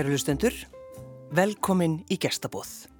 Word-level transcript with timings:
kæru 0.00 0.14
lustendur. 0.14 0.54
Velkomin 1.36 1.98
í 2.08 2.16
gestabóð. 2.16 2.99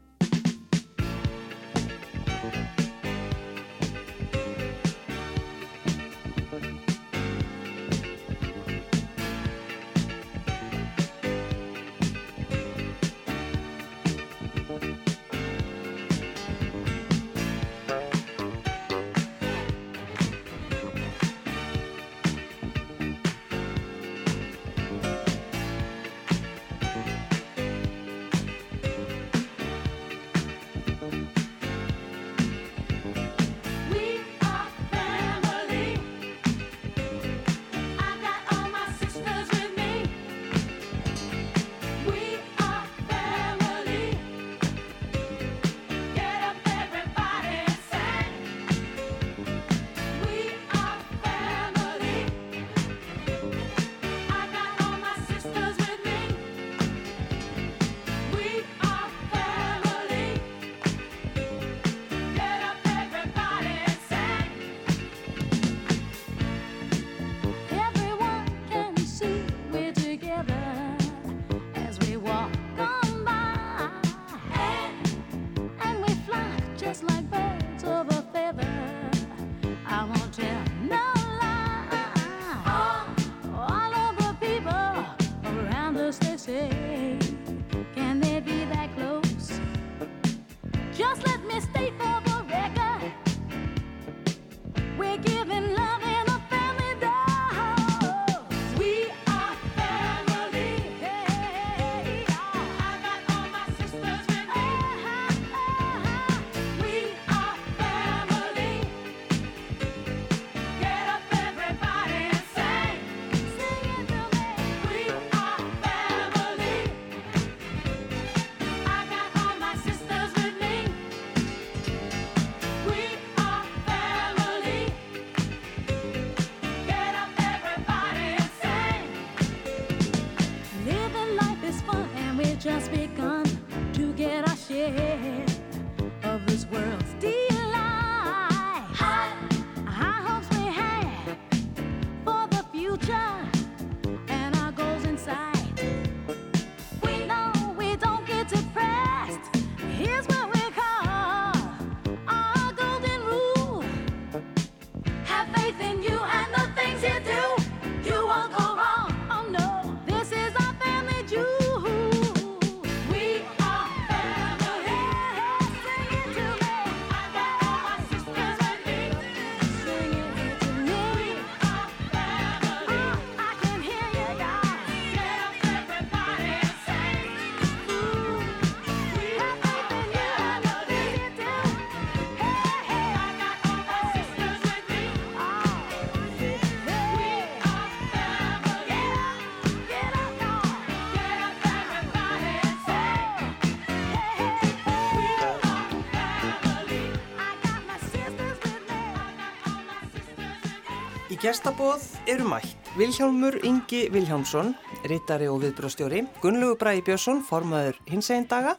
Gestabóð 201.41 202.03
eru 202.29 202.45
mætt 202.45 202.89
Vilhjálmur 202.99 203.55
Ingi 203.65 204.11
Vilhjálmsson, 204.13 204.75
rittari 205.09 205.47
og 205.49 205.63
viðbröðstjóri, 205.63 206.27
Gunnlegu 206.43 206.75
Bræði 206.77 207.05
Björnsson, 207.07 207.41
formaður 207.47 207.97
hinsegin 208.11 208.45
daga 208.51 208.75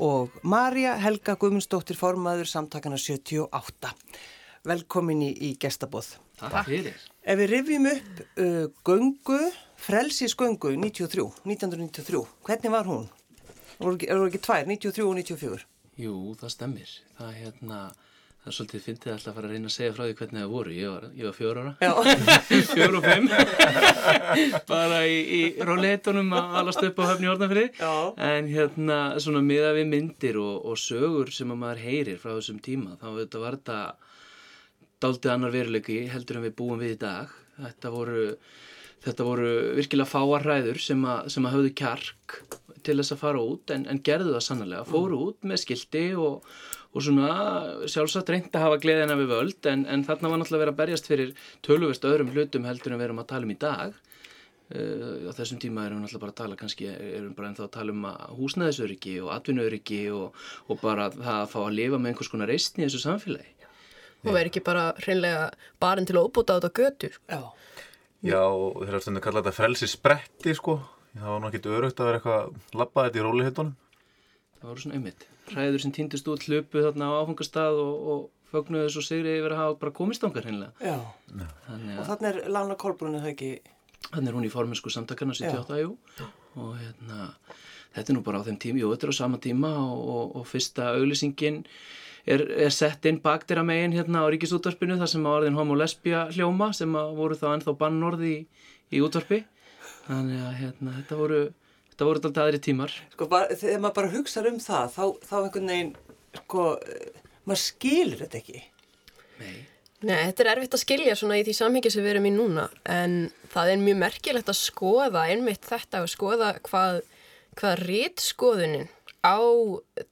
og 0.00 0.32
Marja 0.40 0.94
Helga 1.02 1.34
Guðmundsdóttir, 1.36 1.98
formaður 2.00 2.48
samtakana 2.48 2.96
78. 2.96 3.92
Velkomin 4.64 5.20
í, 5.26 5.30
í 5.36 5.50
gestabóð. 5.60 6.14
Takk 6.40 6.64
fyrir. 6.70 6.96
Ef 7.20 7.40
við 7.42 7.52
rifjum 7.52 7.90
upp 7.92 8.24
uh, 8.24 8.64
göngu, 8.88 9.40
frelsis 9.76 10.36
göngu 10.38 10.72
93, 10.80 11.28
1993, 11.44 12.24
hvernig 12.48 12.72
var 12.72 12.88
hún? 12.88 13.04
Það 13.76 13.90
voru 13.90 14.30
ekki 14.30 14.44
tvær, 14.48 14.64
93 14.72 15.04
og 15.04 15.16
94? 15.20 15.68
Jú, 16.00 16.16
það 16.40 16.56
stemmir. 16.56 16.98
Það 17.18 17.32
er 17.34 17.40
hérna 17.44 17.84
Það 18.46 18.52
er 18.52 18.54
svolítið 18.60 18.82
fyndið 18.84 19.10
alltaf 19.10 19.30
að 19.32 19.36
fara 19.36 19.48
að 19.48 19.52
reyna 19.56 19.66
að 19.66 19.72
segja 19.74 19.92
frá 19.96 20.02
því 20.04 20.12
hvernig 20.18 20.38
það 20.38 20.50
voru. 20.52 20.74
Ég 20.76 20.90
var, 20.92 21.06
ég 21.18 21.26
var 21.26 21.32
fjór 21.34 21.56
ára, 21.58 21.70
fjór 22.68 22.92
og 22.94 23.06
fimm, 23.08 23.24
bara 24.70 25.00
í, 25.10 25.16
í 25.34 25.40
róleitunum 25.66 26.30
að 26.38 26.54
alast 26.60 26.84
upp 26.86 27.00
á 27.02 27.08
höfni 27.08 27.30
orðanfyrir. 27.32 27.80
En 28.22 28.50
hérna 28.52 28.98
svona 29.24 29.42
miða 29.42 29.72
við 29.74 29.90
myndir 29.90 30.38
og, 30.38 30.60
og 30.62 30.78
sögur 30.78 31.34
sem 31.34 31.50
að 31.50 31.58
maður 31.64 31.82
heyrir 31.88 32.22
frá 32.22 32.36
þessum 32.36 32.62
tíma, 32.62 32.94
þá 33.02 33.08
var 33.42 33.58
þetta 33.58 33.80
daldið 35.02 35.34
annar 35.34 35.56
veruleiki 35.56 35.98
heldur 36.14 36.38
en 36.38 36.46
við 36.46 36.56
búum 36.62 36.78
við 36.84 36.94
í 36.94 37.00
dag. 37.02 37.34
Þetta 37.58 37.94
voru, 37.96 38.28
þetta 39.08 39.26
voru 39.26 39.50
virkilega 39.80 40.12
fáarræður 40.12 40.78
sem, 40.86 41.02
sem 41.34 41.50
að 41.50 41.58
höfðu 41.58 41.74
kjark 41.82 42.38
til 42.86 43.00
þess 43.00 43.18
að 43.18 43.22
fara 43.26 43.42
út 43.42 43.74
en, 43.74 43.90
en 43.90 43.98
gerðu 44.06 44.38
það 44.38 44.48
sannlega. 44.52 44.86
Fóru 44.86 45.22
út 45.32 45.42
með 45.42 45.64
skildi 45.64 46.08
og 46.14 46.46
og 46.96 47.04
svona 47.04 47.28
sjálfsagt 47.92 48.30
reynd 48.32 48.54
að 48.56 48.62
hafa 48.64 48.80
gleðina 48.80 49.16
við 49.18 49.32
völd 49.34 49.66
en, 49.68 49.84
en 49.84 50.04
þarna 50.06 50.30
var 50.32 50.40
náttúrulega 50.40 50.62
verið 50.62 50.72
að 50.72 50.78
berjast 50.80 51.08
fyrir 51.10 51.32
töluvest 51.66 52.06
öðrum 52.08 52.30
hlutum 52.32 52.64
heldur 52.64 52.94
en 52.94 53.00
við 53.02 53.08
erum 53.10 53.20
að 53.20 53.28
tala 53.32 53.44
um 53.44 53.52
í 53.52 53.56
dag. 53.60 53.98
Uh, 54.66 55.28
á 55.28 55.32
þessum 55.36 55.60
tíma 55.62 55.84
erum 55.84 56.00
við 56.00 56.06
náttúrulega 56.06 56.22
bara 56.24 56.32
að 56.32 56.40
tala 56.40 56.58
kannski 56.62 56.88
erum 56.88 57.34
bara 57.36 57.50
ennþá 57.50 57.66
að 57.66 57.74
tala 57.76 57.92
um 57.92 58.08
húsnæðisöryggi 58.38 59.18
og 59.26 59.28
atvinnaöryggi 59.36 60.00
og, 60.16 60.40
og 60.72 60.80
bara 60.80 61.10
það 61.12 61.42
að 61.42 61.52
fá 61.52 61.60
að 61.66 61.76
lifa 61.76 62.00
með 62.00 62.14
einhvers 62.14 62.32
konar 62.32 62.52
reistni 62.54 62.86
í 62.86 62.88
þessu 62.88 63.02
samfélagi. 63.04 63.52
Og 64.24 64.32
verður 64.32 64.50
ekki 64.50 64.64
bara 64.64 64.88
hreinlega 65.04 65.44
barinn 65.82 66.08
til 66.08 66.16
að 66.16 66.30
óbúta 66.30 66.56
á 66.56 66.58
þetta 66.58 66.72
götu 66.80 67.12
Já, 67.12 67.42
Já 68.24 68.40
og 68.40 68.80
þeirra 68.80 69.04
stundu 69.04 69.22
kalla 69.22 69.44
þetta 69.44 69.58
frelsi 69.60 69.92
spretti 69.92 70.56
sko. 70.56 70.80
Það 71.12 71.28
var 71.28 71.44
náttúrulega 71.44 71.60
ekki 71.60 71.78
örugt 71.78 72.00
að 72.00 72.10
vera 72.10 72.20
eitthvað 72.22 72.76
labbað 72.80 73.08
þetta 73.10 73.20
í 73.20 73.26
rólihitunum. 73.28 73.80
Það 74.56 74.70
voru 74.72 74.86
svona 74.86 75.02
ummitt 75.02 75.32
hræður 75.52 75.82
sem 75.84 75.94
týndist 75.94 76.28
út 76.30 76.46
hlupu 76.48 76.82
þarna 76.84 77.10
á 77.12 77.18
áfengastað 77.22 77.78
og, 77.82 78.08
og 78.12 78.52
fögnuðu 78.52 78.92
svo 78.94 79.04
sigri 79.04 79.36
yfir 79.40 79.54
að 79.54 79.62
hafa 79.62 79.78
bara 79.82 79.94
komistangar 79.96 80.46
hinnlega. 80.46 80.72
Já, 80.80 80.96
Þannig, 81.66 81.96
og 81.98 82.08
þannig 82.10 82.28
er 82.30 82.52
Lana 82.56 82.76
Kolbrunni 82.80 83.22
það 83.22 83.32
ekki? 83.34 83.52
Þannig 84.06 84.30
er 84.30 84.38
hún 84.38 84.46
í 84.46 84.52
formensku 84.52 84.92
samtakana 84.92 85.34
78, 85.34 85.80
jú, 85.82 85.96
og 86.62 86.76
hérna, 86.78 87.30
þetta 87.96 88.12
er 88.12 88.18
nú 88.18 88.22
bara 88.26 88.40
á 88.40 88.46
þeim 88.46 88.58
tíma, 88.62 88.82
jú, 88.82 88.90
þetta 88.94 89.08
er 89.08 89.14
á 89.14 89.20
sama 89.20 89.40
tíma 89.42 89.72
og, 89.82 90.02
og, 90.14 90.36
og 90.40 90.46
fyrsta 90.46 90.92
auglýsingin 90.94 91.62
er, 92.26 92.44
er 92.68 92.74
sett 92.74 93.06
inn 93.10 93.18
baktir 93.24 93.60
að 93.60 93.68
megin 93.70 93.96
hérna 93.96 94.22
á 94.22 94.30
ríkisútvarpinu 94.30 94.98
þar 95.00 95.10
sem 95.10 95.26
að 95.26 95.38
orðin 95.40 95.58
homo 95.58 95.76
lesbia 95.78 96.26
hljóma 96.34 96.70
sem 96.76 96.94
að 96.98 97.14
voru 97.18 97.38
þá 97.38 97.46
ennþá 97.54 97.76
bannorði 97.80 98.32
í, 98.32 98.40
í 98.94 99.02
útvarpi 99.02 99.42
þannig 100.06 100.42
að 100.46 100.58
hérna, 100.60 100.96
þetta 101.00 101.20
voru 101.20 101.40
þetta 101.96 102.08
voru 102.10 102.22
alltaf 102.22 102.42
aðri 102.44 102.60
tímar 102.62 102.92
Sko, 103.14 103.30
bara, 103.32 103.56
þegar 103.56 103.80
maður 103.82 103.96
bara 104.00 104.12
hugsa 104.12 104.44
um 104.46 104.60
það 104.62 104.92
þá, 104.92 105.04
þá 105.24 105.36
einhvern 105.40 105.72
veginn, 105.72 105.94
sko 106.42 106.66
maður 107.48 107.64
skilur 107.64 108.22
þetta 108.26 108.42
ekki 108.42 108.62
Nei 109.40 109.56
Nei, 110.04 110.28
þetta 110.28 110.42
er 110.44 110.50
erfitt 110.52 110.74
að 110.76 110.82
skilja 110.82 111.14
svona 111.16 111.38
í 111.40 111.44
því 111.46 111.54
samhengi 111.56 111.90
sem 111.92 112.04
við 112.04 112.12
erum 112.12 112.26
í 112.28 112.32
núna 112.34 112.66
en 112.92 113.14
það 113.52 113.70
er 113.72 113.80
mjög 113.80 113.98
merkilegt 114.02 114.50
að 114.52 114.58
skoða 114.60 115.22
einmitt 115.32 115.64
þetta 115.64 116.02
og 116.04 116.10
skoða 116.12 116.50
hvað, 116.66 116.98
hvað 117.56 117.82
rítskoðunin 117.88 118.90
á 119.24 119.40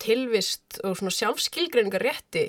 tilvist 0.01 0.81
og 0.83 0.97
svona 0.99 1.13
sjálfskilgreiningar 1.15 2.03
rétti 2.03 2.47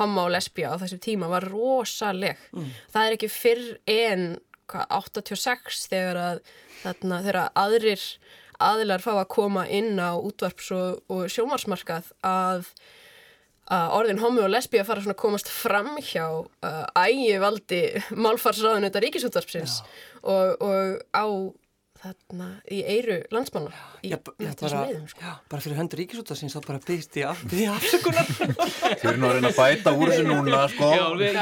homo 0.00 0.24
og 0.24 0.32
lesbija 0.32 0.72
á 0.72 0.80
þessum 0.80 1.02
tíma 1.04 1.28
var 1.28 1.44
rosaleg. 1.52 2.40
Mm. 2.56 2.72
Það 2.94 3.06
er 3.06 3.16
ekki 3.18 3.30
fyrr 3.34 3.66
en 3.92 4.26
hva, 4.70 4.86
86 5.02 5.84
þegar 5.92 6.20
að 6.24 6.42
þarna, 6.80 7.20
þegar 7.26 7.40
aðrir 7.60 8.06
aðilar 8.60 9.04
fá 9.04 9.12
að 9.16 9.28
koma 9.32 9.66
inn 9.68 9.98
á 10.00 10.14
útvarps 10.16 10.70
og, 10.76 11.02
og 11.12 11.28
sjómarsmarkað 11.32 12.10
að 12.26 12.70
að 13.70 13.92
orðin 13.94 14.18
homi 14.18 14.42
og 14.42 14.50
lesbí 14.50 14.80
að 14.80 14.88
fara 14.88 15.02
svona 15.04 15.14
að 15.14 15.22
komast 15.22 15.50
fram 15.54 15.92
hjá 16.02 16.24
uh, 16.26 16.86
ægivaldi 16.98 17.82
málfarsraðun 18.18 18.88
þetta 18.88 19.02
ríkisúttarpsins 19.04 19.76
og, 20.26 20.56
og 20.58 20.96
á 21.14 21.24
þarna 22.00 22.46
í 22.72 22.80
eiru 22.88 23.18
landsmanna 23.34 23.70
í 24.00 24.08
já, 24.08 24.16
já, 24.40 24.50
bara, 24.60 24.84
leiðum, 24.88 25.08
sko. 25.10 25.20
já, 25.20 25.32
bara 25.52 25.64
fyrir 25.64 25.76
höndur 25.76 26.00
ríkisúttarpsins 26.00 26.54
þá 26.56 26.60
bara 26.64 26.80
byrst 26.86 27.18
ég 27.20 27.26
af 27.28 27.42
því 27.50 27.66
afsökunar. 27.74 28.30
Þau 29.00 29.08
eru 29.10 29.18
nú 29.20 29.26
að 29.28 29.34
reyna 29.36 29.50
að 29.50 29.58
bæta 29.58 29.92
úr 29.92 30.12
þessu 30.12 30.24
núna 30.28 30.60
sko. 30.72 30.88
Já, 30.96 31.04
við, 31.20 31.34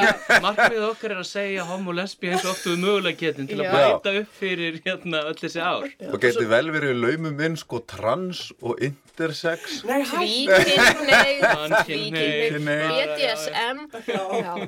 markmið 0.47 0.87
okkar 0.89 1.15
er 1.15 1.21
að 1.23 1.29
segja 1.31 1.67
homo 1.69 1.93
og 1.93 1.99
lesbí 2.01 2.33
eins 2.33 2.43
og 2.43 2.51
oft 2.55 2.67
við 2.67 2.83
mögulega 2.83 3.21
getum 3.23 3.47
til 3.51 3.61
að 3.63 3.71
bæta 3.77 4.15
upp 4.23 4.31
fyrir 4.41 4.81
hérna 4.87 5.19
öll 5.31 5.39
þessi 5.39 5.61
ár. 5.63 5.87
Og 6.11 6.19
geti 6.27 6.45
vel 6.51 6.67
verið 6.75 6.93
laumum 7.05 7.45
inn 7.47 7.57
sko 7.61 7.83
trans 7.87 8.39
og 8.59 8.83
intersex. 8.83 9.81
Tvíkynneið 9.87 11.41
Tvíkynneið 11.87 12.59
BDSM 12.89 13.79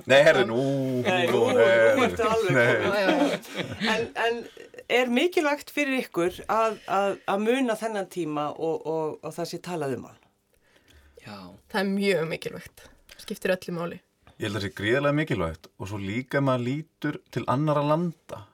Nei, 0.06 0.20
herri, 0.26 0.46
nú 0.46 0.60
En, 3.90 4.02
en 4.14 4.42
er 4.90 5.10
mikilvægt 5.12 5.70
fyrir 5.70 5.80
ykkur 6.00 6.43
að, 6.50 6.79
að, 6.91 7.17
að 7.31 7.43
muna 7.47 7.77
þennan 7.79 8.11
tíma 8.12 8.50
og, 8.53 8.87
og, 8.87 9.17
og 9.25 9.35
það 9.37 9.50
sé 9.50 9.61
talað 9.65 9.97
um 9.97 10.06
hann? 10.11 10.21
Já. 11.21 11.37
Það 11.73 11.81
er 11.81 11.91
mjög 11.94 12.23
mikilvægt. 12.31 12.87
Skiptir 13.21 13.55
öllu 13.56 13.77
máli. 13.77 14.00
Ég 14.41 14.47
held 14.49 14.56
að 14.56 14.61
það 14.61 14.67
sé 14.67 14.77
gríðarlega 14.79 15.19
mikilvægt 15.19 15.69
og 15.77 15.91
svo 15.91 16.00
líka 16.00 16.41
maður 16.44 16.67
lítur 16.69 17.21
til 17.32 17.44
annara 17.53 17.82
landa 17.85 18.44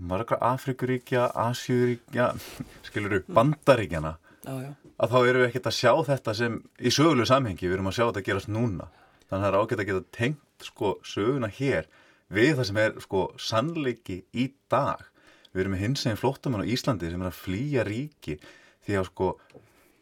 margra 0.00 0.38
Afrikuríkja, 0.40 1.30
Asjúríkja 1.34 2.32
skiluru, 2.86 3.22
Bandaríkjana 3.28 4.16
já, 4.44 4.52
já. 4.64 4.70
að 4.96 5.12
þá 5.12 5.18
erum 5.20 5.42
við 5.42 5.48
ekkert 5.48 5.70
að 5.70 5.76
sjá 5.76 5.92
þetta 6.08 6.34
sem 6.36 6.58
í 6.78 6.92
sögulegu 6.94 7.28
samhengi, 7.28 7.68
við 7.68 7.76
erum 7.76 7.90
að 7.90 7.96
sjá 7.98 8.04
þetta 8.06 8.22
að 8.22 8.28
gerast 8.30 8.52
núna. 8.52 8.88
Þannig 9.28 9.36
að 9.36 9.44
það 9.44 9.50
er 9.50 9.58
ágætt 9.60 9.82
að 9.82 9.90
geta 9.90 10.16
tengt 10.16 10.66
sko 10.66 10.94
söguna 11.06 11.50
hér 11.60 11.90
við 12.30 12.52
það 12.58 12.68
sem 12.68 12.80
er 12.84 12.96
sko 13.04 13.24
sannleiki 13.40 14.18
í 14.32 14.50
dag 14.70 15.04
við 15.50 15.62
erum 15.64 15.74
með 15.76 15.84
hins 15.84 16.06
eginn 16.06 16.20
flóttamann 16.20 16.64
á 16.64 16.70
Íslandi 16.70 17.10
sem 17.10 17.22
er 17.22 17.30
að 17.30 17.38
flýja 17.40 17.84
ríki. 17.86 18.38
Því 18.86 18.98
að 19.00 19.06
sko, 19.10 19.30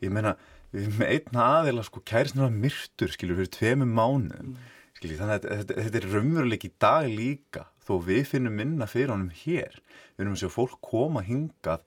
ég 0.05 0.15
meina 0.15 0.35
við 0.73 0.85
erum 0.85 0.99
með 1.01 1.13
einna 1.15 1.47
aðeila 1.59 1.85
sko 1.87 2.03
kærisnur 2.07 2.49
að 2.49 2.59
myrtur 2.65 3.15
skilur 3.15 3.39
fyrir 3.41 3.53
tveimum 3.57 3.95
mánuðum 3.97 4.51
mm. 4.53 4.57
skilur 4.99 5.21
þannig 5.23 5.39
að 5.39 5.47
þetta, 5.63 5.79
þetta 5.87 6.01
er 6.01 6.09
raunveruleik 6.13 6.67
í 6.69 6.73
dag 6.85 7.09
líka 7.09 7.65
þó 7.89 7.95
við 8.05 8.25
finnum 8.35 8.59
minna 8.59 8.89
fyrir 8.91 9.15
honum 9.15 9.33
hér. 9.45 9.79
Við 10.17 10.27
erum 10.27 10.37
að 10.37 10.43
sjá 10.43 10.53
fólk 10.53 10.77
koma 10.85 11.25
hingað 11.25 11.87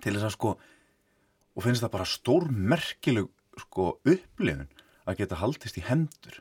til 0.00 0.14
þess 0.16 0.30
að 0.30 0.36
sko 0.38 0.54
og 1.54 1.62
finnst 1.62 1.84
það 1.84 1.94
bara 1.94 2.08
stór 2.08 2.48
merkileg 2.50 3.28
sko, 3.60 3.94
upplifun 4.02 4.70
að 5.04 5.20
geta 5.20 5.38
haldist 5.38 5.78
í 5.78 5.84
hendur. 5.86 6.40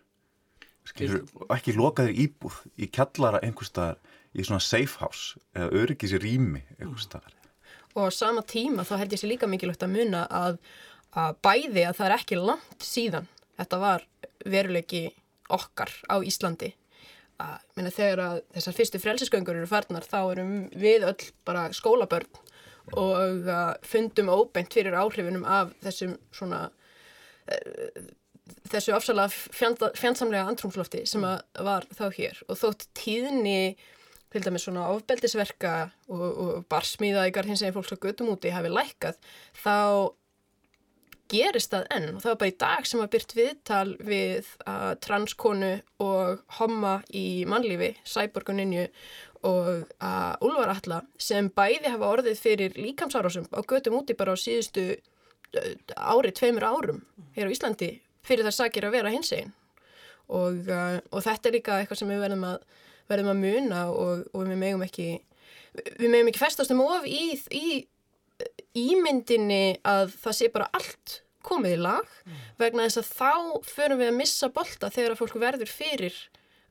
Skilur, 0.87 1.23
og 1.39 1.51
ekki 1.55 1.75
loka 1.77 2.07
þér 2.07 2.17
íbúð 2.25 2.57
í 2.75 2.89
kjallara 2.91 3.39
einhverstaðar 3.45 3.99
í 4.33 4.45
svona 4.45 4.63
safe 4.63 4.99
house 5.01 5.39
eða 5.55 5.83
öryggis 5.83 6.15
í 6.17 6.21
rými 6.21 6.63
einhverstaðar 6.79 7.39
og 7.93 8.09
á 8.09 8.11
sama 8.13 8.41
tíma 8.41 8.85
þá 8.87 8.95
held 9.03 9.13
ég 9.13 9.21
sér 9.21 9.33
líka 9.33 9.49
mikilvægt 9.49 9.85
að 9.85 9.93
muna 9.93 10.23
að, 10.33 10.57
að 11.13 11.35
bæði 11.45 11.83
að 11.85 11.99
það 11.99 12.07
er 12.07 12.15
ekki 12.17 12.39
langt 12.39 12.85
síðan 12.85 13.27
þetta 13.59 13.81
var 13.81 14.07
veruleiki 14.49 15.03
okkar 15.53 15.91
á 16.09 16.17
Íslandi. 16.25 16.73
Að 17.43 17.61
minna, 17.77 17.91
þegar 17.93 18.21
að 18.23 18.39
þessar 18.55 18.77
fyrstu 18.77 19.01
frelsisgöngur 19.01 19.59
eru 19.59 19.69
farnar 19.69 20.05
þá 20.07 20.19
erum 20.21 20.53
við 20.79 21.05
öll 21.09 21.29
bara 21.47 21.67
skólabörn 21.75 22.41
og 22.99 23.47
fundum 23.87 24.29
óbeint 24.33 24.73
fyrir 24.75 24.95
áhrifunum 24.97 25.45
af 25.47 25.71
þessum 25.83 26.17
svona 26.35 26.65
uh, 26.67 28.03
þessu 28.69 28.93
afsalega 28.95 29.31
fjandsamlega 29.55 30.45
andrumslofti 30.51 31.05
sem 31.09 31.23
var 31.23 31.87
þá 31.95 32.05
hér. 32.17 32.41
Og 32.49 32.59
þótt 32.59 32.87
tíðni 32.97 33.75
til 34.33 34.43
dæmis 34.43 34.65
svona 34.67 34.89
ofbeldisverka 34.93 35.73
og, 36.09 36.25
og 36.25 36.67
barsmíða 36.71 37.27
ykkar 37.29 37.47
hins 37.49 37.63
eginn 37.63 37.77
fólks 37.77 37.93
á 37.93 38.03
gödum 38.03 38.33
úti 38.33 38.53
hafi 38.53 38.73
lækkað 38.73 39.19
þá 39.61 39.77
gerist 41.33 41.73
það 41.73 41.85
enn. 41.95 42.09
Og 42.13 42.23
það 42.23 42.33
var 42.33 42.39
bara 42.41 42.51
í 42.51 42.57
dag 42.63 42.87
sem 42.87 43.03
að 43.03 43.11
byrt 43.15 43.35
viðtal 43.37 43.93
við 44.03 44.49
uh, 44.67 44.91
transkonu 45.01 45.71
og 46.03 46.43
homma 46.59 46.97
í 47.15 47.27
mannlífi, 47.49 47.93
Sæborguninju 48.05 48.87
og 49.47 49.71
að 50.03 50.45
Úlvar 50.47 50.71
Alla 50.73 51.01
sem 51.19 51.49
bæði 51.51 51.91
hafa 51.91 52.11
orðið 52.15 52.39
fyrir 52.39 52.77
líkamsárásum 52.79 53.49
á 53.51 53.59
götum 53.67 53.97
úti 53.99 54.15
bara 54.15 54.35
á 54.35 54.37
síðustu 54.39 54.93
ári, 55.95 56.31
tveimur 56.31 56.63
árum 56.63 57.03
hér 57.35 57.51
á 57.51 57.53
Íslandi 57.53 57.89
fyrir 58.25 58.47
það 58.47 58.57
sakir 58.57 58.87
að 58.87 58.95
vera 58.95 59.11
hins 59.13 59.33
einn 59.35 59.51
og, 60.31 60.63
uh, 60.71 60.97
og 61.11 61.25
þetta 61.25 61.49
er 61.49 61.57
líka 61.57 61.79
eitthvað 61.81 61.99
sem 61.99 62.13
við 62.13 62.23
verðum 62.23 62.47
að, 62.47 62.63
verðum 63.11 63.33
að 63.33 63.41
muna 63.43 63.85
og, 63.91 64.27
og 64.33 64.47
við 64.47 64.61
megum 64.61 64.85
ekki 64.85 65.09
við 65.99 66.09
megum 66.09 66.29
ekki 66.29 66.43
festast 66.43 66.73
um 66.73 66.83
of 66.85 67.05
í, 67.09 67.33
í 67.53 67.83
ímyndinni 68.77 69.79
að 69.85 70.13
það 70.21 70.37
sé 70.37 70.49
bara 70.53 70.69
allt 70.75 71.19
komið 71.43 71.75
í 71.75 71.81
lag 71.81 72.07
mm. 72.23 72.45
vegna 72.61 72.87
þess 72.87 73.01
að 73.01 73.11
þá 73.17 73.67
förum 73.67 73.99
við 73.99 74.11
að 74.11 74.19
missa 74.21 74.49
bolta 74.53 74.89
þegar 74.93 75.15
að 75.15 75.21
fólk 75.21 75.35
verður 75.41 75.71
fyrir 75.71 76.17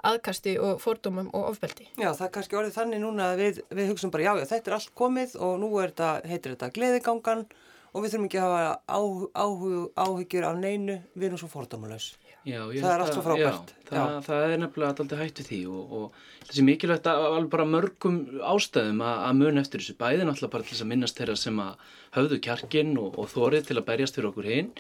aðkasti 0.02 0.56
og 0.58 0.80
fordómum 0.82 1.28
og 1.30 1.52
ofbeldi. 1.52 1.86
Já, 1.94 2.08
það 2.10 2.24
er 2.26 2.32
kannski 2.36 2.58
orðið 2.58 2.78
þannig 2.78 3.02
núna 3.04 3.28
að 3.32 3.42
við, 3.42 3.60
við 3.70 3.92
hugsaum 3.92 4.12
bara 4.14 4.24
já, 4.24 4.32
já, 4.40 4.46
þetta 4.50 4.70
er 4.70 4.76
allt 4.78 4.94
komið 4.98 5.36
og 5.46 5.52
nú 5.62 5.68
er 5.78 5.92
þetta, 5.92 6.08
heitir 6.26 6.56
þetta 6.56 6.70
gleðigangan 6.78 7.44
og 7.92 8.02
við 8.02 8.14
þurfum 8.14 8.26
ekki 8.26 8.40
að 8.40 8.48
hafa 8.48 8.72
áhug, 8.96 9.22
áhug, 9.36 9.84
áhugjur 9.94 10.48
af 10.48 10.58
neinu, 10.58 10.98
við 11.14 11.28
erum 11.28 11.42
svo 11.42 11.50
fordómulegs. 11.52 12.08
Já, 12.42 12.58
það 12.66 12.90
er 12.90 13.04
allt 13.04 13.14
svo 13.14 13.22
frábært. 13.22 13.72
Það, 13.87 14.16
það 14.26 14.44
er 14.49 14.61
nefnilega 14.62 14.92
alltaf 14.92 15.20
hættu 15.20 15.44
því 15.46 15.61
og, 15.70 15.94
og 15.99 16.46
þessi 16.49 16.64
mikilvægt 16.66 17.08
að 17.11 17.26
alveg 17.28 17.49
bara 17.52 17.66
mörgum 17.68 18.18
ástæðum 18.50 19.02
að, 19.06 19.18
að 19.28 19.38
mun 19.38 19.62
eftir 19.62 19.82
þessu 19.82 19.96
bæði 20.00 20.26
náttúrulega 20.26 20.54
bara 20.56 20.66
til 20.66 20.75
þess 20.75 20.84
að 20.84 20.90
minnast 20.90 21.20
þeirra 21.20 21.38
sem 21.38 21.62
að 21.62 21.88
höfðu 22.16 22.38
kjarkin 22.49 22.94
og, 22.99 23.18
og 23.20 23.30
þórið 23.30 23.68
til 23.68 23.78
að 23.78 23.88
berjast 23.92 24.18
fyrir 24.18 24.30
okkur 24.32 24.49
hinn. 24.50 24.70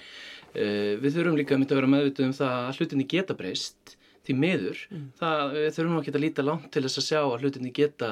Uh, 0.52 0.94
við 1.02 1.18
þurfum 1.18 1.38
líka 1.38 1.54
að 1.54 1.62
mynda 1.62 1.76
að 1.76 1.82
vera 1.82 1.92
meðvituð 1.94 2.28
um 2.28 2.38
það 2.40 2.56
að 2.58 2.80
hlutinni 2.80 3.08
geta 3.14 3.36
breyst 3.38 3.94
því 4.26 4.38
miður. 4.38 4.82
Mm. 4.90 5.06
Það, 5.18 5.44
við 5.56 5.68
þurfum 5.76 6.00
að 6.00 6.20
líta 6.22 6.46
langt 6.46 6.68
til 6.74 6.84
þess 6.86 7.00
að 7.00 7.08
sjá 7.08 7.20
að 7.22 7.46
hlutinni 7.46 7.72
geta 7.74 8.10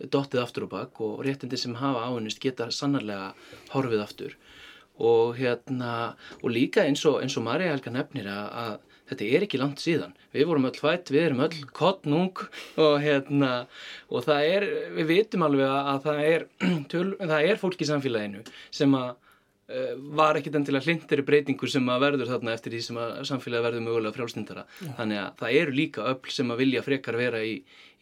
dottið 0.00 0.42
aftur 0.44 0.66
og 0.66 0.72
bakk 0.72 1.00
og 1.04 1.24
réttindi 1.26 1.58
sem 1.60 1.76
hafa 1.76 2.06
ávinnist 2.08 2.40
geta 2.40 2.70
sannarlega 2.72 3.32
horfið 3.74 4.04
aftur. 4.04 4.36
Og, 5.00 5.36
hérna, 5.38 6.14
og 6.42 6.52
líka 6.52 6.84
eins 6.84 7.02
og, 7.08 7.22
og 7.24 7.44
Marja 7.44 7.72
Helga 7.72 7.92
nefnir 7.92 8.28
að, 8.28 8.48
að 8.64 8.89
þetta 9.10 9.30
er 9.30 9.46
ekki 9.46 9.60
langt 9.60 9.82
síðan. 9.82 10.14
Við 10.34 10.46
vorum 10.50 10.68
öll 10.70 10.76
hvætt, 10.80 11.10
við 11.12 11.26
erum 11.28 11.42
öll 11.46 11.64
kottnung 11.76 12.44
og, 12.80 12.94
hérna, 13.02 13.54
og 14.08 14.24
það 14.26 14.52
er, 14.54 14.68
við 14.98 15.10
vitum 15.14 15.46
alveg 15.46 15.74
að 15.74 16.06
það 16.06 16.22
er, 16.28 16.46
töl, 16.92 17.08
það 17.18 17.50
er 17.50 17.60
fólk 17.60 17.82
í 17.82 17.90
samfélaginu 17.90 18.46
sem 18.70 18.96
að 18.98 19.18
Eh, 19.70 19.92
var 20.18 20.34
ekkit 20.34 20.56
endilega 20.58 20.82
hlindir 20.82 21.20
breytingur 21.22 21.70
sem 21.70 21.84
að 21.92 22.02
verður 22.02 22.30
þarna 22.32 22.54
eftir 22.56 22.74
því 22.74 22.80
sem 22.82 22.96
að 22.98 23.10
samfélagi 23.28 23.66
verður 23.68 23.84
mögulega 23.84 24.16
frjálstundara. 24.16 24.64
Já. 24.80 24.88
Þannig 24.96 25.20
að 25.20 25.36
það 25.42 25.58
eru 25.60 25.74
líka 25.76 26.06
öll 26.10 26.32
sem 26.34 26.50
að 26.50 26.62
vilja 26.64 26.82
frekar 26.82 27.18
vera 27.20 27.42
í, 27.46 27.52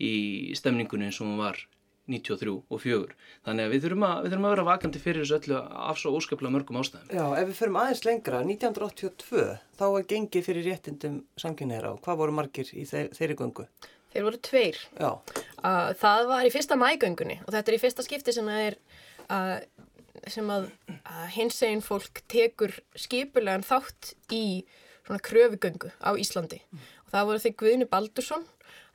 í 0.01 0.13
stemningunni 0.57 1.11
eins 1.11 1.19
og 1.21 1.29
hún 1.29 1.43
var 1.43 1.61
93 2.09 2.55
og 2.57 2.83
4. 2.83 3.17
Þannig 3.47 3.69
að 3.69 3.75
við 3.75 3.85
þurfum 3.85 4.07
að, 4.09 4.23
við 4.25 4.33
þurfum 4.33 4.49
að 4.49 4.55
vera 4.55 4.67
vakandi 4.69 5.03
fyrir 5.03 5.25
þessu 5.25 5.39
öllu 5.39 5.61
af 5.89 6.01
svo 6.01 6.15
óskaplega 6.17 6.55
mörgum 6.55 6.81
ástæðum. 6.81 7.13
Já, 7.13 7.25
ef 7.41 7.51
við 7.51 7.61
förum 7.61 7.79
aðeins 7.83 8.05
lengra, 8.09 8.43
1982, 8.49 9.47
þá 9.79 9.85
var 9.95 10.09
gengið 10.13 10.49
fyrir 10.49 10.69
réttindum 10.71 11.21
samkynneira 11.41 11.93
og 11.95 12.03
hvað 12.07 12.21
voru 12.23 12.37
margir 12.39 12.73
í 12.73 12.87
þeir, 12.89 13.13
þeirri 13.19 13.39
göngu? 13.43 13.69
Þeir 14.15 14.25
voru 14.25 14.41
tveir. 14.49 14.81
Já. 14.97 15.11
Uh, 15.61 15.91
það 16.01 16.25
var 16.33 16.49
í 16.49 16.53
fyrsta 16.55 16.79
mægöngunni 16.81 17.41
og 17.45 17.53
þetta 17.53 17.73
er 17.73 17.77
í 17.77 17.83
fyrsta 17.83 18.07
skipti 18.07 18.35
sem 18.35 18.49
það 18.49 18.65
er 18.71 18.79
uh, 19.29 19.57
sem 20.33 20.49
að, 20.53 20.69
að 21.05 21.25
hins 21.37 21.59
eginn 21.65 21.85
fólk 21.85 22.23
tekur 22.31 22.75
skipulegan 22.99 23.67
þátt 23.67 24.15
í 24.35 24.65
svona 25.07 25.21
kröfugöngu 25.25 25.93
á 26.05 26.11
Íslandi 26.21 26.61
og 26.73 27.13
það 27.13 27.29
voru 27.31 27.43
því 27.45 27.53
Guðni 27.63 27.89
Baldursson 27.89 28.47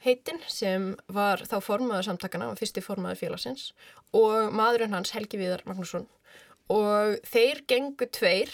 heitinn 0.03 0.41
sem 0.51 0.91
var 1.07 1.43
þá 1.47 1.57
formaður 1.63 2.09
samtakana 2.09 2.49
og 2.51 2.59
fyrsti 2.59 2.83
formaður 2.83 3.21
félagsins 3.21 3.71
og 4.15 4.53
maðurinn 4.55 4.95
hans 4.95 5.13
Helgi 5.15 5.39
Viðar 5.41 5.63
Magnússon 5.67 6.07
og 6.73 7.17
þeir 7.27 7.63
gengu 7.69 8.07
tveir 8.11 8.51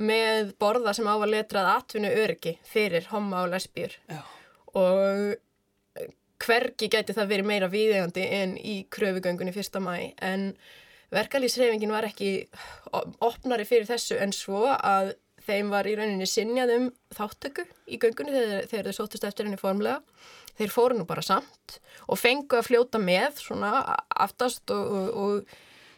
með 0.00 0.54
borða 0.60 0.94
sem 0.96 1.08
á 1.08 1.14
að 1.14 1.30
letrað 1.34 1.70
atvinnu 1.74 2.10
öryggi 2.22 2.56
fyrir 2.66 3.08
homma 3.12 3.44
og 3.44 3.52
lesbíur 3.54 3.96
Já. 4.08 4.20
og 4.78 6.06
hvergi 6.40 6.88
gæti 6.88 7.16
það 7.16 7.32
verið 7.34 7.50
meira 7.50 7.68
viðegandi 7.72 8.28
en 8.40 8.54
í 8.56 8.76
kröfugöngunni 8.92 9.52
fyrsta 9.52 9.82
mæ 9.84 10.14
en 10.24 10.52
verkalýsreifingin 11.12 11.92
var 11.92 12.06
ekki 12.08 12.46
opnari 13.20 13.66
fyrir 13.68 13.88
þessu 13.90 14.16
en 14.22 14.32
svo 14.32 14.64
að 14.70 15.12
þeim 15.46 15.72
var 15.72 15.88
í 15.88 15.96
rauninni 15.98 16.28
sinjað 16.28 16.74
um 16.76 16.88
þáttöku 17.16 17.64
í 17.90 17.98
göngunni 18.00 18.34
þegar, 18.34 18.68
þegar 18.70 18.88
þau 18.88 18.98
sótust 19.00 19.26
eftir 19.26 19.48
henni 19.48 19.60
formlega. 19.60 20.00
Þeir 20.60 20.74
fóru 20.74 20.98
nú 20.98 21.08
bara 21.08 21.24
samt 21.24 21.80
og 22.06 22.20
fengu 22.20 22.58
að 22.58 22.68
fljóta 22.68 23.00
með 23.02 23.42
svona 23.42 23.72
aftast 24.12 24.70
og, 24.74 24.94
og, 25.00 25.10
og 25.24 25.54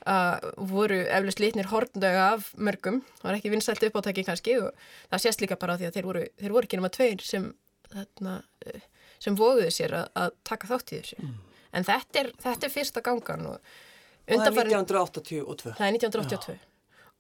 uh, 0.07 0.51
voru 0.73 1.03
eflust 1.05 1.43
litnir 1.43 1.71
horndöga 1.73 2.33
af 2.37 2.51
mörgum. 2.55 3.03
Það 3.21 3.29
var 3.29 3.39
ekki 3.41 3.55
vinsælt 3.55 3.87
uppáttæki 3.89 4.27
kannski 4.29 4.59
og 4.63 4.73
það 5.13 5.25
sést 5.27 5.45
líka 5.45 5.61
bara 5.61 5.79
því 5.81 5.91
að 5.91 5.97
þeir 5.99 6.11
voru, 6.11 6.27
þeir 6.43 6.57
voru 6.57 6.71
ekki 6.71 6.81
nema 6.81 6.93
tveir 6.95 7.25
sem, 7.27 7.49
þarna, 7.93 8.41
sem 9.23 9.39
voguðu 9.39 9.73
sér 9.75 9.97
að, 10.03 10.13
að 10.25 10.37
taka 10.49 10.71
þátt 10.75 10.93
í 10.93 11.01
þessu. 11.01 11.23
Mm. 11.23 11.41
En 11.73 11.89
þetta 11.89 12.21
er, 12.21 12.37
þetta 12.43 12.69
er 12.69 12.77
fyrsta 12.77 13.03
gangan 13.05 13.49
og 13.55 13.73
Og 14.23 14.39
það 14.39 14.61
er 14.63 14.69
1982. 14.79 15.73
Það 15.75 15.87
er 15.87 15.97
1982. 15.97 16.55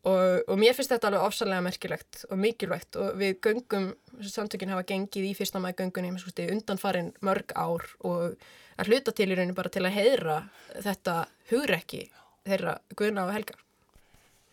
Og, 0.03 0.43
og 0.51 0.59
mér 0.59 0.75
finnst 0.75 0.91
þetta 0.91 1.11
alveg 1.11 1.25
ofsalega 1.29 1.63
merkilegt 1.63 2.25
og 2.29 2.39
mikilvægt 2.43 2.99
og 2.99 3.19
við 3.21 3.37
göngum, 3.47 3.89
samtökinn 4.21 4.73
hafa 4.73 4.87
gengið 4.89 5.29
í 5.31 5.35
fyrsta 5.37 5.61
maður 5.63 5.83
göngunni 5.83 6.51
undanfarin 6.53 7.13
mörg 7.25 7.55
ár 7.57 7.85
og 8.01 8.37
að 8.81 8.91
hluta 8.91 9.15
til 9.17 9.31
í 9.31 9.37
rauninu 9.37 9.57
bara 9.57 9.73
til 9.73 9.85
að 9.87 9.97
heyra 9.97 10.39
þetta 10.75 11.17
hugrekki 11.51 12.03
þeirra 12.47 12.79
Guðna 12.99 13.27
og 13.27 13.35
Helga. 13.37 13.59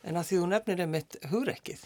En 0.08 0.20
að 0.20 0.30
því 0.30 0.40
þú 0.40 0.50
nefnir 0.54 0.84
einmitt 0.86 1.18
hugrekkið, 1.32 1.82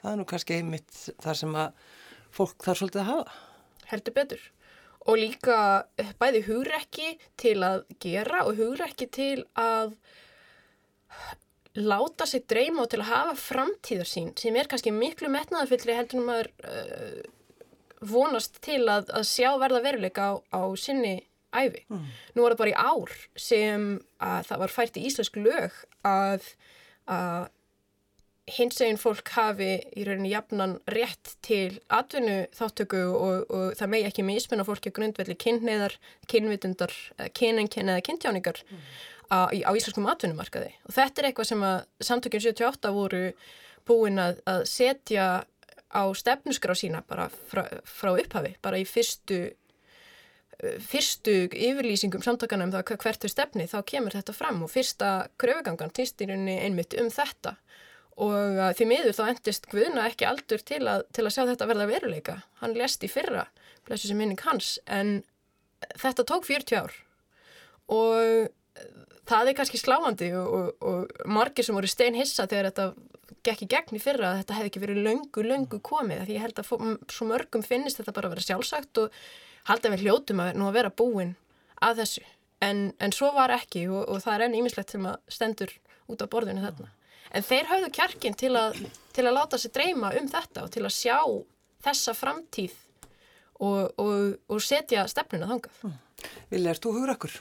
það 0.00 0.12
er 0.12 0.18
nú 0.20 0.26
kannski 0.28 0.56
einmitt 0.56 1.02
þar 1.20 1.40
sem 1.42 1.58
að 1.60 1.84
fólk 2.32 2.64
þarf 2.64 2.80
svolítið 2.80 3.02
að 3.02 3.10
hafa. 3.10 3.36
Heldur 3.90 4.16
betur. 4.16 4.42
Og 5.08 5.18
líka 5.18 5.58
bæði 6.20 6.42
hugrekki 6.46 7.14
til 7.40 7.58
að 7.66 7.84
gera 8.02 8.44
og 8.46 8.60
hugrekki 8.60 9.08
til 9.12 9.44
að 9.58 9.96
láta 11.78 12.26
sig 12.26 12.46
dreyma 12.50 12.84
og 12.84 12.90
til 12.90 13.02
að 13.02 13.10
hafa 13.12 13.36
framtíðar 13.38 14.08
sín 14.08 14.32
sem 14.38 14.56
er 14.58 14.68
kannski 14.70 14.92
miklu 14.94 15.30
metnaðarfyllri 15.30 15.94
heldur 15.94 16.22
um 16.22 16.32
að 16.34 16.48
uh, 16.66 17.20
vonast 18.10 18.58
til 18.64 18.82
að, 18.88 19.10
að 19.14 19.28
sjá 19.28 19.52
verða 19.60 19.84
veruleika 19.84 20.32
á, 20.32 20.34
á 20.50 20.62
sinni 20.80 21.20
æfi. 21.54 21.84
Mm. 21.90 22.10
Nú 22.34 22.42
var 22.42 22.54
það 22.54 22.60
bara 22.62 22.72
í 22.72 22.78
ár 22.78 23.14
sem 23.38 23.88
að 24.22 24.50
það 24.50 24.62
var 24.64 24.74
fært 24.74 24.98
í 24.98 25.06
íslensk 25.06 25.38
lög 25.40 25.80
að, 26.06 26.46
að 27.10 27.48
hins 28.50 28.80
eginn 28.82 28.98
fólk 28.98 29.30
hafi 29.36 29.70
í 29.94 30.06
rauninni 30.06 30.32
jafnan 30.32 30.78
rétt 30.90 31.36
til 31.46 31.78
atvinnu 31.92 32.48
þáttöku 32.56 33.02
og, 33.14 33.50
og 33.50 33.78
það 33.78 33.92
megi 33.94 34.10
ekki 34.10 34.26
mismunna 34.26 34.66
fólki 34.66 34.94
grundvelli 34.94 35.36
kynneðar, 35.38 35.94
kynvitundar, 36.30 36.94
kynenkenn 37.36 37.94
eða 37.94 38.06
kynntjáningar. 38.10 38.62
Mm 38.66 38.84
á, 39.30 39.48
á 39.50 39.70
íslenskum 39.78 40.08
atvinnumarkaði. 40.10 40.74
Og 40.88 40.96
þetta 40.96 41.22
er 41.22 41.30
eitthvað 41.30 41.50
sem 41.52 41.64
að 41.66 41.78
samtökjum 42.10 42.44
78 42.48 42.92
voru 42.94 43.22
búin 43.88 44.20
að, 44.22 44.42
að 44.50 44.66
setja 44.70 45.28
á 45.90 46.02
stefnusgrá 46.14 46.76
sína 46.78 47.02
bara 47.06 47.30
frá, 47.50 47.64
frá 47.86 48.12
upphafi, 48.12 48.54
bara 48.62 48.78
í 48.78 48.86
fyrstu 48.86 49.48
fyrstu 50.60 51.48
yfirlýsingum 51.56 52.22
samtökana 52.24 52.66
um 52.66 52.72
það 52.74 52.98
hvert 53.00 53.24
er 53.24 53.32
stefni 53.32 53.64
þá 53.70 53.78
kemur 53.88 54.12
þetta 54.12 54.34
fram. 54.36 54.62
Og 54.64 54.72
fyrsta 54.72 55.10
kröfugangan 55.40 55.92
rauninni 55.94 56.58
einmitt 56.60 56.96
um 57.00 57.08
þetta. 57.12 57.54
Og 58.20 58.58
því 58.76 58.86
miður 58.90 59.16
þá 59.16 59.22
endist 59.30 59.68
Guðna 59.72 60.04
ekki 60.10 60.26
aldur 60.28 60.60
til 60.60 60.82
að, 60.84 61.06
til 61.16 61.24
að 61.24 61.32
sjá 61.32 61.44
þetta 61.48 61.68
verða 61.70 61.88
veruleika. 61.88 62.36
Hann 62.60 62.76
lest 62.76 63.04
í 63.06 63.08
fyrra, 63.08 63.46
blessu 63.88 64.10
sem 64.10 64.20
minning 64.20 64.40
hans 64.44 64.76
en 64.84 65.22
þetta 65.96 66.26
tók 66.28 66.44
40 66.48 66.82
ár. 66.82 66.98
Og 67.88 68.50
það 69.30 69.50
er 69.50 69.56
kannski 69.58 69.80
sláandi 69.80 70.30
og, 70.38 70.50
og, 70.56 70.84
og 70.90 71.30
margir 71.30 71.66
sem 71.66 71.76
voru 71.76 71.90
stein 71.90 72.18
hissa 72.18 72.48
þegar 72.50 72.70
þetta 72.70 72.86
gekk 73.46 73.64
í 73.64 73.68
gegn 73.72 73.96
í 73.96 74.02
fyrra 74.02 74.32
að 74.32 74.42
þetta 74.42 74.56
hefði 74.58 74.70
ekki 74.70 74.82
verið 74.82 75.04
löngu, 75.06 75.44
löngu 75.46 75.80
komið. 75.84 76.24
Því 76.26 76.36
ég 76.36 76.44
held 76.44 76.60
að 76.60 76.72
svo 77.14 77.28
mörgum 77.28 77.64
finnist 77.64 78.00
þetta 78.00 78.14
bara 78.16 78.28
að 78.28 78.36
vera 78.36 78.46
sjálfsagt 78.48 79.00
og 79.04 79.20
halda 79.70 79.92
við 79.94 80.04
hljótum 80.06 80.42
að 80.44 80.60
að 80.66 80.76
vera 80.76 80.92
búin 80.92 81.34
að 81.80 82.02
þessu. 82.02 82.24
En, 82.60 82.90
en 83.00 83.14
svo 83.16 83.30
var 83.32 83.54
ekki 83.54 83.86
og, 83.88 84.02
og 84.04 84.20
það 84.20 84.34
er 84.34 84.46
enn 84.46 84.58
ímislegt 84.58 84.92
sem 84.92 85.06
að 85.08 85.16
stendur 85.32 85.72
út 86.12 86.20
á 86.20 86.28
borðinu 86.28 86.64
þarna. 86.66 86.90
En 87.30 87.46
þeir 87.46 87.70
hafðu 87.70 87.90
kjarkin 87.94 88.36
til 88.36 88.52
að, 88.58 88.76
til 89.14 89.24
að 89.24 89.36
láta 89.38 89.60
sig 89.60 89.72
dreyma 89.72 90.10
um 90.18 90.28
þetta 90.28 90.66
og 90.66 90.72
til 90.74 90.84
að 90.84 90.96
sjá 90.96 91.18
þessa 91.86 92.16
framtíð 92.18 92.76
og 93.60 94.60
setja 94.64 95.06
stefnuna 95.08 95.48
þangað. 95.48 95.96
Vilja, 96.50 96.74
er 96.74 96.80
þú 96.80 96.94
hugur 96.96 97.14
okkur? 97.14 97.38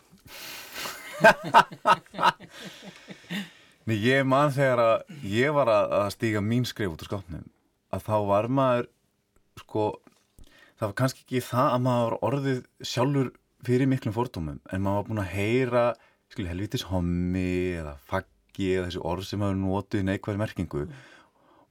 Nei, 3.89 3.97
ég 4.05 4.25
man 4.27 4.51
þegar 4.53 4.79
að 4.83 4.97
ég 5.25 5.53
var 5.55 5.69
að, 5.73 5.85
að 6.03 6.09
stíga 6.13 6.41
mín 6.45 6.65
skrif 6.67 6.91
út 6.93 7.01
á 7.01 7.09
skápnum 7.09 7.47
að 7.89 8.05
þá 8.05 8.17
var 8.29 8.47
maður 8.53 8.85
sko, 9.59 9.85
það 10.77 10.87
var 10.87 10.97
kannski 11.01 11.23
ekki 11.25 11.41
það 11.47 11.69
að 11.73 11.85
maður 11.87 12.15
orðið 12.29 12.59
sjálfur 12.85 13.31
fyrir 13.65 13.89
miklum 13.91 14.15
fordómum 14.15 14.59
en 14.69 14.83
maður 14.83 14.99
var 14.99 15.07
búin 15.09 15.23
að 15.23 15.33
heyra 15.33 15.85
skil, 16.29 16.47
helvitis 16.49 16.85
hommi 16.91 17.75
eða 17.79 17.95
faggi 18.09 18.73
eða 18.75 18.87
þessi 18.89 19.03
orð 19.11 19.27
sem 19.27 19.43
hafa 19.43 19.57
notið 19.57 20.05
neikværi 20.07 20.41
merkingu 20.41 20.85
mm. 20.85 20.97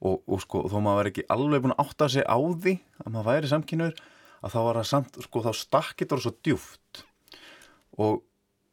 og, 0.03 0.21
og 0.27 0.43
sko, 0.43 0.65
þó 0.69 0.77
maður 0.79 0.99
var 0.99 1.11
ekki 1.11 1.27
alveg 1.35 1.65
búin 1.65 1.75
að 1.77 1.83
átta 1.85 2.09
sig 2.15 2.27
á 2.27 2.37
því 2.37 2.75
að 3.05 3.13
maður 3.13 3.29
væri 3.31 3.51
samkynur 3.53 4.01
að 4.39 4.53
þá 4.53 4.59
var 4.65 4.79
það 4.79 4.89
samt, 4.91 5.21
sko, 5.25 5.43
þá 5.45 5.51
stakkit 5.55 6.11
það 6.11 6.25
svo 6.25 6.33
djúft 6.45 7.05
og 7.99 8.21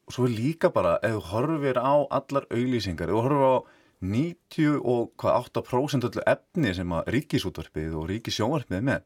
og 0.06 0.10
svo 0.14 0.22
er 0.26 0.32
líka 0.36 0.68
bara, 0.74 0.92
ef 1.02 1.12
þú 1.16 1.22
horfir 1.32 1.76
á 1.82 1.94
allar 2.18 2.44
auglýsingar, 2.54 3.08
ef 3.10 3.14
þú 3.16 3.22
horfir 3.26 3.42
á 3.42 3.54
98% 4.06 6.06
öllu 6.08 6.22
efni 6.28 6.70
sem 6.76 6.90
að 6.92 7.08
ríkisútvarpið 7.14 7.92
og 7.96 8.04
ríkisjónvarpið 8.12 8.76
er 8.78 8.88
með, 8.90 9.00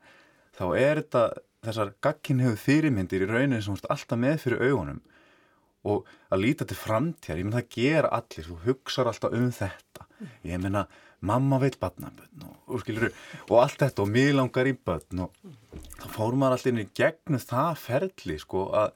þá 0.59 0.67
er 0.77 0.95
þetta 1.01 1.23
þessar 1.65 1.89
gagginhegu 2.05 2.57
fyrirmyndir 2.59 3.25
í 3.25 3.31
rauninni 3.31 3.65
sem 3.65 3.75
alltaf 3.77 4.19
með 4.19 4.37
fyrir 4.45 4.65
augunum. 4.69 5.01
Og 5.89 5.99
að 6.29 6.43
líta 6.43 6.65
til 6.69 6.77
framtíðar, 6.77 7.39
ég 7.41 7.47
menn 7.47 7.57
það 7.57 7.73
gera 7.73 8.09
allir, 8.13 8.45
þú 8.45 8.57
hugsaður 8.67 9.11
alltaf 9.15 9.33
um 9.39 9.49
þetta, 9.57 10.03
ég 10.45 10.61
menna 10.61 10.83
mamma 11.25 11.59
veit 11.61 11.77
badnaböðn 11.81 12.47
og, 12.49 12.57
og, 12.73 13.07
og 13.49 13.57
allt 13.61 13.83
þetta 13.83 14.05
og 14.05 14.13
mig 14.13 14.33
langar 14.35 14.69
í 14.69 14.73
böðn 14.73 15.27
og 15.27 15.37
þá 16.01 16.07
fór 16.15 16.37
maður 16.37 16.57
alltaf 16.57 16.73
inn 16.73 16.83
í 16.83 16.89
gegnum 16.97 17.43
það 17.45 17.73
ferli 17.83 18.37
sko 18.41 18.65
að 18.81 18.95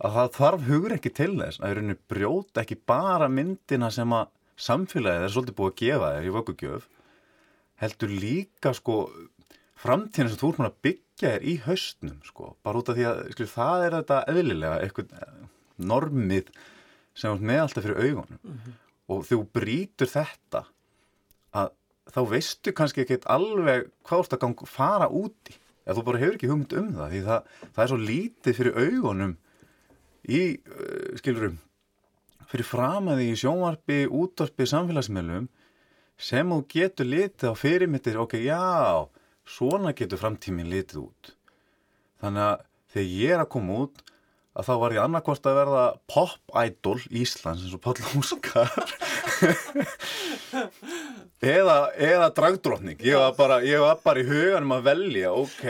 að 0.00 0.16
það 0.16 0.30
þarf 0.36 0.68
hugur 0.68 0.94
ekki 0.96 1.12
til 1.16 1.32
þess 1.36 1.60
að 1.60 1.80
það 1.80 1.98
brjóta 2.08 2.62
ekki 2.64 2.78
bara 2.88 3.28
myndina 3.28 3.90
sem 3.92 4.16
að 4.16 4.30
samfélagið 4.60 5.26
er 5.26 5.34
svolítið 5.34 5.58
búið 5.58 5.70
að 5.70 5.80
gefa 5.82 6.10
þér 6.14 6.28
í 6.28 6.34
vöggugjöf 6.36 6.88
heldur 7.80 8.16
líka 8.22 8.72
sko 8.76 8.96
framtíðin 9.80 10.32
sem 10.32 10.40
þú 10.40 10.50
ert 10.50 10.60
mann 10.60 10.70
að 10.70 10.82
byggja 10.86 11.32
þér 11.34 11.46
í 11.46 11.54
haustnum 11.64 12.18
sko, 12.26 12.52
bara 12.64 12.80
út 12.80 12.92
af 12.92 12.98
því 12.98 13.06
að 13.08 13.22
skil, 13.34 13.48
það 13.54 13.86
er 13.86 13.96
þetta 13.98 14.20
eðlilega 14.32 14.80
eitthvað 14.84 15.14
eh, 15.16 15.40
normið 15.92 16.50
sem 17.16 17.32
er 17.32 17.46
með 17.50 17.62
alltaf 17.64 17.86
fyrir 17.86 18.02
augunum. 18.04 18.40
Mm 18.42 18.58
-hmm. 18.58 18.76
og 19.10 19.24
þú 19.28 19.38
brítur 19.56 20.10
þetta 20.10 20.64
að 21.56 21.72
þá 22.10 22.20
veistu 22.30 22.72
kannski 22.76 23.04
ekki 23.04 23.20
alveg 23.24 23.90
hvað 24.04 24.24
ert 24.24 24.44
að 24.44 24.66
fara 24.68 25.08
úti 25.08 25.56
eða 25.86 25.96
þú 25.96 26.04
bara 26.04 26.20
hefur 26.20 26.36
ekki 26.36 26.50
hugmynd 26.50 26.76
um 26.76 26.90
það 26.94 27.10
því 27.10 27.22
það, 27.28 27.40
það 27.74 27.84
er 27.84 27.90
svo 27.90 28.00
lítið 28.10 28.56
fyrir 28.58 28.78
augunum 28.84 29.36
í, 30.28 30.42
uh, 30.58 31.16
skilurum, 31.20 31.56
fyrir 32.50 32.66
framæði 32.66 33.30
í 33.30 33.38
sjónvarpi, 33.38 34.04
útvarpi, 34.10 34.66
samfélagsmiðlum 34.68 35.48
sem 36.20 36.52
þú 36.52 36.60
getur 36.68 37.08
litið 37.08 37.52
á 37.52 37.54
fyrirmyndir, 37.56 38.18
ok, 38.20 38.36
já, 38.44 38.60
svona 39.48 39.94
getur 39.96 40.20
framtíminn 40.20 40.70
litið 40.70 41.04
út. 41.06 41.34
Þannig 42.20 42.46
að 42.46 42.64
þegar 42.92 43.12
ég 43.16 43.34
er 43.36 43.44
að 43.44 43.52
koma 43.54 43.78
út, 43.86 44.02
að 44.58 44.66
þá 44.66 44.72
var 44.82 44.94
ég 44.96 45.04
annarkvort 45.04 45.46
að 45.46 45.58
verða 45.60 45.82
pop-idol 46.10 46.98
Íslands 47.20 47.62
eins 47.64 47.76
og 47.76 47.82
Páll 47.84 48.00
Húskar 48.10 48.72
eða, 51.54 51.76
eða 51.94 52.28
dragdrótning 52.34 53.02
ég 53.06 53.20
var, 53.20 53.36
bara, 53.38 53.60
ég 53.64 53.82
var 53.82 54.00
bara 54.02 54.22
í 54.22 54.26
huganum 54.26 54.74
að 54.76 54.88
velja 54.90 55.30
ok, 55.38 55.62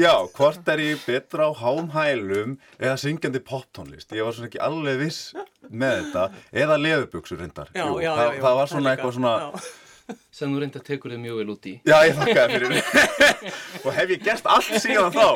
já, 0.00 0.14
hvort 0.36 0.70
er 0.74 0.84
ég 0.84 1.02
betra 1.08 1.50
á 1.50 1.52
hámhælum 1.58 2.56
eða 2.78 2.94
syngjandi 3.02 3.42
poptónlist? 3.44 4.14
Ég 4.14 4.26
var 4.26 4.36
svona 4.36 4.52
ekki 4.52 4.62
alveg 4.62 5.02
viss 5.02 5.32
með 5.68 5.98
þetta. 5.98 6.28
Eða 6.54 6.78
já, 7.74 7.82
Jú, 7.82 7.98
já, 8.04 8.12
það, 8.14 8.32
já, 8.38 8.42
það 8.46 8.58
var 8.62 8.72
svona 8.72 8.94
eitthvað 8.94 9.18
svona 9.18 9.34
sem 10.32 10.52
þú 10.52 10.60
reynda 10.62 10.80
tekur 10.84 11.12
þig 11.12 11.20
mjög 11.22 11.38
vel 11.40 11.52
út 11.52 11.68
í. 11.68 11.72
Já, 11.88 11.96
ég 12.06 12.16
þakkaði 12.18 12.58
fyrir. 12.58 12.72
Og 13.84 13.88
hef 13.96 14.12
ég 14.14 14.22
gert 14.24 14.48
allt 14.48 14.78
síðan 14.82 15.14
þá? 15.14 15.26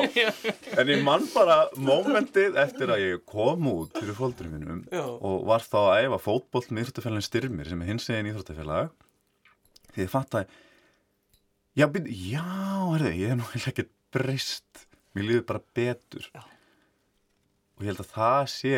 En 0.81 0.91
ég 0.93 1.03
mann 1.05 1.27
bara 1.33 1.57
mómentið 1.77 2.57
eftir 2.63 2.93
að 2.93 3.03
ég 3.03 3.23
kom 3.29 3.67
út 3.71 3.93
fyrir 3.99 4.17
fólkdurinn 4.17 4.55
minnum 4.57 4.81
og 4.93 5.45
var 5.49 5.65
þá 5.65 5.79
að 5.83 6.07
æfa 6.07 6.21
fótboll 6.25 6.65
með 6.69 6.87
Íþróttafélagin 6.87 7.27
Styrmir 7.27 7.69
sem 7.69 7.83
er 7.83 7.91
hins 7.91 8.09
eginn 8.09 8.31
Íþróttafélag. 8.31 8.89
Því 9.93 10.07
ég 10.07 10.11
fatt 10.13 10.39
að 10.39 10.57
já, 11.77 11.85
byrj, 11.93 12.17
já, 12.31 12.47
herði, 12.95 13.13
ég 13.21 13.33
hef 13.33 13.39
náttúrulega 13.39 13.73
ekkert 13.75 13.93
breyst. 14.13 14.83
Mér 15.13 15.29
líður 15.29 15.47
bara 15.53 15.63
betur. 15.77 16.27
Já. 16.33 16.43
og 17.77 17.85
ég 17.85 17.91
held 17.91 18.03
að 18.03 18.13
það 18.13 18.43
sé 18.53 18.75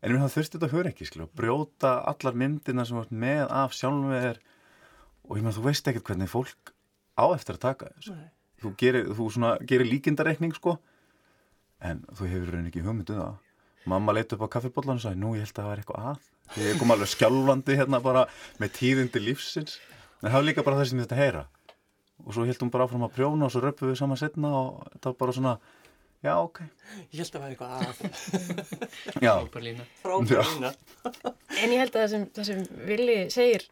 en 0.00 0.12
mér 0.12 0.20
hafði 0.22 0.36
þurftið 0.36 0.56
þetta 0.56 0.66
að 0.68 0.74
höra 0.76 0.90
ekki 0.92 1.06
skilja, 1.08 1.26
og 1.26 1.38
brjóta 1.40 1.92
allar 2.12 2.36
myndina 2.38 2.84
sem 2.86 2.98
var 2.98 3.08
með 3.10 3.44
af 3.48 3.74
sjálfvegar 3.76 4.40
og 5.26 5.38
ég 5.38 5.42
meðan 5.44 5.56
þú 5.58 5.64
veist 5.66 5.88
ekkert 5.90 6.10
hvernig 6.10 6.30
fólk 6.30 6.72
á 7.18 7.24
eftir 7.34 7.56
að 7.56 7.64
taka 7.64 7.90
þessu. 7.96 8.14
Nei. 8.14 8.30
þú 8.62 8.72
gerir, 8.80 9.10
gerir 9.68 9.90
líkindareikning 9.90 10.54
sko. 10.56 10.78
En 11.84 12.04
þú 12.16 12.30
hefur 12.30 12.54
raunin 12.54 12.70
ekki 12.70 12.84
hugmynduð 12.84 13.18
um 13.18 13.24
það. 13.26 13.42
Mamma 13.86 14.14
leiti 14.16 14.34
upp 14.34 14.46
á 14.48 14.54
kaffibóllan 14.56 14.98
og 14.98 15.04
sagði 15.04 15.20
nú 15.22 15.34
ég 15.36 15.44
held 15.44 15.52
að 15.52 15.60
það 15.60 15.68
var 15.70 15.82
eitthvað 15.82 16.08
að. 16.10 16.30
Ég 16.62 16.78
kom 16.80 16.94
alveg 16.94 17.10
skjálfandi 17.12 17.76
hérna 17.78 18.00
bara 18.02 18.24
með 18.62 18.72
tíðindi 18.80 19.22
lífsins. 19.22 19.76
En 20.22 20.30
það 20.30 20.38
var 20.38 20.46
líka 20.48 20.64
bara 20.66 20.80
það 20.80 20.90
sem 20.90 21.00
ég 21.00 21.06
þetta 21.06 21.20
heyra. 21.20 21.44
Og 22.24 22.34
svo 22.34 22.46
heldum 22.48 22.72
bara 22.72 22.86
áfram 22.86 23.06
að 23.06 23.14
prjóna 23.18 23.46
og 23.46 23.52
svo 23.54 23.62
röpum 23.62 23.90
við 23.92 24.00
saman 24.00 24.18
setna 24.18 24.52
og 24.56 24.86
það 24.96 25.10
var 25.10 25.18
bara 25.20 25.36
svona 25.36 25.54
já 26.24 26.32
ok. 26.40 26.60
Ég 27.12 27.20
held 27.20 27.28
að 27.28 27.32
það 27.36 27.42
var 27.44 27.50
eitthvað 27.52 27.72
að. 27.76 27.92
Frábærlína 30.02 30.72
en 31.62 31.74
ég 31.76 31.82
held 31.84 31.92
að 31.92 32.00
það 32.00 32.12
sem, 32.14 32.28
það 32.34 32.48
sem 32.50 32.64
Vili 32.88 33.18
segir 33.30 33.68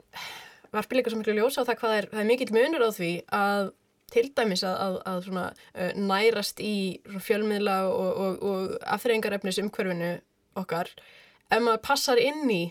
varfið 0.74 1.00
líka 1.00 1.12
svo 1.12 1.20
miklu 1.20 1.36
ljósa 1.38 1.64
á 1.64 1.68
það 1.68 1.80
hvað 1.80 1.96
er, 1.96 2.08
það 2.12 2.22
er 2.22 2.30
mikill 2.30 2.54
munur 2.54 2.86
á 2.86 2.90
því 2.94 3.10
að 3.34 3.72
til 4.14 4.28
dæmis 4.36 4.62
að, 4.66 4.76
að, 4.84 4.96
að 5.10 5.20
svona, 5.26 5.44
uh, 5.74 5.92
nærast 5.98 6.62
í 6.62 6.76
fjölmiðla 7.24 7.76
og, 7.90 8.22
og, 8.24 8.46
og 8.46 8.74
afþreyingarefnis 8.94 9.60
umhverfinu 9.62 10.10
okkar 10.60 10.90
ef 11.50 11.60
maður 11.62 11.84
passar 11.86 12.20
inn 12.22 12.44
í 12.52 12.62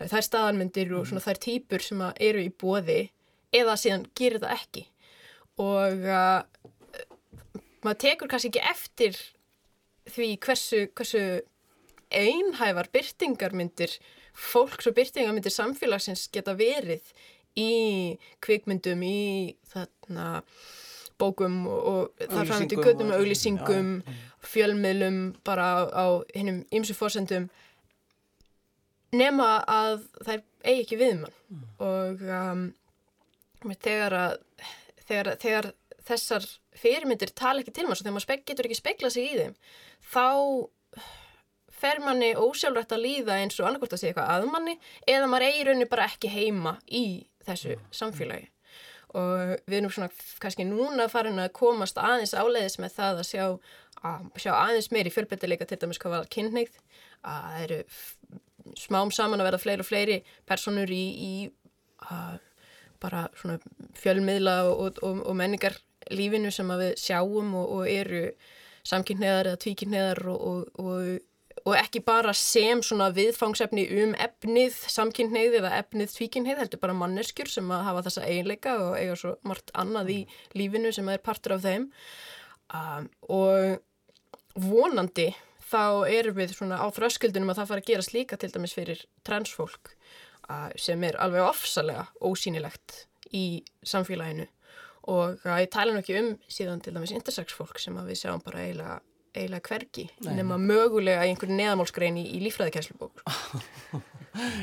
þær 0.00 0.26
staðanmyndir 0.26 0.94
og 0.96 1.06
svona, 1.08 1.22
þær 1.24 1.42
týpur 1.44 1.84
sem 1.84 2.02
eru 2.16 2.42
í 2.42 2.50
bóði 2.50 3.02
eða 3.54 3.76
síðan 3.78 4.06
gerir 4.16 4.42
það 4.42 4.56
ekki. 4.56 4.86
Og 5.60 6.06
uh, 6.08 6.40
maður 7.84 8.00
tekur 8.06 8.30
kannski 8.30 8.52
ekki 8.52 8.64
eftir 8.70 9.18
því 10.10 10.30
hversu, 10.42 10.86
hversu 10.96 11.24
einhæfar 12.10 12.88
byrtingarmyndir 12.94 13.98
fólks 14.34 14.88
og 14.88 14.96
byrtingarmyndir 14.96 15.52
samfélagsins 15.54 16.28
geta 16.32 16.56
verið 16.58 17.12
í 17.58 18.18
kvikmyndum, 18.44 19.02
í 19.02 19.56
þarna 19.72 20.42
bókum 21.20 21.64
og 21.68 22.22
þar 22.30 22.48
fram 22.48 22.68
til 22.70 22.80
göttum 22.80 23.12
og 23.12 23.20
auglýsingum, 23.20 23.90
fjölmiðlum 24.52 25.18
bara 25.44 25.68
á, 25.92 26.06
hinnum 26.34 26.62
ymsu 26.72 26.96
fórsendum 26.96 27.50
nema 29.16 29.50
að 29.68 30.04
það 30.22 30.42
eigi 30.64 30.84
ekki 30.84 30.98
við 31.00 31.14
mann 31.24 31.36
mm. 31.50 31.62
og 31.84 32.24
um, 32.40 32.64
þegar, 33.82 34.16
að, 34.16 34.66
þegar, 35.06 35.30
þegar 35.42 35.70
þessar 36.10 36.46
fyrirmyndir 36.80 37.32
tala 37.36 37.64
ekki 37.64 37.74
til 37.74 37.88
mann, 37.88 37.98
þegar 37.98 38.16
maður 38.16 38.44
getur 38.46 38.68
ekki 38.68 38.78
speikla 38.78 39.10
sig 39.12 39.32
í 39.32 39.40
þeim 39.40 39.56
þá 40.12 40.26
fer 41.80 42.00
manni 42.04 42.34
ósjálfrætt 42.36 42.94
að 42.94 43.04
líða 43.06 43.38
eins 43.40 43.58
og 43.60 43.68
annarkort 43.68 43.96
að 43.96 44.02
segja 44.02 44.14
eitthvað 44.14 44.32
að 44.34 44.48
manni 44.52 44.76
eða 45.08 45.28
maður 45.30 45.46
eigi 45.48 45.66
raunni 45.68 45.88
bara 45.90 46.08
ekki 46.10 46.32
heima 46.32 46.76
í 46.86 47.04
þessu 47.46 47.76
samfélagi. 47.94 48.50
Og 49.18 49.56
við 49.66 49.80
erum 49.80 49.90
svona 49.90 50.10
kannski 50.42 50.66
núna 50.68 51.08
farin 51.10 51.40
að 51.42 51.54
komast 51.58 51.98
aðeins 51.98 52.34
áleiðis 52.36 52.78
með 52.78 52.92
það 52.98 53.22
að 53.22 53.26
sjá, 53.26 53.46
að 54.06 54.28
sjá 54.38 54.52
aðeins 54.54 54.90
meiri 54.94 55.10
fjölbyrtileika 55.14 55.66
til 55.66 55.80
dæmis 55.82 55.98
hvað 56.02 56.14
var 56.14 56.30
kynneigð 56.30 56.76
að 57.26 57.48
það 57.48 57.64
eru 57.64 57.80
smám 58.78 59.10
saman 59.14 59.42
að 59.42 59.50
verða 59.50 59.62
fleiri 59.64 59.82
og 59.82 59.88
fleiri 59.88 60.18
personur 60.46 60.92
í, 60.94 61.04
í 61.10 61.32
að, 62.06 62.38
bara 63.02 63.24
svona 63.40 63.58
fjölmiðla 63.98 64.56
og, 64.70 65.00
og, 65.02 65.24
og 65.26 65.36
menningar 65.36 65.80
lífinu 66.14 66.52
sem 66.54 66.70
við 66.70 66.94
sjáum 67.00 67.54
og, 67.58 67.74
og 67.80 67.90
eru 67.90 68.24
samkynneðar 68.86 69.50
eða 69.50 69.60
tvíkynneðar 69.64 70.22
og 70.32 70.86
og 71.66 71.76
ekki 71.76 72.02
bara 72.04 72.32
sem 72.36 72.80
svona 72.84 73.10
viðfangsefni 73.14 73.84
um 74.02 74.14
efnið 74.18 74.76
samkynneið 74.94 75.58
eða 75.60 75.74
efnið 75.80 76.14
tvíkynneið, 76.16 76.62
heldur 76.62 76.82
bara 76.82 76.96
manneskjur 76.96 77.50
sem 77.50 77.70
að 77.74 77.84
hafa 77.88 78.04
þessa 78.08 78.26
eiginleika 78.26 78.76
og 78.80 78.96
eiga 78.98 79.16
svo 79.18 79.34
margt 79.46 79.72
annað 79.78 80.12
í 80.14 80.18
lífinu 80.56 80.92
sem 80.94 81.10
er 81.12 81.22
partur 81.24 81.56
af 81.56 81.64
þeim. 81.66 81.90
Um, 82.70 83.08
og 83.28 83.80
vonandi 84.60 85.30
þá 85.70 86.06
erum 86.10 86.38
við 86.38 86.54
svona 86.56 86.80
á 86.82 86.86
þröskuldunum 86.94 87.52
að 87.52 87.60
það 87.60 87.70
fara 87.72 87.84
að 87.84 87.90
gera 87.90 88.06
slíka 88.06 88.38
til 88.40 88.50
dæmis 88.54 88.74
fyrir 88.76 89.04
transfólk 89.26 89.92
uh, 90.48 90.70
sem 90.78 91.02
er 91.06 91.18
alveg 91.22 91.46
ofsalega 91.46 92.08
ósýnilegt 92.22 93.04
í 93.36 93.62
samfélaginu. 93.86 94.48
Og 95.10 95.38
uh, 95.44 95.58
ég 95.58 95.70
tala 95.72 95.94
nú 95.94 96.02
ekki 96.02 96.18
um 96.20 96.34
síðan 96.50 96.82
til 96.84 96.94
dæmis 96.96 97.14
intersex 97.14 97.54
fólk 97.56 97.80
sem 97.82 97.96
við 98.06 98.22
sjáum 98.22 98.42
bara 98.44 98.64
eiginlega 98.64 99.00
eiginlega 99.34 99.70
hvergi 99.70 100.06
nema 100.26 100.58
mögulega 100.60 101.26
í 101.26 101.32
einhverju 101.32 101.56
neðamálskrein 101.58 102.18
í, 102.20 102.26
í 102.36 102.42
lífræðikæslubókur 102.46 103.26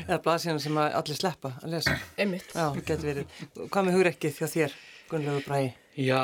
Eða 0.08 0.20
blaðsíðan 0.24 0.62
sem 0.62 0.78
allir 0.80 1.18
sleppa 1.18 1.50
að 1.60 1.74
lesa. 1.74 1.96
Einmitt. 2.16 2.54
Já, 2.56 2.70
getur 2.78 3.04
verið. 3.04 3.34
Hvað 3.68 3.84
með 3.84 3.98
hugrekkið 3.98 4.38
þjá 4.38 4.46
þér, 4.54 4.76
Gunnlegu 5.10 5.42
Bræði? 5.44 5.74
Já, 5.98 6.22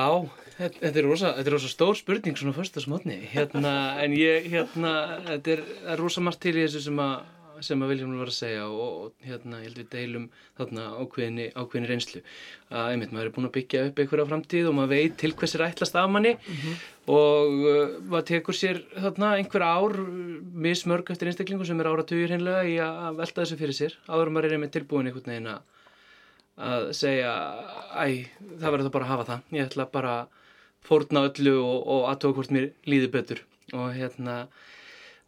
þetta 0.56 0.90
er 0.92 1.06
rosa, 1.08 1.34
þetta 1.36 1.50
er 1.50 1.56
rosa 1.56 1.70
stór 1.72 1.98
spurning 1.98 2.38
svona 2.38 2.54
fyrsta 2.56 2.82
smotni 2.84 3.18
hérna, 3.32 3.74
en 4.04 4.14
ég, 4.16 4.48
hérna, 4.52 4.92
þetta 5.26 5.54
er, 5.56 5.62
er 5.92 6.00
rosa 6.00 6.22
margt 6.24 6.40
til 6.44 6.54
í 6.54 6.62
þessu 6.62 6.84
sem 6.86 7.00
að 7.02 7.14
sem 7.62 7.82
að 7.84 7.92
Viljum 7.92 8.14
var 8.18 8.30
að 8.32 8.36
segja 8.36 8.64
og, 8.66 8.80
og 9.04 9.26
hérna 9.28 9.60
held 9.62 9.78
við 9.78 9.88
deilum 9.92 10.24
þarna 10.58 10.86
ákveðinni, 10.98 11.46
ákveðinni 11.54 11.90
reynslu. 11.90 12.22
Að 12.70 12.90
einmitt 12.92 13.12
maður 13.14 13.30
er 13.30 13.34
búin 13.36 13.48
að 13.48 13.54
byggja 13.58 13.84
upp 13.88 14.00
einhverja 14.02 14.26
framtíð 14.30 14.70
og 14.70 14.76
maður 14.78 14.92
veit 14.94 15.18
til 15.20 15.32
hvers 15.38 15.54
er 15.54 15.66
ætlast 15.68 15.98
af 16.00 16.10
manni 16.10 16.34
mm 16.34 16.56
-hmm. 16.62 16.74
og 17.18 17.54
uh, 17.74 17.94
maður 18.10 18.26
tekur 18.32 18.58
sér 18.58 18.82
þarna 18.96 19.36
einhver 19.38 19.62
ár 19.62 19.94
mismörg 20.66 21.10
eftir 21.10 21.28
einstaklingu 21.28 21.64
sem 21.64 21.80
er 21.80 21.90
áratugir 21.92 22.34
hinnlega 22.34 22.64
í 22.64 22.76
að 22.80 23.16
velta 23.22 23.42
þessu 23.42 23.56
fyrir 23.56 23.78
sér. 23.80 23.92
Áður 24.08 24.30
maður 24.30 24.44
er 24.44 24.52
einmitt 24.52 24.72
tilbúin 24.72 25.06
einhvern 25.06 25.30
veginn 25.30 25.52
að 25.54 25.62
að 26.54 26.92
segja 26.94 27.32
æ, 27.98 28.30
það 28.60 28.70
verður 28.70 28.86
það 28.86 28.94
bara 28.96 29.04
að 29.04 29.12
hafa 29.12 29.24
það. 29.30 29.40
Ég 29.56 29.66
ætla 29.68 29.86
bara 29.90 30.12
að 30.20 30.26
fórna 30.84 31.24
öllu 31.28 31.54
og, 31.58 31.86
og 31.94 32.06
aðtók 32.12 32.38
hvort 32.38 32.54
mér 32.54 32.70
líði 32.86 33.10
betur. 33.10 33.42
Og 33.72 33.94
hérna 33.96 34.46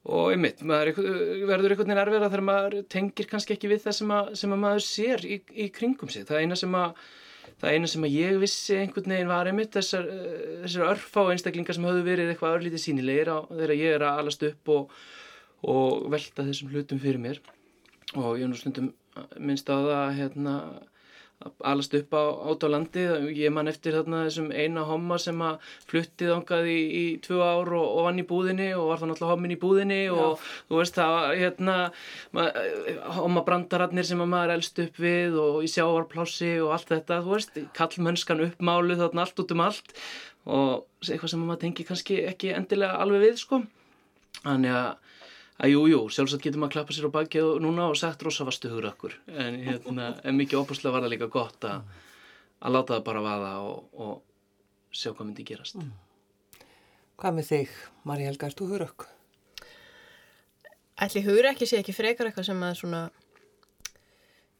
og 0.06 0.32
einmitt, 0.32 0.62
maður 0.62 1.00
verður 1.48 1.72
einhvern 1.74 1.90
veginn 1.90 2.00
erfiðra 2.02 2.30
þegar 2.30 2.46
maður 2.46 2.74
tengir 2.92 3.28
kannski 3.30 3.56
ekki 3.56 3.70
við 3.72 3.84
það 3.86 3.96
sem, 3.98 4.12
að, 4.14 4.32
sem 4.38 4.52
að 4.54 4.60
maður 4.62 4.84
sér 4.86 5.24
í, 5.26 5.38
í 5.50 5.66
kringum 5.74 6.12
sig. 6.12 6.26
Það 6.28 6.44
eina 6.44 6.58
sem 6.60 6.76
að 6.78 7.00
það 7.56 7.72
eina 7.72 7.90
sem 7.90 8.06
að 8.06 8.16
ég 8.16 8.40
vissi 8.42 8.76
einhvern 8.78 9.14
veginn 9.14 9.30
var 9.32 9.50
einmitt 9.50 9.74
þessar, 9.74 10.08
þessar 10.64 10.90
örf 10.92 11.18
á 11.18 11.22
einstaklingar 11.32 11.76
sem 11.76 11.86
höfðu 11.88 12.04
verið 12.06 12.32
eitthvað 12.32 12.58
örlítið 12.58 12.82
sínilegir 12.84 13.32
á 13.32 13.38
þegar 13.48 13.74
ég 13.80 13.96
er 13.96 14.06
að 14.06 14.22
alast 14.22 14.46
upp 14.46 14.72
og, 14.74 14.96
og 15.66 16.06
velta 16.12 16.46
þessum 16.46 16.74
hlutum 16.74 17.02
fyrir 17.02 17.22
mér. 17.22 17.40
Og 18.14 18.36
ég 18.36 18.46
er 18.46 18.52
nú 18.52 18.58
stundum 18.60 18.92
minnst 19.40 19.70
á 19.72 19.76
það 19.76 20.18
hérna 20.20 20.56
alast 21.68 21.92
upp 21.94 22.14
á 22.16 22.24
át 22.48 22.64
á 22.64 22.68
landi 22.72 23.02
ég 23.36 23.52
man 23.52 23.68
eftir 23.68 23.92
þarna 23.92 24.22
þessum 24.24 24.48
eina 24.56 24.86
homma 24.88 25.18
sem 25.20 25.40
að 25.44 25.58
fluttið 25.90 26.32
ángað 26.32 26.68
í, 26.72 26.78
í 26.80 27.04
tvö 27.24 27.40
ár 27.44 27.70
og, 27.76 27.84
og 27.84 28.06
vann 28.08 28.22
í 28.22 28.24
búðinni 28.26 28.70
og 28.72 28.88
var 28.88 29.02
þannig 29.02 29.18
alltaf 29.18 29.32
hommin 29.34 29.52
í 29.52 29.58
búðinni 29.60 30.00
Já. 30.06 30.14
og 30.16 30.46
þú 30.70 30.80
veist 30.80 30.96
það 30.96 31.18
hérna 31.42 31.76
homma 33.18 33.44
brandararnir 33.46 34.08
sem 34.08 34.24
að 34.24 34.32
maður 34.32 34.54
elst 34.56 34.80
upp 34.86 35.00
við 35.04 35.36
og 35.42 35.60
í 35.66 35.70
sjávarplási 35.74 36.52
og 36.64 36.72
allt 36.78 36.94
þetta 36.94 37.20
þú 37.26 37.34
veist, 37.36 37.60
kallmönskan 37.76 38.44
uppmálu 38.48 38.96
þarna 38.96 39.26
allt 39.26 39.44
út 39.44 39.52
um 39.52 39.64
allt 39.66 39.96
og 40.46 40.86
eitthvað 41.04 41.34
sem 41.34 41.44
maður 41.44 41.66
tengi 41.66 41.84
kannski 41.84 42.22
ekki 42.30 42.54
endilega 42.56 43.02
alveg 43.04 43.28
við 43.28 43.42
sko 43.44 43.60
þannig 44.40 44.72
að 44.72 44.94
að 45.56 45.72
jú, 45.72 45.82
jú, 45.90 46.00
sjálfsagt 46.12 46.44
getur 46.44 46.60
maður 46.60 46.72
að 46.72 46.76
klappa 46.76 46.96
sér 46.96 47.08
á 47.08 47.16
bakið 47.16 47.50
núna 47.64 47.88
og 47.90 47.98
sagt 47.98 48.24
rosa 48.26 48.44
vastu 48.48 48.70
hugur 48.72 48.90
okkur 48.90 49.16
en, 49.32 49.60
hérna, 49.64 50.12
en 50.22 50.36
mikið 50.36 50.60
óbúslega 50.60 50.94
var 50.94 51.06
það 51.06 51.14
líka 51.14 51.30
gott 51.32 51.68
að, 51.68 51.84
að 52.60 52.76
láta 52.76 52.96
það 52.96 53.04
bara 53.08 53.24
vaða 53.24 53.52
og, 53.64 53.84
og 53.96 54.16
sjá 54.92 55.12
hvað 55.12 55.30
myndi 55.30 55.46
gerast 55.48 55.78
mm. 55.80 55.92
Hvað 57.16 57.36
með 57.38 57.46
þig, 57.48 57.76
Marja 58.04 58.28
Helga, 58.28 58.48
ert 58.50 58.58
þú 58.58 58.66
hugur 58.68 58.82
okkur? 58.90 59.12
Ætli 61.00 61.22
hugur 61.24 61.48
ekki 61.48 61.68
sé 61.68 61.78
ekki 61.80 61.94
frekar 61.96 62.28
eitthvað 62.28 62.50
sem 62.50 62.60
að 62.66 62.74
svona 62.82 63.00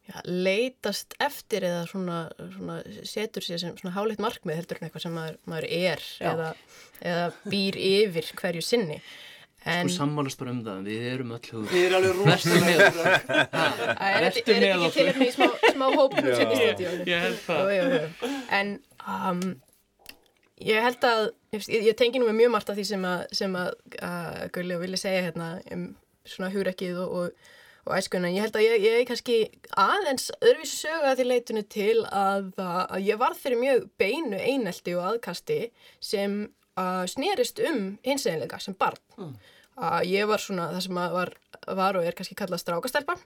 já, 0.09 0.17
leitast 0.25 1.17
eftir 1.21 1.67
eða 1.69 1.85
svona, 1.91 2.19
svona 2.57 2.79
setur 3.05 3.45
sér 3.45 3.61
sem 3.61 3.77
svona 3.77 3.93
háleitt 3.99 4.23
markmið 4.25 4.63
heldur 4.63 4.81
en 4.81 4.89
eitthvað 4.89 5.05
sem 5.05 5.17
maður, 5.17 5.39
maður 5.45 5.69
er 5.69 6.05
eða, 6.33 6.51
eða 7.05 7.27
býr 7.53 7.81
yfir 7.85 8.33
hverju 8.41 8.65
sinni 8.65 9.03
En, 9.67 9.89
sko 9.91 10.05
sammálast 10.05 10.39
bara 10.39 10.53
um 10.55 10.59
það, 10.63 10.85
við 10.87 11.05
erum 11.11 11.33
öll 11.35 11.49
hugur. 11.51 11.71
Við 11.73 11.85
erum 11.89 11.97
alveg 11.99 12.13
rúst. 12.21 12.45
Vertu 12.47 12.59
með 12.63 12.83
okkur. 12.85 13.07
Er 14.07 14.27
ekki 14.29 14.43
til 14.47 14.59
hérna 14.63 15.27
í 15.27 15.31
smá, 15.35 15.47
smá 15.73 15.87
hópum 15.91 16.29
sem 16.29 16.53
í 16.53 16.59
stúdíónu? 16.61 17.07
Ég 17.11 17.25
held 17.25 17.41
það. 17.43 17.73
En 18.55 18.71
um, 19.03 19.41
ég 20.71 20.87
held 20.87 21.07
að, 21.09 21.23
ég, 21.57 21.67
ég 21.89 21.99
tengi 21.99 22.23
nú 22.23 22.29
með 22.29 22.39
mjög 22.45 22.53
margt 22.55 22.71
af 22.71 22.79
því 22.79 22.85
sem 22.93 23.07
að, 23.11 23.25
sem 23.41 23.57
að 23.59 23.73
uh, 23.99 24.45
Gulli 24.55 24.77
og 24.77 24.85
Vili 24.85 25.01
segja 25.03 25.25
hérna 25.27 25.49
um 25.75 25.83
svona 26.27 26.53
hugrekkið 26.55 27.03
og, 27.03 27.19
og, 27.19 27.51
og 27.89 27.99
æskunna. 27.99 28.31
Ég 28.37 28.47
held 28.47 28.61
að 28.61 28.69
ég, 28.69 28.87
ég 28.87 29.11
kannski 29.11 29.41
aðeins 29.75 30.29
öðruvísi 30.37 30.79
sögða 30.85 31.17
til 31.19 31.27
leitinu 31.33 31.65
til 31.75 31.97
að, 32.07 32.53
að 32.63 33.03
ég 33.03 33.19
var 33.19 33.35
fyrir 33.35 33.59
mjög 33.65 33.91
beinu 33.99 34.39
einelti 34.39 34.95
og 34.95 35.11
aðkasti 35.11 35.59
sem 35.99 36.39
uh, 36.79 37.03
snerist 37.11 37.59
um 37.67 37.97
hinseginleika 38.07 38.63
sem 38.63 38.79
barn. 38.79 39.03
Mm 39.19 39.37
að 39.77 40.11
ég 40.11 40.29
var 40.29 40.41
svona 40.41 40.71
það 40.75 40.85
sem 40.87 41.01
var, 41.17 41.33
var 41.77 41.99
og 41.99 42.07
er 42.07 42.17
kannski 42.17 42.37
kallað 42.39 42.63
strákastelpa 42.63 43.17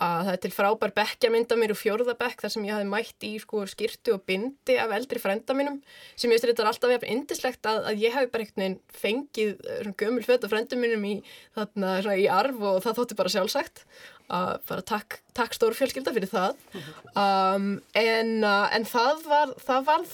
að 0.00 0.20
það 0.26 0.32
er 0.32 0.40
til 0.44 0.52
frábær 0.54 0.92
bekkja 0.96 1.30
mynda 1.32 1.56
mér 1.60 1.74
úr 1.74 1.78
fjórðabekk 1.78 2.44
þar 2.44 2.52
sem 2.54 2.64
ég 2.64 2.76
hafi 2.76 2.88
mætt 2.88 3.26
í 3.26 3.32
sko, 3.42 3.64
skirtu 3.68 4.14
og 4.16 4.22
bindi 4.28 4.76
af 4.80 4.94
eldri 4.96 5.20
frenda 5.20 5.56
mínum 5.56 5.80
sem 6.14 6.30
ég 6.30 6.36
veist 6.38 6.46
þetta 6.48 6.64
er 6.64 6.70
alltaf 6.70 6.92
verið 6.94 7.12
indislegt 7.12 7.68
að, 7.68 7.82
að 7.90 8.04
ég 8.06 8.16
hafi 8.16 8.30
bara 8.32 8.46
einhvern 8.46 8.64
veginn 8.64 8.78
fengið 9.02 9.52
svona 9.82 9.98
gömul 10.04 10.24
föt 10.24 10.46
af 10.46 10.54
frendum 10.54 10.82
mínum 10.84 11.04
í, 11.04 11.12
þarna, 11.58 11.92
svona, 12.00 12.16
í 12.16 12.26
arf 12.32 12.64
og 12.70 12.80
það 12.86 12.98
þótti 13.00 13.20
bara 13.20 13.34
sjálfsagt. 13.34 13.84
Að 14.30 14.50
bara 14.70 14.86
takk, 14.86 15.18
takk 15.34 15.56
stórfjölskylda 15.58 16.16
fyrir 16.16 16.32
það. 16.32 16.66
Um, 17.20 17.80
en, 17.98 18.28
uh, 18.46 18.68
en 18.70 18.84
það 18.86 19.24
var 19.26 19.50
það 19.58 19.86
varð 19.88 20.12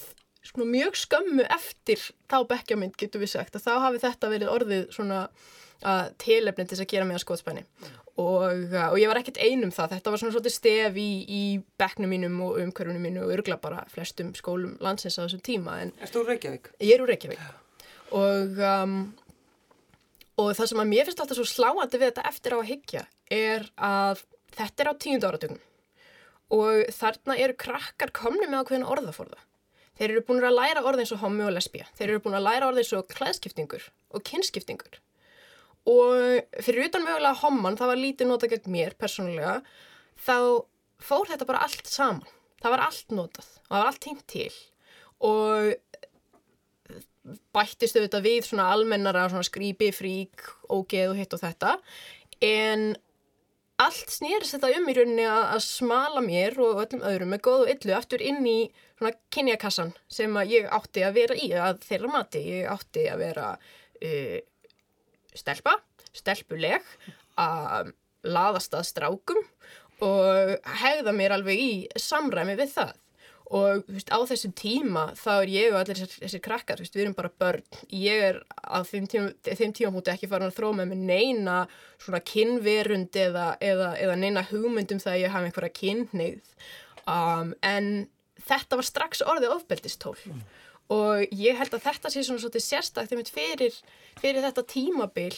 svona 0.49 0.67
mjög 0.71 0.99
skömmu 1.03 1.47
eftir 1.57 2.03
þá 2.31 2.39
bekkja 2.51 2.79
mynd 2.81 2.97
getur 3.01 3.23
við 3.23 3.35
sagt 3.35 3.59
að 3.59 3.67
þá 3.67 3.73
hafi 3.87 4.03
þetta 4.05 4.33
verið 4.33 4.53
orðið 4.53 4.89
svona 4.95 5.21
uh, 5.27 6.07
tilefni 6.23 6.65
til 6.65 6.75
þess 6.75 6.85
að 6.87 6.93
gera 6.93 7.09
mig 7.09 7.19
að 7.19 7.25
skótspenni 7.25 7.65
og, 8.17 8.47
uh, 8.73 8.89
og 8.89 8.97
ég 9.01 9.11
var 9.11 9.21
ekkert 9.21 9.41
einum 9.43 9.75
það. 9.75 9.97
Þetta 9.97 10.13
var 10.13 10.23
svona 10.23 10.37
svolítið 10.37 10.57
stef 10.57 10.99
í, 11.01 11.11
í 11.27 11.43
bekknum 11.81 12.13
mínum 12.13 12.41
og 12.47 12.61
umkörfunum 12.63 13.05
mínu 13.05 13.27
og 13.27 13.35
örgla 13.37 13.59
bara 13.61 13.85
flestum 13.93 14.33
skólum 14.39 14.79
landsins 14.85 15.19
á 15.21 15.27
þessum 15.27 15.45
tíma 15.45 15.79
Er 15.85 16.13
þú 16.13 16.25
Reykjavík? 16.31 16.73
Ég 16.81 16.97
er 16.97 17.05
úr 17.05 17.13
Reykjavík. 17.13 17.45
Og, 18.17 18.61
um, 18.63 18.97
og 20.41 20.53
það 20.57 20.73
sem 20.73 20.83
að 20.83 20.91
mér 20.95 21.09
finnst 21.09 21.23
alltaf 21.25 21.41
svo 21.41 21.49
sláandi 21.51 22.01
við 22.01 22.13
þetta 22.13 22.29
eftir 22.31 22.57
á 22.57 22.59
að 22.61 22.69
higgja 22.71 23.07
er 23.37 23.67
að 23.77 24.23
þetta 24.57 24.83
er 24.85 24.91
á 24.91 24.95
tíundu 25.03 25.29
áratögnum 25.29 25.63
og 26.57 26.95
þarna 26.95 27.37
eru 27.43 27.57
krakkar 27.59 28.13
komni 28.15 28.47
með 28.47 28.63
ákveðin 28.63 28.87
orðaforða 28.87 29.41
Þeir 29.97 30.13
eru 30.13 30.23
búin 30.29 30.45
að 30.45 30.57
læra 30.59 30.85
orðið 30.85 31.07
eins 31.07 31.15
og 31.17 31.23
homi 31.25 31.45
og 31.47 31.55
lesbija. 31.57 31.89
Þeir 31.97 32.11
eru 32.11 32.23
búin 32.27 32.37
að 32.37 32.47
læra 32.47 32.69
orðið 32.69 32.83
eins 32.83 32.95
og 32.99 33.11
klæðskiptingur 33.15 33.85
og 34.13 34.25
kynskiptingur. 34.29 34.99
Og 35.87 36.63
fyrir 36.67 36.89
utan 36.89 37.05
mögulega 37.07 37.39
homman, 37.45 37.79
það 37.79 37.93
var 37.93 38.01
lítið 38.03 38.31
nota 38.31 38.51
gegn 38.51 38.73
mér 38.75 38.97
persónulega, 38.99 39.61
þá 40.19 40.39
fór 41.07 41.31
þetta 41.31 41.49
bara 41.49 41.63
allt 41.67 41.89
saman. 41.89 42.27
Það 42.63 42.73
var 42.73 42.83
allt 42.87 43.13
notað 43.15 43.49
og 43.51 43.71
það 43.71 43.83
var 43.83 43.91
allt 43.91 44.03
tímt 44.03 44.25
til. 44.33 44.53
Og 45.27 45.75
bættist 47.55 47.97
auðvitað 47.97 48.27
við 48.27 48.39
svona 48.47 48.69
almennara 48.75 49.27
svona 49.31 49.47
skrýpi, 49.47 49.91
frík, 49.95 50.45
ógeð 50.71 51.13
og 51.13 51.21
hitt 51.21 51.35
og 51.37 51.43
þetta. 51.43 51.77
En 52.45 52.89
allt 53.83 54.13
snýrist 54.13 54.57
þetta 54.57 54.73
um 54.79 54.91
í 54.91 54.97
rauninni 54.97 55.27
að 55.29 55.63
smala 55.65 56.23
mér 56.25 56.59
og 56.63 56.83
öllum 56.85 57.07
öðrum 57.07 57.33
með 57.35 57.43
góð 57.47 57.65
og 57.65 57.73
illu 57.75 57.97
aftur 57.97 58.25
inn 58.25 58.43
í 58.49 58.59
svona 58.97 59.13
kynjakassan 59.35 59.93
sem 60.09 60.37
að 60.41 60.53
ég 60.57 60.69
átti 60.73 61.05
að 61.05 61.19
vera 61.21 61.39
í 61.39 61.51
að 61.53 61.81
þeirra 61.85 62.13
mati, 62.13 62.43
ég 62.59 62.71
átti 62.73 63.07
að 63.13 63.23
vera 63.25 63.49
uh, 63.57 64.39
stelpa, 65.37 65.77
stelpuleg 66.17 66.85
að 67.41 67.93
laðast 68.27 68.75
að 68.75 68.89
strákum 68.89 69.43
og 70.05 70.71
hegða 70.83 71.13
mér 71.17 71.37
alveg 71.37 71.61
í 71.61 71.73
samræmi 72.01 72.57
við 72.59 72.73
það. 72.75 72.95
Og 73.57 73.85
veist, 73.87 74.09
á 74.11 74.19
þessum 74.27 74.53
tíma 74.59 75.05
þá 75.15 75.31
er 75.37 75.51
ég 75.53 75.69
og 75.71 75.79
allir 75.79 76.01
þessir, 76.01 76.41
krakkar, 76.43 76.81
veist, 76.83 76.97
við 76.97 77.05
erum 77.05 77.15
bara 77.15 77.31
börn. 77.31 77.63
Ég 77.95 78.25
er 78.33 78.41
á 78.59 78.83
þeim 78.83 79.07
tíma 79.07 79.31
tímafúti 79.47 80.11
ekki 80.11 80.31
farin 80.33 80.51
að 80.51 80.57
þróma 80.57 80.89
með 80.91 81.05
neina 81.13 81.61
svona 82.03 82.21
kynverund 82.27 83.15
eða, 83.23 83.53
eða, 83.63 83.93
eða 84.03 84.19
neina 84.19 84.43
hugmyndum 84.51 84.99
það 85.03 85.13
að 85.13 85.23
ég 85.23 85.37
hafa 85.37 85.51
einhverja 85.51 85.77
kynneið 85.79 86.51
um, 87.07 87.55
en 87.63 87.89
þetta 88.47 88.79
var 88.81 88.89
strax 88.89 89.25
orðið 89.27 89.59
ofbeldistól. 89.59 90.17
Mm 90.27 90.45
og 90.93 91.33
ég 91.35 91.57
held 91.59 91.75
að 91.75 91.87
þetta 91.89 92.11
sé 92.13 92.23
svona 92.25 92.43
svolítið 92.43 92.65
sérstaklega 92.65 93.31
fyrir, 93.35 93.79
fyrir 94.21 94.45
þetta 94.45 94.63
tímabil 94.71 95.33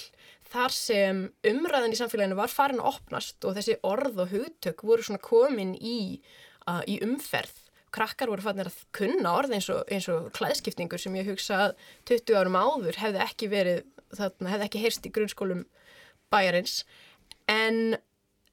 þar 0.53 0.75
sem 0.75 1.23
umræðin 1.49 1.94
í 1.94 2.01
samfélaginu 2.01 2.37
var 2.38 2.53
farin 2.53 2.83
að 2.83 2.90
opnast 2.92 3.47
og 3.49 3.57
þessi 3.57 3.79
orð 3.87 4.25
og 4.25 4.35
hugtök 4.35 4.85
voru 4.85 5.07
svona 5.07 5.23
komin 5.25 5.75
í, 5.77 6.21
uh, 6.68 6.83
í 6.88 6.99
umferð. 7.05 7.64
Krakkar 7.94 8.29
voru 8.29 8.44
fannir 8.44 8.68
að 8.68 8.83
kunna 8.97 9.33
orð 9.38 9.55
eins 9.57 9.71
og, 9.73 9.87
eins 9.88 10.09
og 10.12 10.29
klæðskiptingur 10.37 11.01
sem 11.01 11.16
ég 11.16 11.31
hugsa 11.31 11.62
að 11.68 11.79
20 12.11 12.37
árum 12.37 12.59
áður 12.61 13.01
hefði 13.01 13.25
ekki 13.25 13.49
verið 13.49 13.81
þarna, 14.18 14.53
hefði 14.53 14.68
ekki 14.68 14.85
heyrst 14.85 15.09
í 15.09 15.14
grunnskólum 15.16 15.64
bæjarins. 16.33 16.83
En 17.49 17.97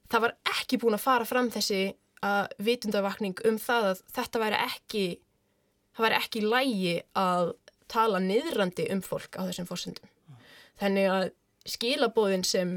það 0.07 0.27
var 0.29 0.37
ekki 0.55 0.79
búin 0.79 0.95
að 0.95 1.03
fara 1.03 1.27
fram 1.27 1.51
þessi 1.51 1.89
uh, 2.25 2.47
vitundavakning 2.57 3.37
um 3.47 3.59
það 3.61 3.91
að 3.91 4.03
þetta 4.17 4.41
væri 4.41 4.59
ekki 4.65 5.05
það 5.95 6.07
væri 6.07 6.19
ekki 6.19 6.43
lægi 6.43 6.97
að 7.19 7.53
tala 7.91 8.19
niðrandi 8.19 8.89
um 8.93 9.01
fólk 9.05 9.37
á 9.37 9.45
þessum 9.45 9.69
fórsendum. 9.69 10.11
Þannig 10.81 11.09
að 11.11 11.25
skilabóðin 11.69 12.45
sem 12.45 12.75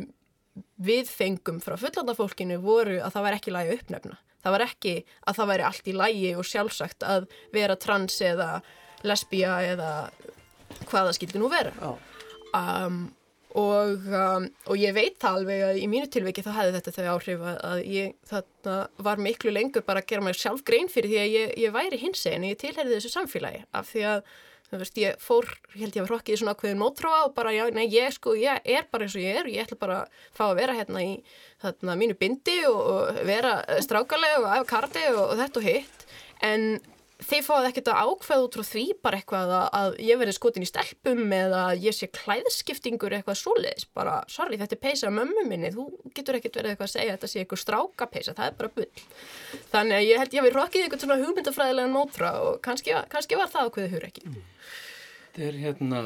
við 0.79 1.11
fengum 1.11 1.61
frá 1.63 1.77
fullandafólkinu 1.81 2.59
voru 2.63 2.99
að 3.03 3.15
það 3.15 3.27
væri 3.27 3.39
ekki 3.41 3.55
lægi 3.55 3.71
að 3.73 3.79
uppnefna. 3.79 4.19
Það 4.39 4.55
var 4.55 4.65
ekki 4.69 4.95
að 5.03 5.39
það 5.39 5.51
væri 5.51 5.67
allt 5.69 5.89
í 5.89 5.95
lægi 5.97 6.33
og 6.39 6.47
sjálfsagt 6.47 7.07
að 7.07 7.27
vera 7.55 7.77
trans 7.81 8.21
eða 8.23 8.49
lesbija 9.07 9.57
eða 9.73 9.93
hvaða 10.91 11.15
skildi 11.17 11.41
nú 11.43 11.51
vera. 11.51 11.95
Um, 12.55 13.09
og, 13.59 14.09
um, 14.09 14.49
og 14.71 14.81
ég 14.81 14.94
veit 14.97 15.16
það 15.21 15.38
alveg 15.40 15.62
að 15.68 15.81
í 15.83 15.87
mínu 15.90 16.11
tilviki 16.12 16.44
þá 16.47 16.51
hefði 16.57 16.75
þetta 16.77 16.94
þau 16.97 17.09
áhrif 17.14 17.47
að, 17.53 17.81
ég 17.90 18.12
þarna 18.31 18.77
var 19.09 19.23
miklu 19.25 19.55
lengur 19.55 19.87
bara 19.87 20.03
að 20.03 20.11
gera 20.12 20.27
mér 20.27 20.38
sjálf 20.38 20.62
grein 20.66 20.90
fyrir 20.92 21.12
því 21.12 21.23
að 21.23 21.33
ég, 21.35 21.57
ég 21.64 21.75
væri 21.75 22.01
hins 22.03 22.27
og 22.29 22.47
ég 22.49 22.61
tilherði 22.61 22.99
þessu 22.99 23.14
samfélagi. 23.14 23.64
Af 23.79 23.90
því 23.92 24.05
að 24.12 24.21
þú 24.68 24.81
veist 24.83 25.01
ég 25.01 25.23
fór, 25.25 25.49
ég 25.73 25.87
held 25.87 25.97
ég 25.97 26.05
að 26.05 26.11
hrokkið 26.11 26.40
svona 26.42 26.55
hverjum 26.61 26.83
mótróa 26.83 27.23
og 27.27 27.33
bara 27.37 27.55
já, 27.57 27.64
nei 27.73 27.87
ég 27.88 28.12
sko, 28.12 28.35
ég 28.37 28.61
er 28.68 28.85
bara 28.92 29.07
eins 29.07 29.16
og 29.16 29.25
ég 29.25 29.40
er 29.40 29.49
og 29.49 29.55
ég 29.55 29.64
ætla 29.64 29.81
bara 29.81 30.03
að 30.03 30.27
fá 30.37 30.44
að 30.51 30.59
vera 30.61 30.77
hérna 30.77 31.05
í 31.07 31.14
þarna 31.62 31.97
mínu 32.03 32.18
bindi 32.21 32.59
og, 32.68 32.79
og 32.92 33.23
vera 33.29 33.55
strákalega 33.85 34.42
og 34.42 34.49
af 34.53 34.68
kardi 34.68 35.07
og, 35.14 35.23
og 35.25 35.40
þetta 35.40 35.62
og 35.62 35.68
hitt. 35.71 36.07
En 36.44 36.68
þið 37.18 37.46
fáið 37.48 37.68
ekkert 37.68 37.88
að 37.90 38.00
ákveða 38.07 38.44
út 38.44 38.57
frá 38.57 38.64
því 38.68 38.85
bara 39.02 39.18
eitthvað 39.18 39.52
að, 39.57 39.64
að 39.78 39.96
ég 40.07 40.20
verði 40.20 40.35
skotin 40.37 40.64
í 40.64 40.68
stelpum 40.70 41.33
eða 41.35 41.62
ég 41.83 41.96
sé 41.96 42.09
klæðskiptingur 42.14 43.16
eitthvað 43.16 43.40
svoleiðis, 43.40 43.88
bara 43.96 44.20
sorry 44.31 44.59
þetta 44.61 44.76
er 44.76 44.83
peisa 44.85 45.11
mömmu 45.11 45.46
minni, 45.50 45.72
þú 45.74 45.88
getur 46.14 46.38
ekkert 46.38 46.61
verið 46.61 46.74
eitthvað 46.74 46.90
að 46.90 46.94
segja 46.94 47.16
þetta 47.16 47.33
sé 47.33 47.42
eitthvað 47.42 47.62
strákapeisa, 47.64 48.37
það 48.38 48.52
er 48.52 48.59
bara 48.61 48.74
bull. 48.78 49.07
Þannig 49.72 49.98
að 49.98 50.07
ég 50.07 50.22
held 50.22 50.37
ég 50.37 50.42
að 50.42 50.48
við 50.48 50.59
rokkið 50.59 50.85
eitthvað 50.85 51.07
svona 51.07 51.20
hugmyndafræðilega 51.24 51.94
nótra 51.96 52.35
og 52.44 52.61
kannski, 52.62 52.94
kannski 53.11 53.40
var 53.40 53.50
það 53.50 53.72
ákveðið 53.72 53.96
hur 53.96 54.09
ekki 54.12 54.28
mm. 54.28 54.44
Þetta 55.38 55.52
er 55.52 55.59
hérna 55.62 55.98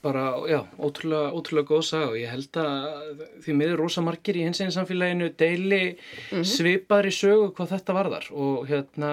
bara, 0.00 0.22
já, 0.48 0.62
ótrúlega, 0.80 1.32
ótrúlega 1.36 1.68
góð 1.68 1.82
sag 1.84 2.04
og 2.12 2.16
ég 2.16 2.30
held 2.32 2.58
að 2.62 3.24
því 3.44 3.56
miður 3.58 3.82
rosa 3.82 4.04
margir 4.04 4.38
í 4.38 4.44
hins 4.46 4.62
einn 4.64 4.72
samfélaginu 4.72 5.28
deili 5.36 5.80
mm 5.98 5.98
-hmm. 6.30 6.46
svipaðri 6.48 7.12
sögu 7.12 7.50
hvað 7.52 7.74
þetta 7.74 7.96
varðar. 7.98 8.28
Og 8.32 8.64
hérna 8.70 9.10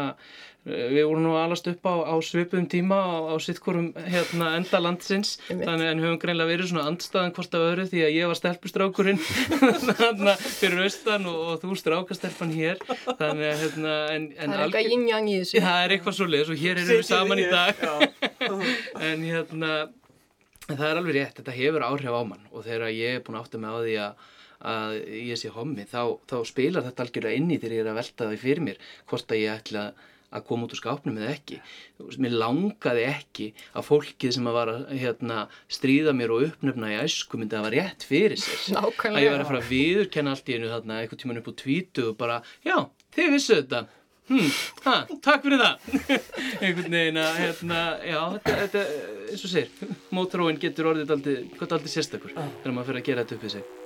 Við 0.65 1.04
vorum 1.06 1.21
nú 1.21 1.34
alast 1.38 1.67
upp 1.69 1.86
á, 1.86 2.10
á 2.10 2.15
svipum 2.25 2.65
tíma 2.65 2.97
á, 2.97 3.30
á 3.30 3.36
sittkorum 3.38 3.91
hérna, 3.93 4.56
enda 4.58 4.80
landsins. 4.82 5.36
Þannig 5.45 5.89
en 5.91 6.01
höfum 6.01 6.17
greinlega 6.23 6.49
verið 6.49 6.71
svona 6.71 6.86
andstaðan 6.89 7.36
hvort 7.38 7.58
af 7.58 7.65
öðru 7.67 7.86
því 7.91 8.01
að 8.01 8.15
ég 8.15 8.32
var 8.32 8.39
stelpustrákurinn. 8.39 9.21
Fyrir 10.60 10.82
austan 10.88 11.28
og, 11.30 11.38
og 11.51 11.60
þú 11.62 11.78
strákastelpan 11.78 12.56
hér. 12.56 12.82
Þannig 12.89 13.45
að 13.51 13.62
hérna, 13.62 13.93
en, 14.15 14.25
en 14.34 14.56
Það 14.56 14.58
er 14.58 14.63
eitthvað 14.65 14.89
yin-yang 14.95 15.30
í 15.30 15.36
þessu. 15.43 15.62
Það 15.67 15.82
er 15.84 15.95
eitthvað 15.97 16.17
svo 16.17 16.28
leiðis 16.32 16.54
og 16.56 16.63
hér 16.63 16.82
erum 16.82 16.89
við 16.95 17.06
saman 17.12 17.43
í 17.43 17.47
dag. 17.54 17.86
en 19.12 19.28
hérna 19.30 19.75
það 20.71 20.88
er 20.89 21.04
alveg 21.04 21.19
rétt, 21.19 21.38
þetta 21.43 21.60
hefur 21.60 21.86
áhrif 21.91 22.17
á 22.17 22.21
mann. 22.25 22.49
Og 22.49 22.65
þegar 22.65 22.89
ég 22.89 23.19
er 23.19 23.23
búin 23.28 23.38
átta 23.38 23.62
mig 23.62 23.69
á 23.69 23.78
því 23.86 23.99
að 24.08 24.32
að 24.65 24.95
ég 25.13 25.38
sé 25.38 25.51
hommi, 25.54 25.84
þá, 25.86 26.15
þá 26.25 26.36
spilar 26.47 26.86
þetta 26.88 27.04
algjörlega 27.04 27.38
inn 27.38 27.51
í 27.54 27.58
þegar 27.60 27.75
ég 27.75 27.84
er 27.84 27.89
að 27.91 27.97
velta 27.99 28.28
það 28.30 28.39
fyrir 28.41 28.63
mér 28.65 28.78
hvort 29.12 29.34
að 29.36 29.41
ég 29.43 29.60
ætla 29.60 29.84
að 29.91 30.04
að 30.36 30.45
koma 30.50 30.67
út 30.67 30.76
úr 30.76 30.80
skápnum 30.82 31.19
eða 31.19 31.34
ekki. 31.34 31.60
Mér 32.21 32.38
langaði 32.41 33.04
ekki 33.10 33.50
að 33.74 33.88
fólkið 33.89 34.36
sem 34.38 34.50
að 34.50 34.58
var 34.58 34.71
að 34.74 34.95
hérna, 35.02 35.41
stríða 35.71 36.15
mér 36.17 36.34
og 36.36 36.48
uppnefna 36.50 36.93
í 36.93 36.98
æsku 37.02 37.39
myndi 37.39 37.58
að 37.58 37.67
var 37.67 37.78
rétt 37.80 38.08
fyrir 38.08 38.39
sér. 38.41 38.63
Nákvæmlega. 38.76 39.19
að 39.19 39.26
ég 39.26 39.36
var 39.36 39.43
að 39.43 39.52
fara 39.52 39.62
að 39.62 39.69
viðurkenna 39.74 40.34
allt 40.36 40.50
í 40.50 40.58
einu 40.58 40.74
þarna 40.74 41.00
eitthvað 41.02 41.21
tíman 41.24 41.41
upp 41.41 41.52
á 41.52 41.54
tvítu 41.62 42.10
og 42.12 42.17
bara 42.19 42.41
já, 42.65 42.76
þið 43.15 43.32
vissu 43.38 43.60
þetta. 43.62 43.86
Hm, 44.26 44.54
ha, 44.88 44.93
takk 45.21 45.43
fyrir 45.45 45.62
það. 45.62 45.89
Einhvern 46.65 46.98
veginn 46.98 47.21
að 47.21 47.39
hérna, 47.43 47.82
já, 48.02 48.19
þetta, 48.36 48.58
þetta 48.63 48.86
eins 49.30 49.45
og 49.45 49.54
sér, 49.54 49.74
mótróin 50.17 50.62
getur 50.62 50.93
orðið 50.95 51.15
aldrei 51.15 51.89
sérstakur 51.93 52.34
þegar 52.34 52.74
maður 52.74 52.93
fyrir 52.93 53.04
að 53.04 53.10
gera 53.12 53.26
þetta 53.26 53.38
upp 53.38 53.50
við 53.50 53.60
sig 53.60 53.85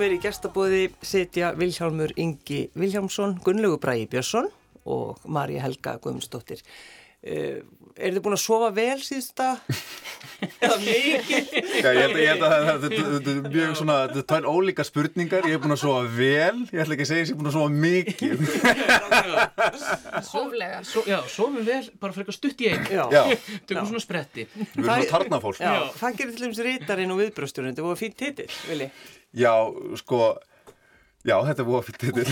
mér 0.00 0.14
í 0.16 0.20
gestabóði 0.20 0.82
setja 1.04 1.52
Vilhjálmur 1.56 2.12
Ingi 2.20 2.66
Vilhjálmsson, 2.76 3.38
Gunnlaugur 3.44 3.80
Bræi 3.82 4.06
Björnsson 4.10 4.50
og 4.86 5.22
Marja 5.24 5.62
Helga 5.64 5.96
Guðmundsdóttir. 6.02 6.60
Uh, 7.26 7.62
er 7.96 8.12
þið 8.12 8.22
búin 8.24 8.36
að 8.36 8.42
sofa 8.44 8.70
vel 8.76 8.98
síðust 9.02 9.40
að 9.42 9.62
eða 10.42 10.76
mikið? 10.82 11.44
Já, 11.80 11.90
ég 11.96 12.16
held 12.30 12.42
að 12.46 12.52
þetta 12.84 13.30
er 13.32 13.38
mjög 13.46 13.70
svona, 13.78 13.96
þetta 14.06 14.20
er 14.20 14.26
tvær 14.32 14.44
ólíka 14.50 14.84
spurningar, 14.86 15.42
ég 15.48 15.54
hef 15.56 15.62
búin 15.64 15.76
að 15.76 15.82
sofa 15.82 16.02
vel, 16.16 16.58
ég 16.72 16.78
ætla 16.82 16.96
ekki 16.96 17.06
að 17.06 17.10
segja 17.10 17.22
að 17.22 17.24
ég 17.24 17.30
hef 17.30 17.38
búin 17.40 17.50
að 17.50 17.56
sofa 17.56 17.70
mikið. 17.86 18.36
Hóflega. 20.32 20.78
So, 20.88 20.98
já, 21.08 21.18
sofum 21.32 21.62
vel, 21.66 21.84
bara 22.02 22.12
fyrir 22.16 22.24
eitthvað 22.26 22.38
stutt 22.40 22.60
í 22.60 22.68
einn. 22.72 22.84
Já. 22.90 23.22
Tökum 23.68 23.88
svona 23.92 24.04
spretti. 24.04 24.42
Við 24.52 24.66
erum 24.74 24.90
svona 24.90 25.10
tarnafólk. 25.14 25.58
Já, 25.62 25.72
það 26.02 26.20
gerir 26.20 26.32
til 26.36 26.44
dæmis 26.46 26.62
reytarinn 26.68 27.14
og 27.14 27.18
viðbröstjórn, 27.22 27.70
þetta 27.72 27.86
voru 27.86 28.00
fínt 28.02 28.18
titill, 28.20 28.52
Vili. 28.68 28.88
Já, 29.36 29.54
sko, 30.02 30.20
já, 31.26 31.36
þetta 31.50 31.62
búið 31.68 31.90
fyrir 31.90 32.00
titill. 32.06 32.30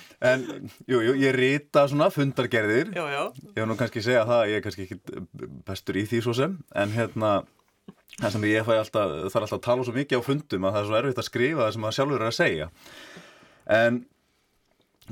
en, 0.24 0.46
jú, 0.88 1.02
jú, 1.04 1.12
ég 1.20 1.36
rita 1.36 1.86
svona 1.90 2.08
fundargerðir. 2.14 2.94
Já, 2.96 3.04
já. 3.12 3.22
Ég 3.52 3.60
hef 3.60 3.68
nú 3.68 3.76
kannski 3.78 4.04
segja 4.04 4.24
það, 4.28 4.42
ég 4.52 4.58
er 4.58 4.64
kannski 4.64 4.86
ekki 4.86 5.50
bestur 5.66 6.00
í 6.00 6.06
því 6.08 6.22
svo 6.24 6.34
sem, 6.36 6.58
en 6.74 6.94
hérna, 6.94 7.36
það 8.16 8.34
sem 8.34 8.48
ég 8.50 8.66
fæ 8.66 8.74
alltaf, 8.78 9.14
þarf 9.28 9.40
alltaf 9.44 9.56
að 9.58 9.64
tala 9.68 9.86
svo 9.86 9.96
mikið 9.96 10.20
á 10.20 10.28
fundum 10.28 10.66
að 10.66 10.76
það 10.76 10.82
er 10.82 10.90
svo 10.90 11.00
erfitt 11.00 11.22
að 11.22 11.30
skrifa 11.30 11.64
það 11.64 11.72
sem 11.74 11.86
maður 11.86 11.98
sjálfur 11.98 12.22
er 12.22 12.30
að 12.30 12.38
segja. 12.40 12.68
En 13.76 14.02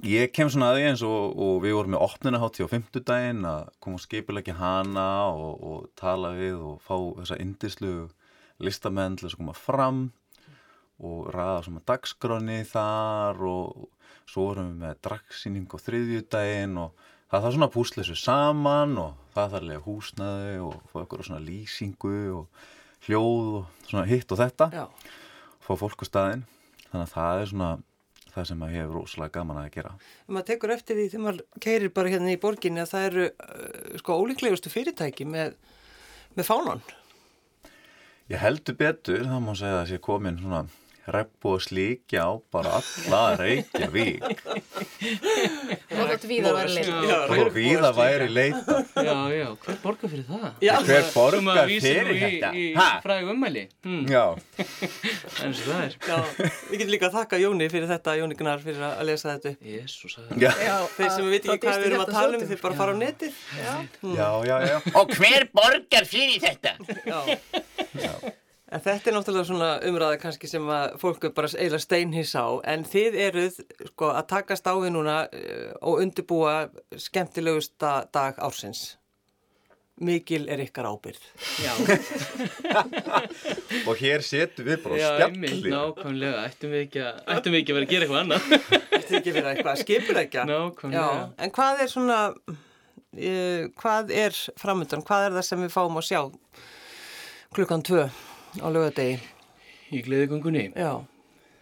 ég 0.03 0.33
kem 0.35 0.51
svona 0.51 0.73
að 0.73 0.79
því 0.79 0.89
eins 0.91 1.07
og, 1.07 1.39
og 1.47 1.55
við 1.63 1.77
vorum 1.77 1.95
með 1.95 2.05
opnunahátti 2.09 2.67
á 2.67 2.73
fymtudaginn 2.73 3.47
að 3.47 3.71
koma 3.85 4.01
og 4.01 4.05
skipilegja 4.05 4.57
hana 4.59 5.09
og, 5.31 5.55
og 5.63 5.89
tala 6.01 6.33
við 6.39 6.59
og 6.59 6.81
fá 6.83 6.97
þessa 7.21 7.39
indislu 7.43 7.95
listamenn 8.63 9.19
til 9.19 9.29
þess 9.29 9.37
að 9.37 9.43
koma 9.43 9.57
fram 9.59 10.05
og 11.05 11.29
ræða 11.35 11.65
svona 11.67 11.83
dagskráni 11.91 12.61
þar 12.71 13.41
og 13.51 13.89
svo 14.31 14.49
vorum 14.49 14.71
við 14.73 14.85
með 14.85 15.01
dragsýning 15.07 15.75
og 15.77 15.83
þriðjudaginn 15.85 16.79
og 16.83 17.05
það 17.31 17.45
þarf 17.45 17.57
svona 17.57 17.69
að 17.69 17.75
púsla 17.75 18.03
þessu 18.03 18.19
saman 18.21 18.97
og 19.03 19.23
það 19.35 19.55
þarf 19.55 19.69
lega 19.69 19.85
húsnaði 19.85 20.55
og 20.65 20.77
fá 20.91 20.99
eitthvað 21.03 21.27
svona 21.29 21.45
lýsingu 21.45 22.19
og 22.39 22.65
hljóð 23.07 23.51
og 23.61 23.89
svona 23.89 24.07
hitt 24.09 24.35
og 24.35 24.41
þetta. 24.41 24.71
Já. 24.73 24.87
fá 25.65 25.73
fólk 25.81 26.05
á 26.05 26.07
staðinn. 26.09 26.47
Þannig 26.91 27.05
að 27.05 27.15
það 27.15 27.43
er 27.43 27.53
svona 27.53 27.71
það 28.35 28.49
sem 28.51 28.65
að 28.67 28.75
ég 28.75 28.83
hefur 28.83 28.99
rosalega 28.99 29.35
gaman 29.37 29.61
að 29.61 29.71
gera. 29.77 29.95
Maður 30.27 30.49
tekur 30.51 30.75
eftir 30.75 30.99
því 30.99 31.07
þegar 31.13 31.25
maður 31.25 31.63
keirir 31.63 31.93
bara 31.95 32.13
hérna 32.15 32.35
í 32.35 32.41
borginni 32.43 32.83
að 32.83 32.91
það 32.91 33.09
eru 33.09 33.27
uh, 33.31 33.99
sko 34.01 34.19
ólíklegustu 34.19 34.73
fyrirtæki 34.73 35.27
með, 35.29 35.55
með 36.35 36.49
fánan 36.49 36.83
Ég 38.33 38.41
heldur 38.41 38.77
betur, 38.81 39.21
það 39.29 39.43
má 39.45 39.53
segja 39.53 39.75
að 39.75 39.81
það 39.83 39.91
sé 39.91 40.01
komin 40.03 40.41
svona 40.41 40.63
repp 41.13 41.45
og 41.51 41.61
slíkja 41.61 42.23
á 42.25 42.33
bara 42.55 42.79
alla 42.81 43.23
Reykjavík 43.37 44.23
Og 44.25 46.09
þetta 46.09 46.29
víðar 46.31 46.55
væri 46.57 46.75
leita. 46.79 47.19
Og 47.35 47.51
víða 47.55 47.91
væri 47.97 48.29
leita 48.33 48.79
Já, 49.05 49.17
já, 49.35 49.49
hver 49.65 49.79
borgar 49.83 50.13
fyrir 50.13 50.25
það? 50.29 50.47
Já. 50.65 50.75
hver 50.87 51.09
borgar 51.15 51.73
fyrir 51.73 52.11
í, 52.15 52.21
þetta 52.23 52.53
í 52.57 52.65
Ha? 52.79 52.87
fræg 53.05 53.29
ummæli 53.35 53.65
hm, 53.85 54.05
Já, 54.11 54.25
eins 55.45 55.61
og 55.61 55.69
það 55.69 55.83
er 55.83 55.99
Já, 56.09 56.19
við 56.71 56.79
getum 56.79 56.95
líka 56.95 57.11
að 57.11 57.19
þakka 57.19 57.41
Jóni 57.45 57.69
fyrir 57.75 57.91
þetta, 57.91 58.17
Jóni 58.23 58.39
Gnar 58.41 58.65
fyrir 58.65 58.87
að 58.89 59.05
lesa 59.11 59.35
þetta 59.37 59.55
Já, 60.41 60.79
Þeir 60.97 61.11
sem 61.11 61.27
við 61.27 61.35
veit 61.37 61.51
ekki 61.51 61.67
hvað 61.67 61.83
við 61.83 61.91
erum 61.91 62.05
að 62.07 62.15
tala 62.15 62.39
um, 62.39 62.47
þeir 62.49 62.63
bara 62.65 62.79
fara 62.79 62.95
á 62.95 62.97
netið. 63.01 63.37
já, 64.15 64.29
já, 64.49 64.57
já. 64.71 64.77
Og 65.01 65.13
hver 65.19 65.47
borgar 65.55 66.09
fyrir 66.09 66.41
þetta? 66.43 66.75
Já. 67.05 67.21
En 68.75 68.83
þetta 68.83 69.11
er 69.11 69.15
náttúrulega 69.15 69.47
svona 69.47 69.69
umræða 69.87 70.19
kannski 70.19 70.49
sem 70.51 70.65
að 70.75 70.97
fólk 70.99 71.29
er 71.29 71.33
bara 71.37 71.51
eiginlega 71.53 71.85
steinhís 71.85 72.33
á, 72.35 72.59
en 72.67 72.83
þið 72.89 73.19
eruð 73.29 73.61
sko 73.93 74.11
að 74.11 74.27
takast 74.33 74.67
á 74.67 74.75
við 74.75 74.97
núna 74.97 75.19
eh, 75.31 75.71
og 75.79 76.03
undirbúa 76.03 76.57
skemmtilegusta 76.99 77.95
dag 78.15 78.41
ársins. 78.43 78.97
Mikil 80.03 80.49
er 80.51 80.59
ykkar 80.65 80.89
ábyrð. 80.91 81.23
Já, 81.63 81.71
og 83.89 83.95
hér 84.01 84.27
setum 84.27 84.67
við 84.67 84.83
bara 84.83 84.99
já, 84.99 85.07
einmitt, 85.29 85.55
spjalli 85.61 85.71
nákvæmlega. 85.77 86.43
Ættum 86.49 86.75
við 86.75 86.85
ekki 86.89 87.05
að, 87.05 87.23
ættum 87.37 87.55
við 87.55 87.63
ekki 87.63 87.77
að 87.77 87.79
vera 87.79 87.87
að 87.87 87.95
gera 87.95 88.09
eitthvað 88.09 88.23
annað? 88.25 88.51
Þetta 88.91 89.07
er 89.07 89.19
ekki 89.21 89.37
verið 89.39 89.51
eitthvað? 89.53 89.73
Að 89.77 89.83
skipulegja. 89.85 90.47
Nákvæmlega. 90.51 91.07
Já, 91.15 91.33
en 91.47 91.57
hvað 91.61 91.87
er 91.87 91.95
svona, 91.95 92.21
uh, 92.51 93.65
hvað 93.85 94.15
er 94.27 94.45
framöndan, 94.67 95.07
hvað 95.07 95.31
er 95.31 95.39
það 95.39 95.51
sem 95.53 95.67
við 95.69 95.75
fáum 95.79 96.03
að 96.03 96.09
sjá 96.11 96.23
klukkan 97.55 97.87
tvö 97.87 98.09
á 98.61 98.67
lögadegi? 98.71 99.19
Í 99.95 100.03
gleðigöngunni? 100.05 100.71
Já, 100.75 101.05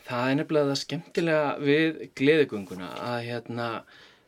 Það 0.06 0.28
er 0.28 0.38
nefnilega 0.38 0.70
það 0.70 0.80
skemmtilega 0.80 1.50
við 1.62 2.00
gleðigönguna 2.18 2.94
að 3.10 3.20
hérna 3.30 3.68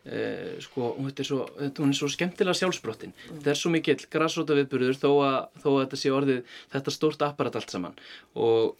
Uh, 0.04 0.58
sko, 0.60 0.90
hún 0.98 1.06
er, 1.08 1.24
svo, 1.24 1.46
hún 1.78 1.88
er 1.88 1.96
svo 1.96 2.10
skemmtilega 2.12 2.58
sjálfsbrottin. 2.58 3.14
Þetta 3.24 3.48
er 3.54 3.56
svo 3.56 3.70
mikill 3.72 4.02
græsróta 4.12 4.52
viðburður 4.58 4.98
þó 5.00 5.06
að, 5.24 5.36
þó 5.62 5.68
að 5.70 5.78
þetta 5.78 5.98
sé 6.02 6.10
orðið 6.12 6.58
þetta 6.74 6.92
stórt 6.92 7.24
apparat 7.24 7.56
allt 7.56 7.72
saman. 7.72 7.96
Og 8.36 8.74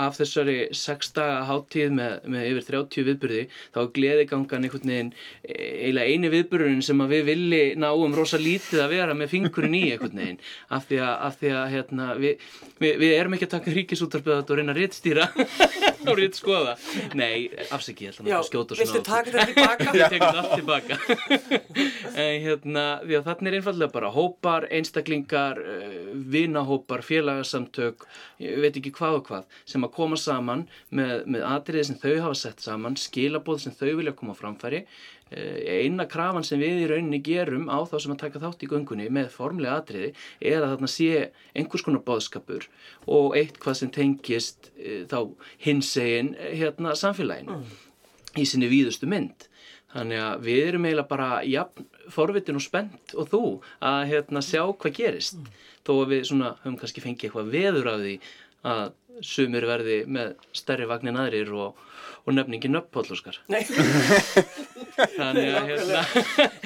af 0.00 0.16
þessari 0.18 0.56
sex 0.74 1.12
daga 1.14 1.44
háttíð 1.48 1.92
með, 1.94 2.14
með 2.34 2.48
yfir 2.50 2.66
30 2.70 3.06
viðburði 3.08 3.42
þá 3.74 3.80
er 3.82 3.90
gleðigangan 3.98 4.66
einhvern 4.66 4.92
veginn 4.92 5.12
e, 5.14 5.54
eiginlega 5.54 6.14
eini 6.14 6.32
viðburðurinn 6.34 6.84
sem 6.86 7.04
við 7.14 7.24
villi 7.30 7.62
náum 7.78 8.16
rosa 8.16 8.40
lítið 8.40 8.84
að 8.84 8.96
vera 8.96 9.16
með 9.18 9.34
fingurinn 9.36 9.78
í 9.78 9.84
einhvern 9.92 10.22
veginn. 10.24 10.42
Af 10.74 10.88
því 10.90 11.00
að, 11.04 11.14
af 11.28 11.38
því 11.40 11.54
að 11.60 11.66
hérna, 11.76 12.10
við, 12.18 12.48
við, 12.82 12.98
við 13.04 13.16
erum 13.20 13.38
ekki 13.38 13.48
að 13.48 13.54
taka 13.58 13.76
ríkisútarpið 13.78 14.40
og 14.42 14.58
reyna 14.58 14.74
að 14.74 14.82
rittstýra 14.82 15.30
og 16.10 16.18
rittskoða 16.18 16.74
nei, 17.16 17.48
afsaki, 17.72 18.06
ég 18.06 18.14
ætla 18.14 18.38
að 18.38 18.48
skjóta 18.48 18.76
viltu 18.78 19.00
svona 19.00 19.06
taka 19.08 19.32
þetta 19.32 19.46
tilbaka? 19.50 19.94
ég 19.96 20.10
tek 20.12 20.24
þetta 20.24 20.58
tilbaka 20.58 20.98
en 22.24 22.34
hérna, 22.44 22.84
því 23.04 23.18
að 23.18 23.28
þarna 23.28 23.50
er 23.50 23.58
einfallega 23.58 23.94
bara 23.94 24.10
hópar, 24.14 24.68
einstaklingar 24.74 25.60
uh, 25.60 25.96
vinahópar, 26.34 27.04
félagasamtök 27.06 28.06
ég 28.42 28.60
veit 28.64 28.80
ekki 28.80 28.94
hvað 28.98 29.20
og 29.20 29.26
hvað 29.30 29.60
sem 29.64 29.83
að 29.86 29.92
koma 29.96 30.18
saman 30.20 30.64
með, 30.90 31.12
með 31.30 31.44
atriði 31.48 31.84
sem 31.88 32.00
þau 32.02 32.14
hafa 32.26 32.38
sett 32.40 32.64
saman, 32.64 32.98
skilabóð 33.00 33.62
sem 33.64 33.76
þau 33.76 33.92
vilja 34.00 34.14
koma 34.16 34.36
framfæri. 34.38 34.84
Uh, 35.34 35.60
eina 35.84 36.06
krafan 36.10 36.46
sem 36.46 36.60
við 36.60 36.84
í 36.84 36.90
rauninni 36.90 37.22
gerum 37.24 37.70
á 37.72 37.80
þá 37.88 37.96
sem 38.02 38.12
að 38.14 38.20
taka 38.26 38.42
þátt 38.42 38.66
í 38.66 38.70
göngunni 38.70 39.08
með 39.12 39.32
formlega 39.34 39.80
atriði 39.80 40.12
er 40.40 40.60
að 40.60 40.74
þarna 40.74 40.90
sé 40.92 41.08
einhvers 41.56 41.86
konar 41.86 42.04
bóðskapur 42.06 42.68
og 43.08 43.38
eitthvað 43.40 43.80
sem 43.80 43.94
tengist 43.94 44.70
uh, 44.76 45.02
þá 45.10 45.18
hinsegin 45.64 46.34
hérna 46.40 46.94
samfélaginu 46.98 47.62
í 48.38 48.46
sinni 48.48 48.70
víðustu 48.70 49.08
mynd. 49.10 49.48
Þannig 49.94 50.18
að 50.18 50.40
við 50.42 50.60
erum 50.68 50.86
eiginlega 50.88 51.10
bara 51.10 51.28
jafn 51.46 51.84
forvitin 52.10 52.58
og 52.58 52.64
spennt 52.64 53.14
og 53.14 53.28
þú 53.30 53.42
að 53.78 54.00
hérna, 54.10 54.42
sjá 54.42 54.64
hvað 54.66 54.96
gerist. 54.96 55.38
Þó 55.86 55.92
að 56.00 56.14
við 56.14 56.24
svona, 56.30 56.54
höfum 56.64 56.78
kannski 56.80 57.04
fengið 57.04 57.28
eitthvað 57.28 57.52
veður 57.52 57.90
af 57.92 58.00
því 58.02 58.14
að 58.64 58.94
sumir 59.24 59.66
verði 59.68 59.98
með 60.10 60.32
stærri 60.56 60.88
vagnin 60.90 61.18
aðrir 61.20 61.52
og, 61.54 61.76
og 62.24 62.34
nefningin 62.34 62.80
upphállúskar. 62.80 63.38
Nei, 63.52 63.62
Þannig 65.18 65.52
að 65.54 65.68
hérna, 65.70 66.02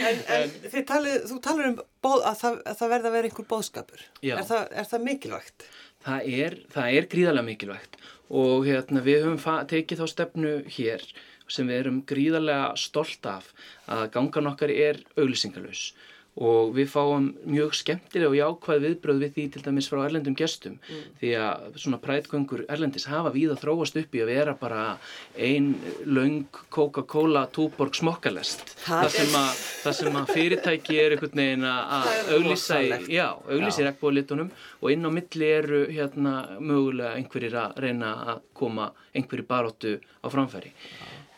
en, 0.09 0.23
en 0.71 0.89
talið, 0.89 1.19
þú 1.29 1.41
talar 1.45 1.71
um 1.73 1.77
bóð, 2.05 2.23
að, 2.23 2.41
það, 2.41 2.57
að 2.63 2.81
það 2.81 2.95
verða 2.95 3.11
að 3.11 3.19
vera 3.19 3.31
einhver 3.31 3.51
bóðskapur. 3.53 4.09
Er 4.25 4.43
það, 4.49 4.65
er 4.73 4.91
það 4.93 5.07
mikilvægt? 5.11 5.69
það 6.05 6.29
er, 6.43 6.57
það 6.73 6.99
er 6.99 7.09
gríðarlega 7.13 7.49
mikilvægt 7.49 7.99
og 8.29 8.69
hérna, 8.69 9.03
við 9.05 9.25
höfum 9.25 9.67
tekið 9.71 10.03
þá 10.03 10.13
stefnu 10.13 10.53
hér 10.77 11.05
sem 11.49 11.69
við 11.69 11.81
erum 11.83 12.03
gríðarlega 12.09 12.73
stolt 12.81 13.25
af 13.29 13.49
að 13.89 14.05
gangan 14.17 14.51
okkar 14.51 14.73
er 14.73 15.01
auglýsingalös 15.17 15.91
og 16.39 16.73
við 16.77 16.91
fáum 16.93 17.33
mjög 17.49 17.75
skemmtilega 17.75 18.31
og 18.31 18.37
jákvæð 18.39 18.85
viðbröð 18.85 19.23
við 19.25 19.33
því 19.35 19.47
til 19.55 19.63
dæmis 19.65 19.89
frá 19.91 20.05
erlendum 20.05 20.37
gestum. 20.39 20.77
Því 21.19 21.33
að 21.43 21.79
svona 21.83 21.99
prætgöngur 22.03 22.65
erlendis 22.71 23.09
hafa 23.11 23.33
víða 23.35 23.59
þróast 23.59 23.99
upp 23.99 24.15
í 24.15 24.23
að 24.23 24.31
vera 24.31 24.55
bara 24.59 24.85
ein 25.35 25.73
löng 26.07 26.47
Coca-Cola 26.75 27.49
túborg 27.55 27.99
smokkalest. 27.99 28.77
Það 28.85 29.09
það 29.09 29.17
sem, 29.17 29.37
að, 29.41 29.65
það 29.83 29.99
sem 29.99 30.21
að 30.21 30.33
fyrirtæki 30.37 31.01
er 31.03 31.17
einhvern 31.17 31.43
veginn 31.43 31.69
að 31.69 32.09
auglýsa 32.37 32.81
já, 33.09 33.27
auglýsa 33.49 33.83
í 33.83 33.89
regnbóðlitunum 33.89 34.51
og 34.81 34.95
inn 34.95 35.09
á 35.09 35.11
milli 35.19 35.53
eru 35.59 35.85
hérna 35.91 36.35
mögulega 36.61 37.15
einhverjir 37.19 37.61
að 37.65 37.79
reyna 37.85 38.15
að 38.35 38.43
koma 38.59 38.91
einhverju 39.17 39.49
baróttu 39.49 39.99
á 39.99 40.27
framfæri 40.31 40.75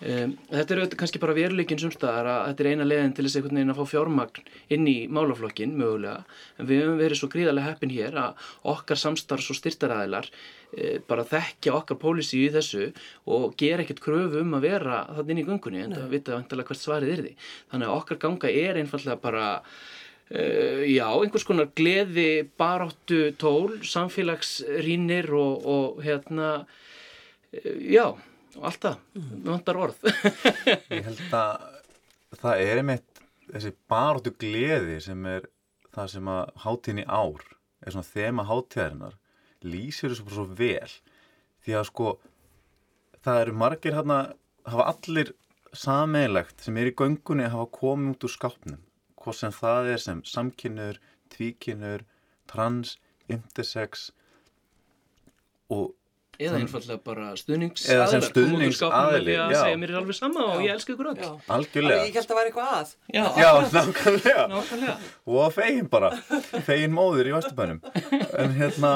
Um, 0.01 0.31
þetta 0.49 0.73
er 0.73 0.79
auðvitað 0.81 0.99
kannski 1.03 1.21
bara 1.21 1.35
veruleikin 1.37 1.81
sumstaðar 1.81 2.29
að 2.33 2.43
þetta 2.47 2.65
er 2.65 2.69
eina 2.71 2.87
leiðin 2.87 3.13
til 3.17 3.25
þess 3.27 3.37
einhvern 3.37 3.59
veginn 3.59 3.73
að 3.75 3.81
fá 3.81 3.91
fjármagn 3.91 4.47
inn 4.73 4.87
í 4.89 4.95
málaflokkin 5.13 5.75
mögulega. 5.77 6.23
En 6.57 6.71
við 6.71 6.81
höfum 6.85 7.03
verið 7.03 7.21
svo 7.21 7.29
gríðarlega 7.35 7.75
heppin 7.75 7.93
hér 7.93 8.17
að 8.23 8.47
okkar 8.73 9.01
samstarfs 9.03 9.51
og 9.53 9.59
styrtaræðilar 9.59 10.31
e, 10.31 10.95
bara 11.05 11.27
þekkja 11.29 11.77
okkar 11.83 12.01
pólisi 12.01 12.41
í 12.47 12.49
þessu 12.55 12.89
og 13.29 13.53
gera 13.61 13.85
ekkert 13.85 14.01
kröfu 14.07 14.41
um 14.41 14.57
að 14.57 14.69
vera 14.71 15.03
þannig 15.11 15.35
inn 15.35 15.43
í 15.43 15.47
göngunni 15.51 15.85
en 15.85 15.97
það 15.99 16.17
vita 16.17 16.37
vantilega 16.39 16.73
hvert 16.73 16.85
svarið 16.87 17.13
er 17.13 17.25
því 17.27 17.35
þannig 17.75 17.91
að 17.91 17.97
okkar 17.99 18.23
ganga 18.25 18.55
er 18.65 18.81
einfallega 18.81 19.21
bara 19.21 19.49
Uh, 20.31 20.85
já, 20.87 21.09
einhvers 21.11 21.43
konar 21.43 21.67
gleði, 21.75 22.45
baráttu, 22.55 23.33
tól, 23.35 23.81
samfélagsrínir 23.83 25.27
og, 25.35 25.65
og 25.67 25.97
hérna, 26.07 26.51
uh, 27.51 27.81
já, 27.83 28.05
og 28.59 28.67
allt 28.71 28.85
það, 28.87 28.99
mm. 29.15 29.31
vantar 29.47 29.81
orð. 29.81 30.03
Ég 30.95 31.07
held 31.07 31.37
að 31.37 31.67
það 32.41 32.65
er 32.67 32.81
einmitt 32.83 33.23
þessi 33.51 33.73
baróttu 33.91 34.33
gleði 34.41 34.99
sem 35.05 35.25
er 35.29 35.49
það 35.95 36.13
sem 36.15 36.31
að 36.31 36.53
hátíðin 36.65 37.03
í 37.03 37.07
ár 37.07 37.47
er 37.81 37.95
svona 37.95 38.11
þema 38.11 38.47
hátíðarinnar 38.49 39.17
lýsir 39.67 40.13
þessu 40.13 40.27
bara 40.27 40.39
svo 40.39 40.47
vel 40.61 40.93
því 41.65 41.77
að 41.77 41.89
sko 41.91 42.11
það 43.25 43.41
eru 43.45 43.57
margir 43.63 43.97
hérna 43.97 44.21
hafa 44.71 44.87
allir 44.93 45.33
sameigilegt 45.77 46.65
sem 46.65 46.79
er 46.81 46.91
í 46.91 46.97
göngunni 46.97 47.51
hafa 47.51 47.69
komið 47.75 48.15
út 48.15 48.27
úr 48.29 48.35
skápnum 48.37 48.81
hvað 49.21 49.37
sem 49.37 49.53
það 49.53 49.91
er 49.95 50.01
sem 50.01 50.23
samkynur, 50.25 51.01
tvíkynur, 51.33 52.07
trans, 52.49 52.97
intersex 53.29 54.09
og 55.71 55.93
Eða 56.41 56.59
einfallega 56.63 56.99
bara 57.05 57.27
stuðnings 57.37 57.83
Eða 57.93 58.07
sem 58.15 58.23
stuðningsaðili, 58.25 59.35
að 59.37 59.53
já. 59.55 59.59
segja 59.61 59.81
mér 59.83 59.93
er 59.93 59.99
alveg 60.01 60.17
sama 60.17 60.45
og 60.55 60.63
ég 60.65 60.73
elska 60.75 60.95
ykkur 60.95 61.11
öll. 61.13 61.19
Já. 61.21 61.31
algjörlega 61.57 62.07
Ég 62.07 62.17
held 62.17 62.25
að 62.25 62.31
það 62.31 62.41
væri 62.41 62.53
eitthvað 62.53 62.73
að. 62.79 62.95
Já, 63.13 63.25
Já, 63.43 63.51
nákvæmlega 63.77 64.45
nákvæmlega. 64.55 64.97
og 65.37 65.53
fegin 65.59 65.91
bara 65.93 66.11
fegin 66.69 66.97
móður 66.97 67.31
í 67.31 67.37
Vesturbænum 67.37 67.81
en 68.41 68.57
hérna 68.57 68.93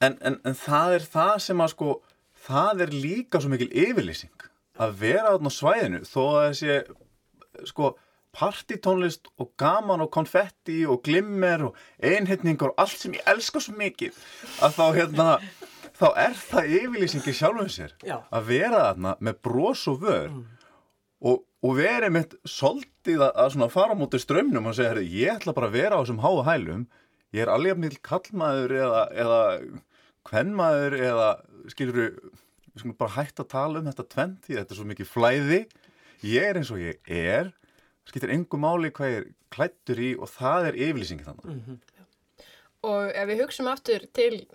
en, 0.00 0.16
en, 0.22 0.40
en 0.46 0.58
það 0.64 0.96
er 0.98 1.06
það 1.12 1.34
sem 1.48 1.64
að 1.64 1.72
sko 1.74 1.92
það 2.48 2.84
er 2.86 2.96
líka 3.04 3.40
svo 3.42 3.52
mikil 3.52 3.68
yfirlýsing 3.72 4.48
að 4.78 4.92
vera 5.00 5.34
þarna 5.34 5.50
á 5.50 5.58
svæðinu 5.58 6.04
þó 6.06 6.20
að 6.28 6.44
þessi 6.52 7.70
sko 7.72 7.92
partitónlist 8.38 9.26
og 9.40 9.48
gaman 9.58 10.02
og 10.04 10.10
konfetti 10.14 10.82
og 10.86 11.00
glimmer 11.02 11.64
og 11.70 11.78
einhetningar 12.04 12.70
og 12.70 12.78
allt 12.84 13.00
sem 13.00 13.16
ég 13.16 13.24
elska 13.32 13.58
svo 13.64 13.74
mikið 13.80 14.14
að 14.62 14.76
þá 14.76 14.84
hérna 14.98 15.26
þá 15.98 16.06
er 16.22 16.38
það 16.38 16.72
yfirlýsingi 16.78 17.34
sjálfum 17.34 17.68
sér 17.72 17.94
Já. 18.06 18.20
að 18.30 18.48
vera 18.52 18.84
þarna 18.86 19.16
með 19.24 19.42
bros 19.48 19.84
og 19.90 20.00
vör. 20.04 20.32
Og, 21.18 21.42
og 21.66 21.74
verið 21.74 22.14
mitt 22.14 22.34
soldið 22.46 23.24
að, 23.26 23.32
að 23.42 23.52
svona 23.54 23.70
fara 23.74 23.96
á 23.96 23.98
móti 23.98 24.20
strömmnum 24.22 24.70
og 24.70 24.76
segja, 24.78 24.92
herri, 24.92 25.08
ég 25.10 25.34
ætla 25.34 25.54
bara 25.56 25.70
að 25.70 25.78
vera 25.80 25.98
á 25.98 26.02
þessum 26.02 26.22
háa 26.22 26.44
hælum. 26.52 26.84
Ég 27.34 27.44
er 27.44 27.52
alveg 27.52 27.80
mjög 27.82 27.98
kallmaður 28.06 28.74
eða, 28.78 29.00
eða 29.24 29.40
kvennmaður 30.28 30.98
eða 31.00 31.30
skilur 31.72 31.98
við 31.98 32.20
skulum 32.78 32.98
bara 33.00 33.16
hægt 33.16 33.42
að 33.42 33.50
tala 33.50 33.80
um 33.80 33.88
þetta 33.90 34.06
tvent 34.14 34.46
því 34.46 34.58
þetta 34.60 34.74
er 34.74 34.78
svo 34.78 34.88
mikið 34.92 35.10
flæði. 35.10 35.60
Ég 36.28 36.46
er 36.46 36.60
eins 36.60 36.70
og 36.74 36.82
ég 36.82 37.10
er. 37.10 37.50
Skilur 38.08 38.32
einhver 38.32 38.62
máli 38.62 38.92
hvað 38.94 39.12
ég 39.12 39.20
er 39.24 39.28
klættur 39.52 40.00
í 40.00 40.12
og 40.16 40.30
það 40.30 40.70
er 40.70 40.78
yfirlýsingið 40.86 41.30
þannig 41.32 41.50
mm 41.50 41.60
-hmm. 41.66 41.84
Og 42.88 43.10
ef 43.10 43.26
við 43.26 43.40
hugsaum 43.42 43.68
aftur 43.72 44.04
til 44.14 44.46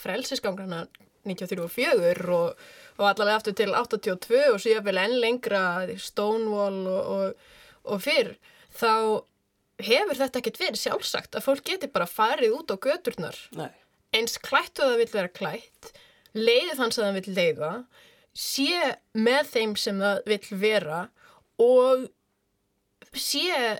frelsisgangrana 0.00 0.84
1934 1.24 2.32
og, 2.34 2.64
og 3.00 3.06
allavega 3.08 3.38
aftur 3.38 3.56
til 3.56 3.74
82 3.74 4.40
og 4.52 4.58
síðan 4.62 4.86
vel 4.88 5.00
enn 5.00 5.16
lengra 5.22 5.62
Stonewall 6.00 6.82
og, 6.90 7.12
og, 7.14 7.46
og 7.94 8.02
fyrr 8.04 8.34
þá 8.74 8.92
hefur 9.84 10.20
þetta 10.20 10.40
ekkert 10.40 10.60
verið 10.60 10.82
sjálfsagt 10.84 11.38
að 11.38 11.46
fólk 11.48 11.64
geti 11.66 11.90
bara 11.90 12.08
farið 12.10 12.58
út 12.60 12.74
á 12.74 12.76
göturnar 12.76 13.38
Nei. 13.58 13.70
eins 14.14 14.36
klætt 14.38 14.78
og 14.78 14.92
það 14.92 15.00
vil 15.02 15.12
vera 15.16 15.32
klætt 15.40 15.94
leiði 16.34 16.76
þann 16.78 16.94
sem 16.94 17.06
það 17.06 17.18
vil 17.18 17.38
leiða 17.38 17.72
sé 18.34 18.94
með 19.14 19.50
þeim 19.54 19.74
sem 19.78 20.02
það 20.02 20.22
vil 20.30 20.60
vera 20.62 21.00
og 21.62 22.06
sé 23.14 23.78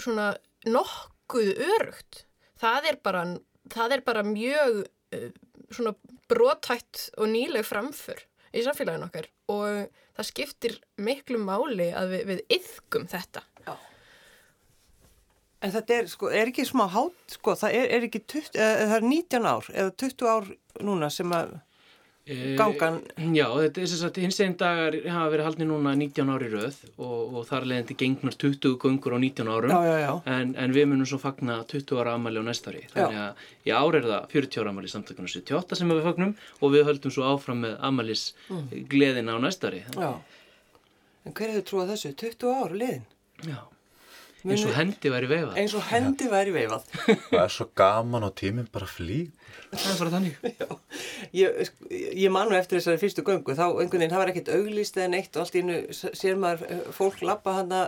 svona 0.00 0.32
nokkuð 0.66 1.52
örugt 1.68 2.24
það 2.58 2.90
er 2.92 2.98
bara, 3.04 3.24
það 3.72 3.98
er 3.98 4.04
bara 4.06 4.24
mjög 4.26 4.82
uh, 4.84 5.28
svona 5.68 5.94
brotætt 6.30 7.08
og 7.18 7.30
nýleg 7.32 7.66
framför 7.66 8.24
í 8.56 8.64
samfélaginu 8.64 9.08
okkar 9.08 9.28
og 9.52 9.88
það 10.16 10.28
skiptir 10.28 10.74
miklu 11.00 11.40
máli 11.40 11.90
að 11.96 12.14
við, 12.14 12.26
við 12.32 12.58
yfgum 12.58 13.06
þetta. 13.10 13.44
En 15.58 15.72
þetta 15.74 15.94
er, 15.96 16.06
sko, 16.06 16.28
er 16.30 16.52
ekki 16.52 16.62
smá 16.68 16.84
hát, 16.92 17.16
sko, 17.34 17.56
það 17.58 17.72
er, 17.74 17.88
er 17.96 18.04
ekki 18.06 18.20
20, 18.30 18.58
eða, 18.62 18.74
það 18.84 18.92
er 18.98 19.06
19 19.08 19.48
ár 19.50 19.70
eða 19.72 19.94
20 20.04 20.28
ár 20.30 20.52
núna 20.86 21.08
sem 21.10 21.32
að 21.34 21.56
gangan... 22.58 22.98
E, 23.16 23.28
já, 23.36 23.46
þetta 23.46 23.82
er 23.82 23.90
þess 23.92 24.04
að 24.08 24.20
hins 24.24 24.40
einn 24.44 24.56
dagar 24.60 24.96
hafa 25.04 25.30
verið 25.32 25.48
haldni 25.48 25.68
núna 25.68 25.94
19 25.98 26.32
ári 26.34 26.50
rauð 26.52 26.80
og, 26.96 27.14
og 27.38 27.46
þar 27.48 27.68
leðandi 27.70 27.96
gengnar 28.02 28.36
20 28.44 28.76
gungur 28.82 29.16
á 29.16 29.18
19 29.22 29.52
árum 29.54 29.72
já, 29.72 29.78
já, 29.88 29.96
já. 30.04 30.12
En, 30.34 30.52
en 30.64 30.76
við 30.76 30.90
munum 30.92 31.08
svo 31.08 31.20
fagna 31.22 31.60
20 31.70 32.02
ára 32.02 32.16
amali 32.18 32.42
á 32.42 32.44
næstari. 32.48 32.84
Þannig 32.92 33.22
að 33.22 33.46
í 33.70 33.74
ár 33.78 34.00
er 34.00 34.10
það 34.10 34.28
40 34.34 34.62
ára 34.62 34.74
amali 34.74 34.92
samtökuna 34.92 35.32
78 35.32 35.80
sem 35.80 35.94
við 35.94 36.04
fagnum 36.10 36.36
og 36.60 36.76
við 36.76 36.86
höldum 36.90 37.14
svo 37.14 37.30
áfram 37.32 37.64
með 37.64 37.78
amalis 37.88 38.28
mm. 38.50 38.68
gleðina 38.92 39.36
á 39.36 39.38
næstari. 39.46 39.82
Já, 39.96 40.12
en 41.24 41.34
hver 41.34 41.54
hefur 41.54 41.66
trúið 41.72 41.96
þessu? 41.96 42.14
20 42.26 42.54
ára 42.58 42.80
leðin? 42.84 43.10
Já 43.46 43.58
eins 44.44 44.64
og 44.64 44.74
hendi 44.76 45.10
væri 45.12 45.28
veifað. 45.30 45.56
eins 45.58 45.74
og 45.74 45.84
hendi 45.88 46.28
væri 46.30 46.54
veifað. 46.54 46.86
Það 47.32 47.42
er 47.42 47.54
svo 47.54 47.66
gaman 47.78 48.26
og 48.28 48.34
tíminn 48.38 48.68
bara 48.72 48.88
flýg 48.88 49.32
það 49.72 49.88
er 49.90 49.98
bara 50.02 50.12
þannig. 50.14 50.36
Ég, 51.36 51.72
ég 52.22 52.32
manu 52.32 52.56
eftir 52.56 52.78
þessari 52.78 53.00
fyrstu 53.02 53.24
göngu 53.26 53.56
þá 53.58 53.66
einhvern 53.66 53.98
veginn, 53.98 54.12
það 54.14 54.22
var 54.22 54.32
ekkert 54.32 54.52
auglýst 54.54 54.96
eða 55.00 55.10
neitt 55.12 55.36
og 55.36 55.44
allt 55.44 55.58
í 55.58 55.62
innu 55.64 55.80
sér 55.92 56.38
maður 56.40 56.64
eh, 56.68 56.86
fólk 56.94 57.20
lappa 57.26 57.58
hana 57.58 57.82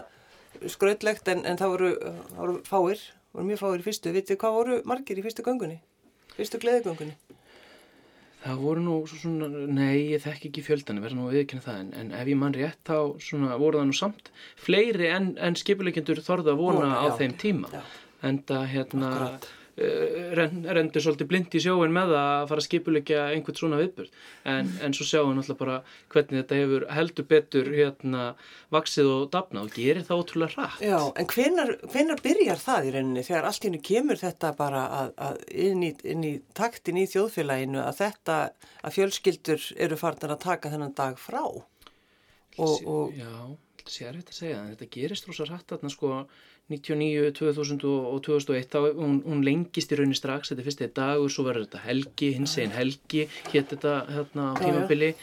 skröðlegt 0.69 1.31
en, 1.33 1.45
en 1.49 1.61
það 1.61 1.75
voru, 1.77 1.91
voru 2.37 2.59
fáir 2.69 3.07
voru 3.33 3.47
mjög 3.47 3.63
fáir 3.63 3.81
í 3.81 3.87
fyrstu, 3.87 4.13
vitið 4.15 4.41
hvað 4.43 4.57
voru 4.59 4.81
margir 4.91 5.21
í 5.21 5.25
fyrstu 5.25 5.47
göngunni? 5.47 5.79
Fyrstu 6.35 6.61
gleðigöngunni 6.63 7.15
Það 8.41 8.61
voru 8.65 8.83
nú 8.85 8.95
svona, 9.11 9.49
nei 9.69 10.15
ég 10.15 10.23
þekk 10.25 10.47
ekki 10.49 10.63
fjöldan, 10.65 11.01
verða 11.05 11.19
nú 11.19 11.27
að 11.29 11.35
viðkynna 11.37 11.65
það, 11.67 11.81
en, 11.83 11.91
en 12.01 12.13
ef 12.17 12.31
ég 12.33 12.39
mann 12.41 12.55
rétt 12.57 12.81
þá 12.89 12.97
svona, 13.21 13.59
voru 13.61 13.83
það 13.83 13.91
nú 13.91 13.97
samt 13.99 14.31
fleiri 14.65 15.11
en, 15.13 15.27
en 15.37 15.59
skipuleikendur 15.61 16.23
þorðu 16.25 16.55
að 16.55 16.63
vona 16.63 16.87
Ó, 16.89 17.03
á 17.05 17.07
já, 17.11 17.17
þeim 17.21 17.35
tíma. 17.43 17.73
Já. 17.75 17.83
En 18.31 18.39
það 18.49 18.65
hérna, 18.73 19.11
Akkurat. 19.11 19.51
Eh, 19.79 20.33
rendur 20.75 21.01
svolítið 21.01 21.29
blind 21.31 21.55
í 21.55 21.61
sjóin 21.63 21.93
með 21.95 22.11
að 22.19 22.49
fara 22.51 22.61
að 22.61 22.67
skipulegja 22.67 23.21
einhvern 23.31 23.57
svona 23.57 23.79
viðbörð 23.79 24.11
en, 24.51 24.73
en 24.83 24.97
svo 24.97 25.07
sjáum 25.07 25.31
við 25.31 25.39
náttúrulega 25.39 25.61
bara 25.61 25.77
hvernig 26.13 26.41
þetta 26.41 26.59
hefur 26.59 26.87
heldur 26.97 27.27
betur 27.31 27.71
hérna 27.77 28.25
vaksið 28.75 29.11
og 29.15 29.23
dapna 29.33 29.63
og 29.63 29.71
gerir 29.73 30.03
það 30.09 30.25
ótrúlega 30.25 30.59
rætt. 30.59 30.83
Já, 30.85 30.99
en 31.15 31.31
hvenar, 31.31 31.73
hvenar 31.95 32.23
byrjar 32.27 32.61
það 32.61 32.91
í 32.91 32.93
rauninni 32.97 33.25
þegar 33.31 33.49
allt 33.53 33.69
hennu 33.69 33.83
kemur 33.89 34.21
þetta 34.21 34.53
bara 34.59 34.85
að, 34.99 35.15
að 35.31 35.41
inn, 35.69 35.87
í, 35.87 35.93
inn 36.13 36.29
í 36.29 36.35
taktin 36.61 37.01
í 37.01 37.07
þjóðfélaginu 37.15 37.81
að 37.87 38.03
þetta 38.03 38.39
að 38.83 38.97
fjölskyldur 38.99 39.73
eru 39.87 40.01
farnar 40.03 40.35
að 40.35 40.45
taka 40.49 40.75
þennan 40.75 40.97
dag 40.99 41.17
frá? 41.21 41.45
Og, 42.59 42.77
og... 42.85 43.15
Já, 43.17 43.33
þetta 43.47 43.70
sé 43.89 44.07
erfitt 44.09 44.29
að 44.29 44.37
segja, 44.37 44.63
þetta 44.75 44.89
gerist 44.97 45.29
rosa 45.29 45.47
rætt 45.49 45.73
að 45.73 45.89
sko 45.95 46.11
99, 46.71 47.33
2000 47.35 47.87
og 47.89 48.19
2001 48.23 48.69
þá 48.71 48.79
hún, 48.95 49.17
hún 49.27 49.41
lengist 49.43 49.91
í 49.91 49.99
raunin 49.99 50.15
strax 50.15 50.53
þetta 50.53 50.63
er 50.63 50.69
fyrst 50.69 50.83
eða 50.85 50.97
dagur, 51.01 51.33
svo 51.33 51.47
verður 51.49 51.67
þetta 51.67 51.85
helgi 51.87 52.33
hins 52.37 52.57
eginn 52.59 52.77
helgi, 52.77 53.25
hétt 53.51 53.73
þetta 53.75 53.95
hérna 54.11 54.53
á 54.55 54.59
tímabili 54.61 55.15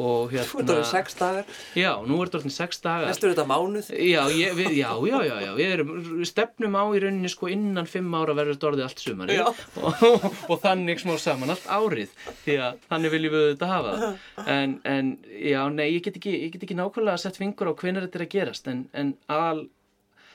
og 0.00 0.32
hérna 0.32 0.46
Þú 0.50 0.60
ert 0.62 0.72
orðin 0.74 0.88
sex 0.90 1.16
dagar. 1.18 1.56
Já, 1.78 1.90
nú 2.08 2.20
ert 2.24 2.36
orðin 2.38 2.54
sex 2.54 2.80
dagar. 2.84 3.10
Næstur 3.10 3.34
þetta 3.34 3.46
mánuð. 3.50 3.90
Já, 3.94 4.20
ég, 4.34 4.54
við, 4.58 4.70
já, 4.78 4.90
já, 5.10 5.16
já, 5.28 5.34
já, 5.44 5.50
við 5.58 5.74
erum 5.76 6.22
stefnum 6.28 6.78
á 6.80 6.84
í 6.88 7.02
rauninni 7.04 7.32
sko 7.32 7.50
innan 7.52 7.88
fimm 7.90 8.14
ára 8.16 8.36
verður 8.38 8.56
þetta 8.56 8.70
orðið 8.70 8.86
allt 8.86 9.04
sumari 9.04 9.40
og, 9.44 9.60
og, 9.80 10.28
og 10.50 10.62
þannig 10.64 11.02
smá 11.02 11.14
saman 11.20 11.54
allt 11.54 11.68
árið 11.70 12.14
því 12.44 12.56
að 12.66 12.80
þannig 12.90 13.14
viljum 13.16 13.36
við 13.36 13.46
þetta 13.50 13.70
hafa 13.70 14.12
en, 14.46 14.78
en 14.88 15.12
já, 15.28 15.60
nei, 15.74 15.86
ég 15.96 16.04
get 16.06 16.18
ekki, 16.20 16.36
ég 16.46 16.54
get 16.54 16.64
ekki 16.66 16.78
nákvæmlega 16.78 17.18
að 17.18 17.24
setja 17.24 17.42
fingur 17.42 17.70
á 17.70 17.78
hvenar 17.80 18.06
þetta 18.06 18.20
er 18.20 18.26
að 18.26 18.32
gerast 18.34 18.70
en, 18.72 18.84
en 18.96 19.14
al 19.30 19.66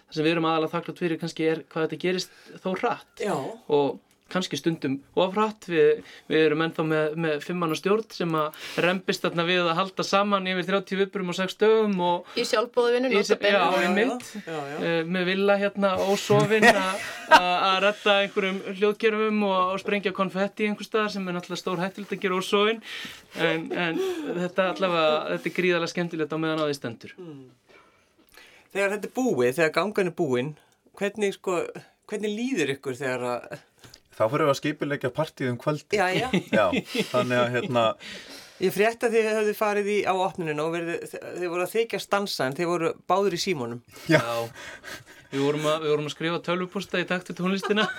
það 0.05 0.17
sem 0.17 0.25
við 0.25 0.33
erum 0.35 0.49
aðalega 0.49 0.73
þakklátt 0.75 1.01
fyrir 1.01 1.21
kannski 1.21 1.47
er 1.49 1.63
hvað 1.71 1.87
þetta 1.87 2.01
gerist 2.03 2.35
þó 2.61 2.69
hratt. 2.77 3.23
Já. 3.23 3.35
og 3.67 4.01
kannski 4.31 4.57
stundum 4.57 4.95
ofrætt 5.21 5.67
við, 5.69 5.99
við 6.31 6.43
erum 6.47 6.63
ennþá 6.65 6.85
með, 6.87 7.17
með 7.21 7.43
fimmann 7.45 7.75
og 7.75 7.79
stjórn 7.79 8.05
sem 8.13 8.31
að 8.39 8.63
rempist 8.81 9.21
þarna 9.25 9.45
við 9.45 9.61
að 9.61 9.77
halda 9.77 10.05
saman 10.07 10.49
yfir 10.49 10.67
30 10.71 11.01
vipurum 11.03 11.29
og 11.31 11.37
6 11.37 11.57
dögum 11.61 11.93
og 12.07 12.39
í 12.39 12.45
sjálfbóðinu 12.49 13.11
já, 13.13 13.59
einmitt, 13.83 14.31
uh, 14.49 14.87
með 15.05 15.29
villa 15.29 15.57
hérna 15.61 15.93
ósofinn 16.09 16.65
að 16.65 17.77
retta 17.85 18.17
einhverjum 18.23 18.61
hljóðgerfum 18.79 19.45
og, 19.45 19.59
og 19.75 19.83
sprengja 19.83 20.15
konfetti 20.15 20.65
í 20.65 20.71
einhver 20.71 20.89
staðar 20.89 21.13
sem 21.13 21.29
er 21.29 21.37
náttúrulega 21.37 21.61
stór 21.61 21.83
hættild 21.83 22.09
að 22.09 22.25
gera 22.25 22.41
ósofinn 22.41 22.81
en, 23.37 23.69
en 23.71 24.01
þetta, 24.41 24.71
allavega, 24.73 25.21
þetta 25.35 25.51
er 25.51 25.57
gríðarlega 25.59 25.93
skemmtilegt 25.93 26.33
á 26.33 26.37
meðan 26.41 26.65
á 26.65 26.67
því 26.67 26.79
stendur. 26.79 27.15
Mm. 27.21 27.45
Þegar 28.73 28.97
þetta 28.97 29.07
er 29.07 29.15
búið, 29.15 29.53
þegar 29.59 29.75
gangan 29.77 30.09
er 30.09 30.17
búin 30.17 30.51
hvernig, 30.97 31.37
sko, 31.37 31.61
hvernig 32.09 32.33
líður 32.33 32.73
ykkur 32.75 32.97
þegar 32.99 33.29
að 33.29 33.57
þá 34.15 34.23
fyrir 34.23 34.45
við 34.45 34.53
að 34.53 34.59
skipilegja 34.61 35.13
partíð 35.15 35.51
um 35.51 35.59
kvöldi 35.61 35.99
já, 35.99 36.07
já. 36.15 36.27
já, 36.49 36.65
þannig 37.11 37.41
að 37.43 37.53
hérna 37.57 37.85
Ég 38.63 38.71
frétt 38.71 39.01
að 39.03 39.17
þið 39.17 39.25
hefðu 39.33 39.53
farið 39.57 39.87
í 39.91 39.95
á 40.07 40.13
opnuninu 40.15 40.63
og 40.63 40.75
verið, 40.77 41.01
þið 41.11 41.49
voru 41.51 41.63
að 41.65 41.73
þykja 41.73 41.99
stansa 41.99 42.45
en 42.47 42.53
þið 42.55 42.69
voru 42.69 42.91
báður 43.03 43.35
í 43.35 43.39
símónum. 43.43 43.81
Já, 44.07 44.21
við 45.33 45.41
vorum 45.43 45.65
að, 45.67 45.81
við 45.83 45.91
vorum 45.91 46.07
að 46.07 46.13
skrifa 46.13 46.39
tölvupústa 46.45 47.01
í 47.03 47.07
taktu 47.09 47.35
tónlistina. 47.35 47.89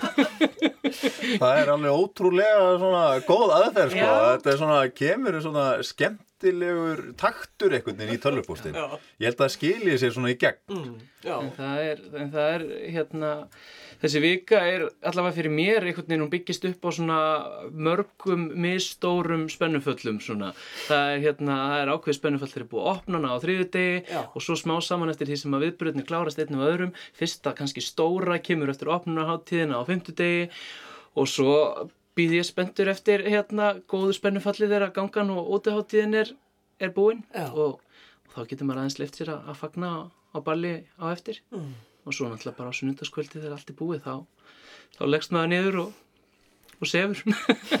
Það 1.37 1.59
er 1.61 1.69
alveg 1.75 1.93
ótrúlega 1.93 2.71
svona 2.81 3.03
góð 3.27 3.53
aðferð 3.59 3.93
sko, 3.93 4.01
Já. 4.01 4.15
þetta 4.31 4.51
er 4.53 4.59
svona, 4.63 4.79
kemur 4.97 5.37
svona 5.43 5.67
skemmt 5.85 6.36
skemmtilegur 6.37 7.15
taktur 7.17 7.73
einhvern 7.73 7.97
veginn 7.97 8.17
í 8.17 8.21
tölvupústin 8.21 8.75
ég 8.75 9.25
held 9.25 9.39
að 9.39 9.43
það 9.43 9.53
skiljið 9.55 9.97
sér 10.01 10.13
svona 10.13 10.29
í 10.31 10.37
gegn. 10.37 10.59
Mm, 10.69 10.95
en, 11.25 11.51
það 11.57 11.79
er, 11.81 12.01
en 12.21 12.31
það 12.31 12.49
er 12.53 12.65
hérna 12.93 13.31
þessi 14.01 14.21
vika 14.21 14.59
er 14.69 14.85
allavega 15.01 15.35
fyrir 15.37 15.55
mér 15.57 15.87
einhvern 15.87 16.07
veginn 16.07 16.25
hún 16.25 16.31
byggist 16.31 16.67
upp 16.69 16.85
á 16.85 16.89
svona 16.93 17.19
mörgum 17.73 18.45
misstórum 18.53 19.47
spennuföllum 19.49 20.21
svona. 20.21 20.53
Það 20.85 21.13
er 21.15 21.25
hérna, 21.25 21.57
það 21.71 21.81
er 21.81 21.93
ákveð 21.95 22.19
spennuföll 22.19 22.53
þegar 22.53 22.69
búið 22.71 22.85
að 22.85 22.93
opna 22.93 23.21
hana 23.21 23.33
á 23.33 23.37
þriðu 23.41 23.69
degi 23.73 24.23
og 24.27 24.45
svo 24.45 24.57
smá 24.61 24.77
saman 24.85 25.13
eftir 25.13 25.31
því 25.31 25.41
sem 25.41 25.57
að 25.57 25.67
viðbröðinni 25.67 26.07
klárast 26.07 26.41
einn 26.43 26.59
og 26.59 26.67
öðrum. 26.69 26.97
Fyrsta 27.17 27.57
kannski 27.57 27.81
stóra 27.81 28.37
kemur 28.37 28.69
eftir 28.73 28.93
opnunarháttíðina 28.93 29.81
á 29.81 29.83
fymtu 29.89 30.13
degi 30.13 30.51
og 31.17 31.25
svo 31.25 31.53
býð 32.17 32.37
ég 32.39 32.47
spenntur 32.47 32.89
eftir 32.91 33.23
hérna 33.29 33.75
góðu 33.89 34.15
spennufalli 34.17 34.69
þegar 34.69 34.93
gangan 34.95 35.33
og 35.35 35.51
óteháttíðin 35.57 36.17
er, 36.23 36.31
er 36.81 36.93
búinn 36.95 37.21
og, 37.51 37.77
og 37.77 38.33
þá 38.33 38.41
getur 38.49 38.69
maður 38.69 38.83
aðeins 38.83 38.97
leift 39.01 39.19
sér 39.19 39.35
að, 39.35 39.51
að 39.51 39.61
fagna 39.61 39.91
á, 39.93 39.99
á 40.33 40.37
balli 40.45 40.73
á 40.97 41.05
eftir. 41.13 41.41
Mm. 41.53 41.75
og 42.07 42.15
svo 42.15 42.29
náttúrulega 42.31 42.57
bara 42.57 42.71
á 42.71 42.77
sunnundaskvöldi 42.77 43.41
þegar 43.41 43.55
allt 43.57 43.71
er 43.71 43.77
búið 43.77 44.03
þá, 44.05 44.13
þá 44.97 45.01
leggst 45.11 45.33
maður 45.35 45.51
niður 45.51 45.79
og, 45.81 45.95
og 46.77 46.89
sefur. 46.89 47.23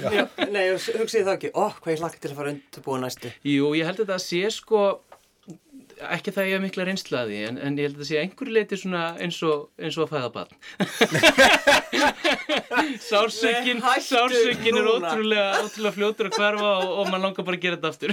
Já, 0.03 0.25
Nei, 0.53 0.63
hugsið 0.75 1.27
það 1.29 1.33
ekki, 1.37 1.51
ó, 1.55 1.65
hvað 1.79 1.93
ég 1.93 2.03
lagt 2.03 2.19
til 2.23 2.31
að 2.33 2.39
fara 2.41 2.53
undirbúið 2.55 3.03
næstu. 3.05 3.31
Jú, 3.47 3.71
ég 3.79 3.87
held 3.87 4.03
að 4.03 4.11
það 4.11 4.23
sé 4.25 4.41
sko 4.57 4.83
ekki 6.13 6.31
það 6.35 6.47
ég 6.47 6.53
hef 6.57 6.63
mikla 6.63 6.85
reynslaði 6.87 7.37
en, 7.47 7.55
en 7.63 7.77
ég 7.79 7.85
held 7.89 7.99
að 8.01 8.09
sé 8.09 8.15
einhverju 8.21 8.53
leiti 8.53 8.75
svona 8.79 9.03
eins 9.23 9.39
og, 9.47 9.57
eins 9.81 9.97
og 9.97 10.03
að 10.05 10.13
fæða 10.13 10.29
barn. 10.35 10.53
Sársökin 13.07 13.79
Sársökin 13.81 14.77
er 14.77 14.87
ótrúlega, 14.93 15.47
ótrúlega 15.63 15.95
fljótur 15.95 16.27
að 16.29 16.35
hverfa 16.37 16.69
og, 16.83 16.89
og 17.01 17.05
mann 17.11 17.23
langar 17.25 17.43
bara 17.47 17.57
að 17.59 17.65
gera 17.65 17.77
þetta 17.79 17.91
aftur 17.93 18.11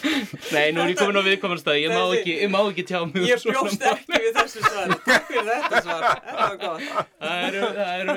Nei, 0.00 0.72
nú 0.72 0.80
er 0.82 0.88
ég 0.92 0.98
komin 0.98 1.18
á 1.20 1.22
viðkomanstæði, 1.26 1.80
ég 1.84 1.90
má 1.92 2.02
ekki, 2.16 2.32
ég 2.40 2.48
má 2.52 2.58
ekki 2.62 2.84
tjá 2.88 2.98
mig. 3.04 3.24
Ég 3.28 3.38
bjóst 3.44 3.82
ekki 3.90 4.12
við 4.14 4.32
þessu 4.38 4.60
svar, 4.64 4.88
takk 5.06 5.24
fyrir 5.28 5.46
þetta 5.50 5.76
svar, 5.84 6.02
þetta 6.10 6.34
var 6.40 6.54
gott. 6.62 6.82
Það 7.20 7.36
eru, 7.48 7.60
það 7.76 7.92
eru, 8.00 8.14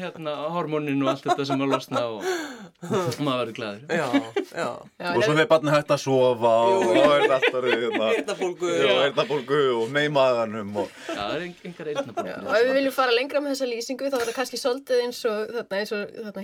hérna, 0.00 0.32
hormónin 0.56 1.02
og 1.04 1.08
allt 1.12 1.24
þetta 1.28 1.44
sem 1.50 1.60
að 1.64 1.70
losna 1.74 2.00
og, 2.10 2.18
og 2.88 2.94
maður 3.22 3.38
verður 3.40 3.56
glæður. 3.58 3.82
Já, 3.90 4.08
já. 4.50 4.70
Og 5.12 5.20
svo 5.24 5.34
við 5.38 5.46
barnið 5.52 5.72
hægt 5.76 5.90
að 5.94 6.00
sofa 6.04 6.52
og 6.70 6.78
þá 6.88 6.98
er 6.98 7.02
þetta 7.20 7.36
alltaf 7.38 7.62
hérna, 7.70 8.06
Eyrnabólgu. 8.10 8.68
Já, 8.74 8.78
eyrnabólgu 9.06 9.60
og 9.76 9.84
meimaðanum 9.94 10.70
og 10.84 10.88
Já, 10.90 10.94
það 11.14 11.30
er 11.36 11.40
engar 11.46 11.64
Já, 11.70 11.74
eyrnabólkur. 11.94 12.40
og 12.40 12.52
ef 12.58 12.62
við 12.66 12.74
viljum 12.80 12.94
fara 12.96 13.12
lengra 13.14 13.38
með 13.44 13.50
þessa 13.54 13.68
lýsingu 13.70 14.04
þá 14.10 14.16
er 14.20 14.26
það 14.28 14.38
kannski 14.40 14.58
svolítið 14.60 14.98
eins 15.06 15.20
og 15.28 15.34
þarna, 15.54 15.76
eins 15.80 15.92
og 15.94 16.00
þarna, 16.16 16.40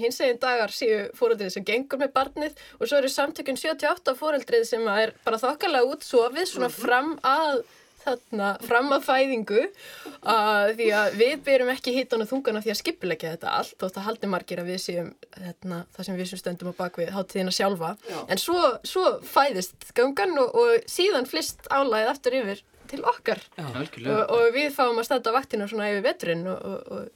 sem 4.76 4.84
gengur 4.84 5.16
með 5.16 5.16
barnið 5.16 5.16
og 5.16 5.16
svo 5.16 5.16
eru 5.16 5.16
samtökun 5.16 5.16
78 5.16 5.16
fóreldrið 5.16 5.16
sem 5.16 5.16
er 5.16 5.16
bara 5.24 5.42
þokkalega 5.42 5.90
útsofið 5.92 6.48
svona 6.52 6.70
fram 6.70 7.18
að 7.24 7.64
þarna, 8.06 8.50
fram 8.66 8.92
að 8.94 9.06
fæðingu 9.06 9.62
uh, 9.66 10.68
því 10.76 10.86
að 10.94 11.16
við 11.18 11.34
byrjum 11.46 11.72
ekki 11.72 11.94
hitan 11.96 12.22
og 12.22 12.30
þungana 12.30 12.62
því 12.62 12.72
að 12.72 12.80
skipilegja 12.80 13.32
þetta 13.34 13.54
allt 13.60 13.82
og 13.82 13.92
það 13.96 14.06
haldi 14.06 14.30
margir 14.30 14.62
að 14.62 14.70
við 14.70 14.80
séum 14.84 15.10
þarna, 15.34 15.82
það 15.96 16.08
sem 16.08 16.20
við 16.20 16.30
sem 16.30 16.42
stöndum 16.42 16.72
á 16.72 16.80
bakvið 16.80 17.12
hátíðina 17.16 17.54
sjálfa 17.54 17.96
Já. 18.06 18.18
en 18.28 18.38
svo, 18.38 18.62
svo 18.86 19.04
fæðist 19.26 19.90
gangan 19.96 20.38
og, 20.38 20.54
og 20.54 20.88
síðan 20.90 21.26
flist 21.26 21.66
álæðið 21.66 22.12
aftur 22.12 22.38
yfir 22.40 22.64
til 22.86 23.02
okkar 23.02 23.42
og, 23.58 23.78
Algjörlega. 23.82 24.26
og 24.30 24.44
við 24.54 24.68
fáum 24.76 25.00
að 25.00 25.08
standa 25.08 25.34
vaktina 25.34 25.66
svona 25.66 25.90
yfir 25.90 26.06
veturinn 26.06 26.46
og, 26.46 26.62
og, 26.62 26.92
og 26.94 27.08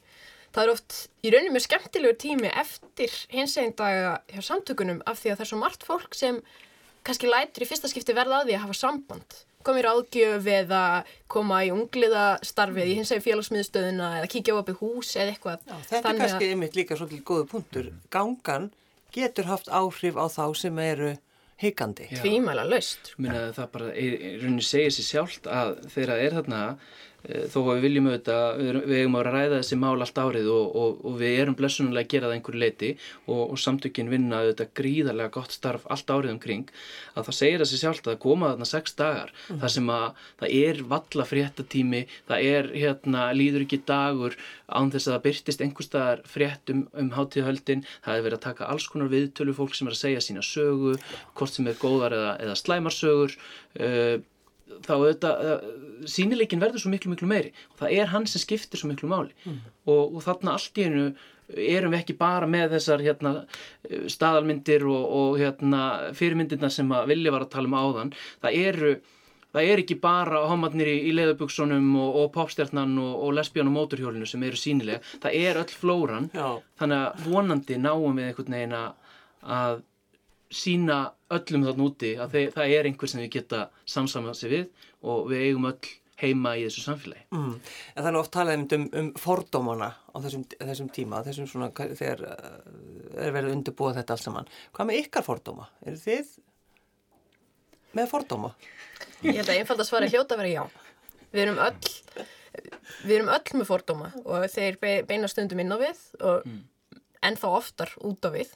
það 0.51 0.65
er 0.65 0.73
oft 0.73 0.97
í 1.23 1.31
rauninni 1.31 1.55
mjög 1.55 1.67
skemmtilegur 1.69 2.19
tími 2.19 2.51
eftir 2.51 3.15
hins 3.31 3.55
einn 3.61 3.77
daga 3.79 4.19
hjá 4.33 4.43
samtökunum 4.49 5.05
af 5.07 5.23
því 5.23 5.31
að 5.31 5.39
það 5.39 5.47
er 5.47 5.53
svo 5.53 5.61
margt 5.63 5.87
fólk 5.87 6.19
sem 6.19 6.43
kannski 7.07 7.31
lætur 7.31 7.65
í 7.65 7.71
fyrsta 7.71 7.91
skipti 7.91 8.17
verða 8.17 8.43
að 8.43 8.51
því 8.51 8.59
að 8.59 8.65
hafa 8.67 8.79
samband 8.81 9.39
koma 9.67 9.81
í 9.81 9.85
ráðgjöf 9.85 10.47
eða 10.55 10.83
koma 11.31 11.63
í 11.67 11.73
ungliða 11.75 12.27
starfið 12.47 12.93
í 12.93 12.99
hins 12.99 13.11
eginn 13.13 13.27
félagsmiðstöðuna 13.27 14.13
eða 14.21 14.31
kíkja 14.33 14.57
á 14.57 14.61
uppi 14.61 14.77
hús 14.81 15.15
eða 15.17 15.35
eitthvað 15.35 15.67
Já, 15.67 15.75
þetta 15.91 16.13
er 16.13 16.21
kannski 16.23 16.53
einmitt 16.55 16.79
líka 16.79 16.97
svolítið 16.97 17.25
góðu 17.29 17.49
punktur. 17.51 17.91
Gangan 18.15 18.71
getur 19.13 19.51
haft 19.51 19.69
áhrif 19.69 20.17
á 20.17 20.27
þá 20.33 20.45
sem 20.57 20.81
eru 20.85 21.13
hikandi. 21.61 22.09
Já. 22.09 22.23
tvímæla 22.23 22.65
laust 22.65 23.13
Minna 23.21 23.51
það 23.53 23.71
bara, 23.75 23.91
í 23.93 24.07
rauninni 24.41 24.65
segir 24.65 24.95
sér 24.97 25.09
sjálft 25.11 25.51
að 25.51 25.75
þegar 25.93 26.15
það 26.15 26.25
er 26.25 26.37
þarna 26.39 26.63
þó 27.21 27.59
að 27.61 27.71
við 27.75 27.83
viljum 27.85 28.09
auðvitað, 28.09 28.61
við, 28.61 28.95
eigum 29.01 29.17
að 29.19 29.27
að 29.29 29.35
ræða 29.35 29.59
þessi 29.59 29.79
mál 29.81 30.05
allt 30.05 30.21
árið 30.21 30.49
og, 30.55 30.77
og, 30.81 31.01
og 31.11 31.17
við 31.21 31.35
erum 31.43 31.57
blessunulega 31.59 32.07
að 32.07 32.13
gera 32.15 32.31
það 32.31 32.37
einhverju 32.37 32.63
leiti 32.63 32.91
og, 33.27 33.43
og 33.43 33.61
samtökin 33.61 34.13
vinna 34.13 34.41
auðvitað 34.41 34.73
gríðarlega 34.81 35.35
gott 35.35 35.55
starf 35.55 35.85
allt 35.93 36.13
árið 36.15 36.35
umkring 36.35 36.73
að 37.15 37.29
það 37.29 37.39
segir 37.41 37.61
það 37.63 37.71
sér 37.71 37.83
sjálft 37.85 38.07
að 38.07 38.15
það 38.15 38.23
koma 38.25 38.53
þarna 38.53 38.71
sex 38.71 38.97
dagar 38.99 39.35
þar 39.51 39.75
sem 39.77 39.93
að 39.95 40.07
það 40.41 40.57
er 40.61 40.83
valla 40.95 41.29
fréttatími, 41.31 42.03
það 42.31 42.49
er 42.55 42.73
hérna 42.75 43.27
líður 43.37 43.67
ekki 43.67 43.83
dagur 43.91 44.39
án 44.71 44.91
þess 44.95 45.09
að 45.09 45.17
það 45.17 45.25
byrtist 45.29 45.65
einhverstaðar 45.65 46.25
frétt 46.31 46.73
um, 46.73 46.85
hátíðahöldin, 47.17 47.85
það 48.05 48.17
er 48.17 48.27
verið 48.27 48.39
að 48.39 48.47
taka 48.47 48.69
alls 48.71 48.89
konar 48.91 49.11
viðtölu 49.13 49.55
fólk 49.57 49.77
sem 49.77 49.91
er 49.91 49.97
að 49.97 50.03
segja 50.05 50.25
sína 50.25 50.45
sögu, 50.47 50.97
hvort 51.37 51.57
sem 51.57 51.69
er 51.71 51.81
góðar 51.81 52.17
eða, 52.17 52.35
eða 52.47 52.59
slæmarsögur 52.61 53.35
uh, 53.37 54.21
þá 54.87 54.95
auðvitað 54.97 55.45
uh, 55.45 55.69
sínileikin 56.09 56.63
verður 56.63 56.85
svo 56.85 56.93
miklu 56.93 57.13
miklu 57.13 57.29
meiri 57.31 57.53
og 57.73 57.83
það 57.83 57.95
er 57.99 58.11
hann 58.15 58.27
sem 58.31 58.43
skiptir 58.43 58.81
svo 58.81 58.91
miklu 58.91 59.11
máli 59.11 59.35
og, 59.51 60.17
og 60.17 60.19
þarna 60.25 60.57
allt 60.57 60.81
í 60.81 60.89
einu 60.89 61.05
erum 61.51 61.95
við 61.95 62.05
ekki 62.05 62.15
bara 62.19 62.47
með 62.47 62.77
þessar 62.77 63.05
hérna, 63.05 63.33
uh, 63.43 64.05
staðalmyndir 64.11 64.87
og, 64.89 65.07
og 65.21 65.41
hérna, 65.41 65.87
fyrirmyndirna 66.17 66.71
sem 66.73 66.91
að 66.95 67.11
vilja 67.15 67.35
var 67.35 67.47
að 67.47 67.55
tala 67.57 67.71
um 67.71 67.81
áðan 67.81 68.15
það 68.43 68.61
eru 68.67 68.99
Það 69.51 69.67
er 69.67 69.81
ekki 69.83 69.97
bara 69.99 70.45
homarnir 70.47 70.87
í, 70.87 70.97
í 71.11 71.13
leðubuksunum 71.17 71.87
og, 71.99 72.19
og 72.21 72.29
popstjarnan 72.37 72.93
og, 73.03 73.15
og 73.27 73.33
lesbían 73.35 73.67
og 73.67 73.75
móturhjólinu 73.75 74.29
sem 74.31 74.45
eru 74.47 74.59
sínilega. 74.59 75.01
Það 75.25 75.39
er 75.41 75.59
öll 75.59 75.73
flóran. 75.75 76.29
Já. 76.31 76.61
Þannig 76.79 77.01
að 77.01 77.25
vonandi 77.27 77.79
náum 77.83 78.21
við 78.21 78.29
einhvern 78.29 78.55
veginn 78.55 78.77
að 78.79 79.83
sína 80.51 80.99
öllum 81.31 81.65
þarna 81.69 81.87
úti 81.87 82.13
að 82.19 82.37
þeir, 82.37 82.53
það 82.57 82.75
er 82.77 82.89
einhver 82.91 83.11
sem 83.13 83.23
við 83.23 83.33
geta 83.39 83.65
samsamað 83.87 84.39
sér 84.41 84.55
við 84.55 84.87
og 85.07 85.29
við 85.31 85.45
eigum 85.47 85.69
öll 85.71 85.93
heima 86.21 86.53
í 86.59 86.67
þessu 86.67 86.83
samfélagi. 86.85 87.23
Mm. 87.33 87.53
En 87.95 88.03
það 88.03 88.11
er 88.11 88.19
oft 88.21 88.33
talað 88.35 88.57
einmitt 88.57 88.75
um, 88.77 88.87
um 89.01 89.07
fordómana 89.17 89.89
á 89.97 90.17
þessum, 90.21 90.43
þessum 90.59 90.91
tíma, 90.93 91.23
þessum 91.25 91.49
svona, 91.49 91.71
þegar 91.73 92.25
uh, 92.29 92.59
er 93.25 93.33
verið 93.33 93.55
undirbúið 93.55 94.01
þetta 94.01 94.17
allt 94.17 94.27
saman. 94.27 94.51
Hvað 94.77 94.91
með 94.91 95.01
ykkar 95.05 95.25
fordóma? 95.25 95.71
Er 95.87 95.97
þið 96.03 96.35
með 97.97 98.11
fordóma? 98.13 98.53
Ég 99.25 99.41
held 99.41 99.49
að 99.49 99.57
einfald 99.63 99.81
að 99.81 99.89
svara 99.89 100.11
hljóta 100.13 100.37
að 100.37 100.43
vera 100.43 100.53
já. 100.53 100.65
Við 101.31 101.45
erum 101.47 101.63
öll, 101.65 101.93
við 103.07 103.15
erum 103.17 103.33
öll 103.39 103.61
með 103.61 103.71
fordóma 103.71 104.11
og 104.25 104.49
þeir 104.53 104.81
be- 104.83 105.03
beina 105.09 105.31
stundum 105.31 105.63
inn 105.63 105.73
á 105.73 105.79
við 105.81 106.03
og 106.21 106.51
ennþá 107.25 107.55
oftar 107.57 107.95
út 108.05 108.29
á 108.29 108.31
við 108.35 108.53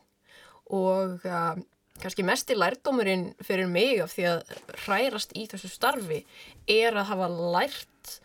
og 0.75 1.25
uh, 1.29 1.55
kannski 2.05 2.27
mesti 2.27 2.57
lærdómurinn 2.59 3.31
fyrir 3.45 3.71
mig 3.71 4.03
af 4.05 4.13
því 4.15 4.29
að 4.31 4.43
hrærast 4.85 5.33
í 5.37 5.47
þessu 5.51 5.71
starfi 5.73 6.21
er 6.71 6.97
að 6.97 7.11
hafa 7.13 7.31
lært 7.33 8.19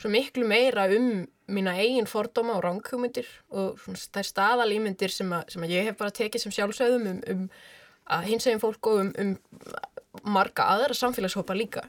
svo 0.00 0.10
miklu 0.12 0.46
meira 0.48 0.86
um 0.96 1.26
mína 1.50 1.74
eigin 1.76 2.08
fordóma 2.08 2.56
og 2.56 2.64
ránkugmyndir 2.64 3.28
og 3.52 3.80
þær 3.84 4.28
staðalímyndir 4.28 5.12
sem, 5.12 5.32
sem 5.50 5.66
að 5.66 5.74
ég 5.74 5.90
hef 5.90 5.98
bara 5.98 6.14
tekið 6.14 6.44
sem 6.44 6.54
sjálfsögðum 6.56 7.08
um, 7.10 7.22
um 7.34 7.48
að 8.10 8.28
hins 8.30 8.46
eginn 8.48 8.62
fólk 8.62 8.90
og 8.90 9.02
um, 9.04 9.10
um 9.20 10.30
marga 10.34 10.66
aðra 10.72 10.96
samfélagshópa 10.96 11.54
líka. 11.54 11.84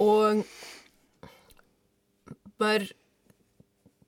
Og 0.00 0.44
maður 2.60 2.92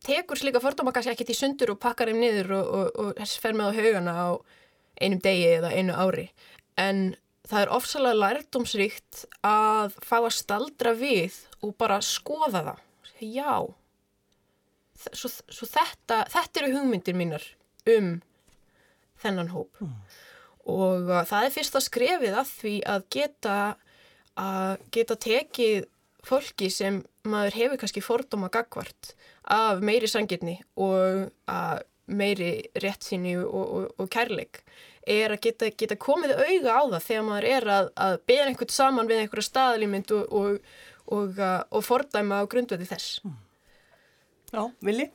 tekur 0.06 0.38
slíka 0.38 0.62
fordóma 0.62 0.94
kannski 0.94 1.12
ekkert 1.12 1.34
í 1.34 1.38
sundur 1.38 1.74
og 1.74 1.80
pakkar 1.82 2.12
þeim 2.12 2.22
niður 2.22 2.54
og, 2.60 2.70
og, 2.78 3.18
og 3.18 3.34
fer 3.42 3.56
með 3.58 3.74
á 3.74 3.76
haugana 3.80 4.14
á 4.16 4.28
einum 5.00 5.22
degi 5.24 5.48
eða 5.58 5.72
einu 5.74 5.96
ári. 5.96 6.26
En 6.80 7.14
það 7.46 7.62
er 7.62 7.72
ofsalega 7.76 8.20
lærdómsríkt 8.20 9.24
að 9.46 9.96
fá 10.04 10.18
að 10.20 10.34
staldra 10.36 10.94
við 10.98 11.38
og 11.62 11.74
bara 11.78 12.00
skoða 12.04 12.62
það. 12.70 12.84
Já. 13.22 13.54
Svo, 15.12 15.30
svo 15.30 15.68
þetta, 15.68 16.24
þetta 16.32 16.62
eru 16.62 16.72
hugmyndir 16.76 17.16
mínar 17.16 17.44
um 17.96 18.16
þennan 19.22 19.52
hóp. 19.54 19.82
Og 20.66 21.10
uh, 21.10 21.22
það 21.28 21.46
er 21.48 21.54
fyrsta 21.54 21.82
skrefið 21.84 22.38
að 22.40 22.54
því 22.56 22.78
að 22.94 23.10
geta 23.14 23.58
að 24.36 24.80
geta 24.92 25.16
tekið 25.16 25.86
fólki 26.26 26.68
sem 26.72 27.00
maður 27.26 27.56
hefur 27.60 27.80
kannski 27.80 28.02
fordóma 28.04 28.50
gagvart 28.52 29.14
af 29.46 29.80
meiri 29.84 30.10
sangirni 30.10 30.58
og 30.74 31.30
að 31.48 31.84
meiri 32.06 32.50
réttsýni 32.82 33.36
og, 33.42 33.62
og, 33.62 33.88
og 33.98 34.10
kærleik 34.12 34.62
er 35.06 35.34
að 35.34 35.42
geta, 35.46 35.70
geta 35.70 35.98
komið 36.00 36.34
auga 36.34 36.78
á 36.78 36.82
það 36.96 37.04
þegar 37.06 37.26
maður 37.28 37.48
er 37.50 37.68
að, 37.76 37.90
að 38.06 38.16
beða 38.30 38.48
einhvern 38.50 38.74
saman 38.74 39.10
við 39.10 39.22
einhverja 39.22 39.48
staðalímynd 39.50 40.14
og, 40.16 40.32
og, 40.40 40.72
og, 41.06 41.38
uh, 41.38 41.60
og 41.70 41.86
fordæma 41.86 42.42
á 42.42 42.50
grundvöldi 42.50 42.88
þess. 42.90 43.20
Já, 44.50 44.62
villi? 44.82 45.06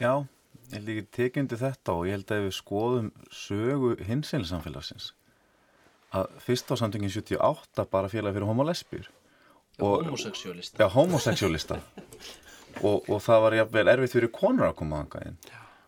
Já, 0.00 0.24
ég 0.70 0.78
held 0.78 0.90
ekki 0.94 1.06
tekið 1.18 1.42
undir 1.44 1.60
þetta 1.60 1.96
og 1.96 2.08
ég 2.08 2.16
held 2.16 2.32
að 2.32 2.40
ef 2.40 2.48
við 2.48 2.56
skoðum 2.56 3.12
sögu 3.32 3.92
hinsinlesamfélagsins 4.08 5.12
að 6.16 6.32
fyrst 6.40 6.72
á 6.72 6.74
samtöngin 6.78 7.12
78 7.12 7.86
bara 7.90 8.10
félagi 8.12 8.38
fyrir 8.38 8.48
homolesbýr 8.48 9.08
og 9.82 10.06
Homosexualista. 10.06 10.80
já, 10.80 10.88
homosexualista 10.88 11.80
og, 12.86 13.08
og 13.08 13.20
það 13.20 13.42
var 13.44 13.56
jafnvel 13.60 13.88
erfitt 13.92 14.14
fyrir 14.16 14.32
konur 14.32 14.70
að 14.70 14.76
koma 14.78 15.02
að 15.04 15.26
inn 15.28 15.40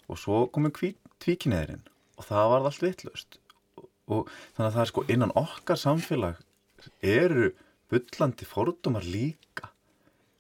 og 0.09 0.21
svo 0.21 0.47
komið 0.53 0.97
tvíkinniðurinn 1.23 1.85
og 2.19 2.27
það 2.27 2.51
var 2.53 2.69
allt 2.69 2.85
vitlaust. 2.85 3.39
Og, 4.09 4.29
þannig 4.57 4.69
að 4.69 4.77
það 4.77 4.83
er 4.83 4.91
sko 4.91 5.05
innan 5.13 5.35
okkar 5.37 5.81
samfélag 5.81 6.39
eru 7.05 7.51
bullandi 7.93 8.47
fordómar 8.49 9.07
líka. 9.07 9.71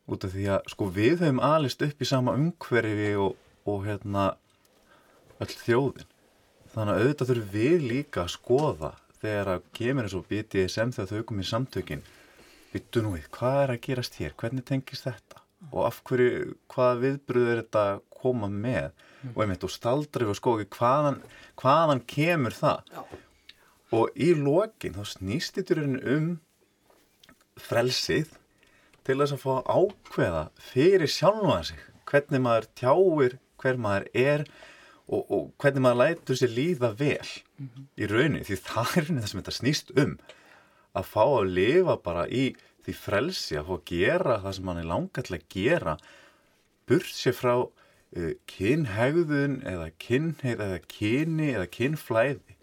Út 0.08 0.24
af 0.24 0.32
því 0.32 0.46
að 0.54 0.70
sko 0.72 0.88
við 0.94 1.18
höfum 1.22 1.42
alist 1.44 1.82
upp 1.84 2.00
í 2.00 2.08
sama 2.08 2.34
umhverfi 2.38 3.10
og, 3.20 3.34
og 3.68 3.84
hérna 3.84 4.30
öll 5.38 5.52
þjóðin. 5.52 6.08
Þannig 6.72 6.94
að 6.94 7.02
auðvitað 7.02 7.30
þurfum 7.32 7.52
við 7.52 7.84
líka 7.92 8.24
að 8.24 8.32
skoða 8.36 8.92
þegar 9.18 9.52
að 9.54 9.68
kemur 9.76 10.06
eins 10.06 10.16
og 10.16 10.26
BDSM 10.30 10.94
þegar 10.96 11.12
þau 11.12 11.28
komið 11.28 11.50
samtökin. 11.50 12.06
Byttu 12.72 13.02
nú 13.02 13.14
við, 13.16 13.28
hvað 13.34 13.60
er 13.62 13.74
að 13.74 13.84
gerast 13.86 14.18
hér? 14.20 14.34
Hvernig 14.38 14.66
tengist 14.68 15.06
þetta? 15.06 15.42
Og 15.72 15.86
af 15.88 16.02
hverju, 16.06 16.54
hvaða 16.70 16.98
viðbröð 17.02 17.48
er 17.52 17.62
þetta 17.62 17.84
að 17.92 18.02
koma 18.18 18.50
með 18.52 18.92
og 19.34 19.40
einmitt 19.42 19.64
og 19.66 19.72
staldri 19.72 20.28
og 20.28 20.36
skoði 20.38 20.68
hvaðan, 20.74 21.22
hvaðan 21.58 22.04
kemur 22.10 22.54
það 22.54 22.92
Já. 22.92 23.02
og 23.98 24.20
í 24.20 24.32
lokin 24.38 24.96
þá 24.98 25.04
snýst 25.14 25.60
rauninni 25.68 26.02
um 26.16 26.28
frelsið 27.58 28.36
til 29.06 29.18
þess 29.18 29.34
að 29.34 29.44
fá 29.44 29.54
ákveða 29.66 30.42
fyrir 30.70 31.10
sjálfa 31.10 31.60
sig 31.70 31.84
hvernig 32.08 32.44
maður 32.44 32.68
tjáir 32.78 33.38
hver 33.58 33.80
maður 33.80 34.08
er 34.14 34.44
og, 35.08 35.22
og 35.24 35.44
hvernig 35.60 35.84
maður 35.84 36.00
lætur 36.02 36.38
sér 36.38 36.54
líða 36.54 36.92
vel 36.98 37.30
í 37.98 38.08
rauninni 38.10 38.44
því 38.46 38.60
það 38.68 38.94
er 39.00 39.08
það 39.10 39.28
sem 39.30 39.40
þetta 39.40 39.56
snýst 39.56 39.94
um 39.98 40.14
að 40.98 41.10
fá 41.10 41.24
að 41.24 41.52
lifa 41.56 41.98
bara 42.04 42.26
í 42.28 42.44
því 42.86 42.94
frelsi 42.96 43.58
að 43.58 43.68
fá 43.68 43.74
að 43.78 43.84
gera 43.90 44.38
það 44.44 44.56
sem 44.58 44.70
hann 44.70 44.82
er 44.82 44.90
langar 44.92 45.26
til 45.26 45.36
að 45.36 45.48
gera 45.52 45.96
burt 46.88 47.12
sér 47.12 47.36
frá 47.36 47.54
kynhegðun 48.48 49.58
eða 49.68 49.90
kynheið 50.00 50.62
eða 50.64 50.78
kyni 50.88 51.50
eða 51.52 51.68
kynflæði 51.74 52.56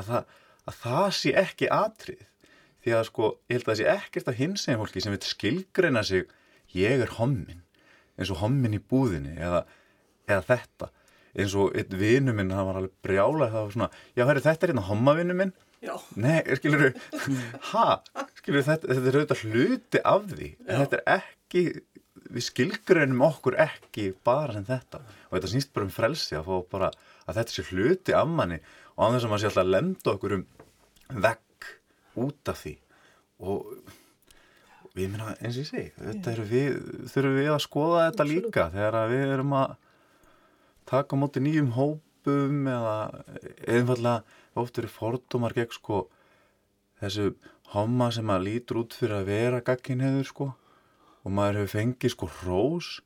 að 0.00 0.10
það, 0.10 0.36
að 0.66 0.78
það 0.82 1.08
sé 1.20 1.34
ekki 1.44 1.70
atrið 1.74 2.26
því 2.80 2.94
að 2.96 3.04
sko, 3.10 3.30
ég 3.50 3.58
held 3.58 3.66
að 3.66 3.70
það 3.70 3.80
sé 3.80 3.88
ekkert 3.94 4.30
að 4.32 4.40
hins 4.40 4.66
eginn 4.66 4.80
fólki 4.80 5.04
sem 5.04 5.14
vil 5.14 5.22
skilgreina 5.28 6.02
sig 6.06 6.30
ég 6.74 7.04
er 7.04 7.16
hommin 7.18 7.62
eins 8.18 8.32
og 8.34 8.42
hommin 8.42 8.76
í 8.76 8.82
búðinni 8.82 9.36
eða, 9.38 9.64
eða 10.28 10.42
þetta 10.48 10.90
eins 11.38 11.54
og 11.54 11.76
einn 11.78 11.98
vinnu 12.00 12.34
minn, 12.34 12.50
hann 12.50 12.66
var 12.66 12.80
alveg 12.80 12.94
brjála 13.06 13.50
það 13.52 13.66
var 13.66 13.74
svona, 13.76 13.90
já 14.18 14.24
hæru 14.26 14.42
þetta 14.42 14.66
er 14.66 14.72
hérna 14.72 14.88
hommavinnu 14.90 15.36
minn 15.38 15.54
Já. 15.80 15.94
Nei, 16.20 16.42
skilur 16.58 16.90
þú, 17.08 17.34
ha, 17.70 17.84
skilur 18.36 18.66
þetta, 18.66 18.90
þetta 18.90 19.08
er 19.08 19.16
auðvitað 19.16 19.44
hluti 19.46 20.02
af 20.10 20.26
því, 20.28 20.48
en 20.66 20.74
Já. 20.74 20.80
þetta 20.82 20.98
er 20.98 21.14
ekki, 21.14 21.62
við 22.30 22.46
skilgreinum 22.46 23.22
okkur 23.26 23.56
ekki 23.66 24.10
bara 24.26 24.54
sem 24.56 24.66
þetta. 24.68 25.02
Og 25.28 25.36
þetta 25.36 25.52
snýst 25.52 25.72
bara 25.74 25.88
um 25.88 25.94
frelsi 25.94 26.38
að 26.38 26.50
fá 26.50 26.70
bara 26.74 26.90
að 27.26 27.40
þetta 27.40 27.56
sé 27.56 27.66
hluti 27.70 28.16
af 28.16 28.28
manni 28.30 28.60
og 28.96 29.02
á 29.02 29.06
þess 29.14 29.24
að 29.26 29.32
maður 29.32 29.42
sé 29.42 29.50
alltaf 29.50 29.64
að 29.64 29.72
lemda 29.74 30.14
okkur 30.14 30.36
um 30.36 30.44
vegg 31.26 31.70
út 32.20 32.52
af 32.52 32.62
því. 32.62 32.74
Og 33.40 33.66
við 34.96 35.12
minna 35.12 35.34
eins 35.38 35.56
og 35.56 35.62
ég 35.62 35.70
segi, 35.70 35.88
þetta 35.98 36.32
eru 36.34 36.46
við, 36.50 36.78
þurfum 37.12 37.36
við 37.38 37.50
að 37.54 37.64
skoða 37.64 38.06
þetta 38.08 38.26
líka 38.26 38.66
þegar 38.74 38.98
við 39.10 39.34
erum 39.36 39.56
að 39.60 39.74
taka 40.90 41.18
móti 41.18 41.42
nýjum 41.44 41.70
hópum 41.76 42.70
eða 42.70 42.96
einfallega 43.70 44.60
oft 44.60 44.80
eru 44.80 44.90
fordómar 44.90 45.54
gegn 45.56 45.76
sko 45.76 46.02
þessu 47.00 47.30
homma 47.74 48.10
sem 48.14 48.32
að 48.34 48.46
lítur 48.48 48.82
út 48.82 48.96
fyrir 48.98 49.20
að 49.20 49.30
vera 49.30 49.62
gagginheður 49.64 50.26
sko 50.26 50.48
og 51.24 51.34
maður 51.36 51.62
hefur 51.62 51.74
fengið 51.78 52.14
sko 52.14 52.30
rós 52.40 52.96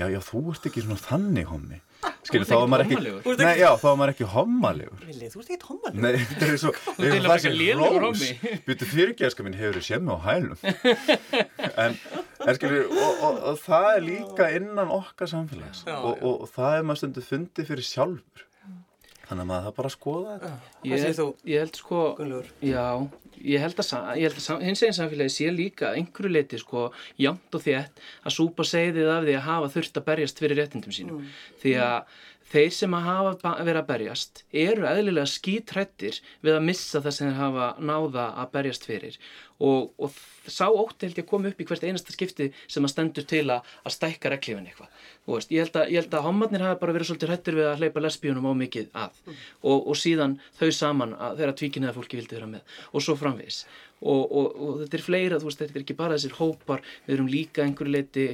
já 0.00 0.06
já 0.08 0.20
þú 0.24 0.42
ert 0.52 0.68
ekki 0.68 0.82
svona 0.84 1.00
þannig 1.00 1.48
hommi. 1.50 1.80
Skilur 2.26 2.46
þá 2.48 2.54
er 2.56 2.70
maður 2.72 2.84
ekki 2.86 3.42
nei 3.42 3.56
já 3.60 3.68
þá 3.78 3.86
er 3.90 3.98
maður 4.00 4.12
ekki 4.14 4.28
hommalegur. 4.32 5.02
Vili 5.08 5.30
þú 5.32 5.42
ert 5.42 5.50
ekki 5.56 5.68
hommalegur. 5.70 6.04
Nei 6.04 6.24
þetta 6.30 6.48
er 6.48 6.60
svo 6.62 6.72
það 6.76 7.08
er 7.08 7.28
ekki 7.36 7.98
rós 8.02 8.24
byrju 8.68 8.88
fyrirgerska 8.92 9.46
minn 9.46 9.58
hefur 9.58 9.80
þið 9.80 9.88
semmi 9.88 10.16
á 10.16 10.18
hælum. 10.28 10.56
En, 11.82 11.94
en 12.44 12.56
skilur 12.58 12.88
og, 12.90 13.20
og, 13.24 13.36
og 13.52 13.60
það 13.62 13.90
er 13.90 14.02
líka 14.06 14.48
innan 14.56 14.90
okkar 14.92 15.30
samfélags. 15.30 15.84
Og, 15.88 16.18
og 16.20 16.48
það 16.52 16.78
er 16.78 16.88
maður 16.88 17.02
stundu 17.02 17.24
fundið 17.24 17.70
fyrir 17.70 17.86
sjálfur 17.86 18.48
þannig 19.28 19.42
að 19.42 19.50
maður 19.50 19.66
það 19.66 19.76
bara 19.78 19.92
skoða 19.94 20.32
þetta. 20.36 20.52
Ég 20.90 21.04
held, 21.06 21.20
ég 21.52 21.62
held 21.62 21.78
sko 21.78 22.00
já, 22.62 22.86
ég 23.42 23.64
held 23.64 23.82
að, 23.82 23.92
að 24.00 24.66
hins 24.66 24.82
eginn 24.82 24.98
samfélagi 24.98 25.34
sé 25.36 25.52
líka 25.54 25.92
einhverju 25.96 26.32
leiti 26.32 26.60
sko 26.60 26.88
jamt 27.20 27.56
og 27.58 27.64
þétt 27.64 28.02
að 28.22 28.36
súpa 28.36 28.66
segðið 28.68 29.14
af 29.14 29.24
því 29.26 29.38
að 29.38 29.48
hafa 29.48 29.72
þurft 29.76 30.00
að 30.00 30.06
berjast 30.10 30.42
fyrir 30.42 30.62
réttindum 30.62 30.96
sínum. 30.96 31.22
Mm. 31.22 31.40
því 31.62 31.74
að 31.86 32.20
þeir 32.52 32.74
sem 32.76 32.94
hafa 33.06 33.54
verið 33.62 33.80
að 33.80 33.88
berjast 33.88 34.44
eru 34.64 34.86
eðlilega 34.88 35.30
skítrættir 35.30 36.20
við 36.44 36.58
að 36.58 36.66
missa 36.68 37.00
það 37.00 37.16
sem 37.16 37.30
þeir 37.30 37.40
hafa 37.40 37.68
náða 37.80 38.26
að 38.42 38.52
berjast 38.56 38.86
fyrir 38.88 39.18
og, 39.62 39.92
og 40.02 40.14
sá 40.50 40.66
ótti 40.66 41.06
held 41.06 41.20
ég 41.20 41.24
að 41.24 41.30
koma 41.30 41.50
upp 41.52 41.60
í 41.62 41.66
hvert 41.68 41.84
einasta 41.86 42.14
skipti 42.14 42.48
sem 42.66 42.82
að 42.82 42.92
stendur 42.92 43.26
til 43.30 43.44
að, 43.54 43.68
að 43.86 43.94
stækka 43.94 44.32
reglífin 44.32 44.66
eitthvað. 44.66 44.90
Ég 45.54 45.62
held 45.62 45.78
að, 45.78 46.16
að 46.18 46.26
homarnir 46.26 46.64
hafa 46.66 46.80
bara 46.80 46.96
verið 46.96 47.12
svolítið 47.12 47.30
hrættir 47.30 47.58
við 47.60 47.68
að 47.70 47.84
hleypa 47.84 48.02
lesbíunum 48.02 48.50
á 48.50 48.52
mikið 48.58 48.90
að 49.04 49.22
mm. 49.22 49.38
og, 49.62 49.78
og 49.78 50.00
síðan 50.02 50.36
þau 50.58 50.68
saman 50.74 51.14
að 51.14 51.40
þeirra 51.40 51.56
tvíkinniða 51.62 51.96
fólki 51.96 52.18
vildi 52.18 52.38
vera 52.38 52.50
með 52.50 52.76
og 52.90 53.06
svo 53.06 53.16
framvis. 53.20 53.62
Og, 54.02 54.22
og, 54.34 54.46
og 54.58 54.78
þetta 54.80 54.98
er 54.98 55.06
fleira, 55.06 55.38
þú 55.38 55.46
veist, 55.46 55.60
þetta 55.62 55.78
er 55.78 55.84
ekki 55.84 55.94
bara 56.00 56.16
þessir 56.16 56.32
hópar, 56.40 56.80
við 57.06 57.14
erum 57.14 57.28
líka 57.30 57.62
einhverju 57.62 57.92
leiti 57.94 58.24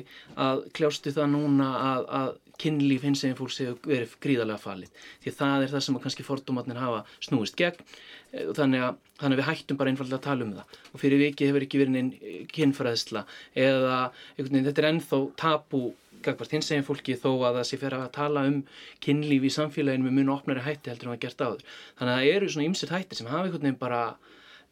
að 0.41 0.63
kljástu 0.79 1.13
það 1.13 1.35
núna 1.35 1.67
að, 1.91 2.07
að 2.23 2.31
kynlíf 2.59 3.05
hins 3.07 3.23
eginn 3.25 3.39
fólks 3.39 3.61
hefur 3.63 3.79
verið 3.87 4.17
gríðarlega 4.25 4.63
falið. 4.63 5.05
Því 5.23 5.35
það 5.39 5.65
er 5.65 5.73
það 5.75 5.85
sem 5.87 6.01
kannski 6.05 6.27
fordómatnir 6.27 6.81
hafa 6.81 7.05
snúist 7.25 7.57
gegn. 7.59 7.87
Eh, 8.33 8.51
þannig 8.57 8.85
að, 8.89 8.99
þannig 9.21 9.39
að 9.39 9.43
við 9.43 9.49
hættum 9.51 9.81
bara 9.81 9.93
einfallega 9.93 10.19
að 10.19 10.27
tala 10.27 10.47
um 10.47 10.53
það. 10.59 10.77
Og 10.93 11.03
fyrir 11.03 11.23
vikið 11.25 11.53
hefur 11.53 11.67
ekki 11.69 11.83
verið 11.83 12.01
einn 12.01 12.13
eh, 12.19 12.43
kynfræðsla 12.53 13.25
eða 13.69 13.97
veginn, 14.39 14.69
þetta 14.69 14.85
er 14.85 14.91
ennþá 14.93 15.23
tabu 15.41 15.83
gagvart 16.25 16.55
hins 16.55 16.71
eginn 16.73 16.87
fólki 16.87 17.15
þó 17.19 17.31
að 17.47 17.61
það 17.61 17.67
sé 17.69 17.79
fyrir 17.79 17.99
að 18.03 18.15
tala 18.17 18.45
um 18.49 18.57
kynlíf 19.05 19.47
í 19.47 19.53
samfélaginu 19.55 20.09
með 20.09 20.17
mun 20.17 20.33
og 20.33 20.41
opnari 20.41 20.65
hætti 20.65 20.91
heldur 20.91 21.09
en 21.09 21.15
það 21.15 21.23
gert 21.25 21.45
áður. 21.45 21.77
Þannig 22.01 22.15
að 22.15 22.19
það 22.19 22.33
eru 22.35 22.49
svona 22.55 22.69
ymsitt 22.69 22.95
hætti 22.95 23.19
sem 23.19 23.31
hafa 23.31 23.45
einhvern 23.45 23.67
veginn 23.69 23.79
bara 23.81 24.01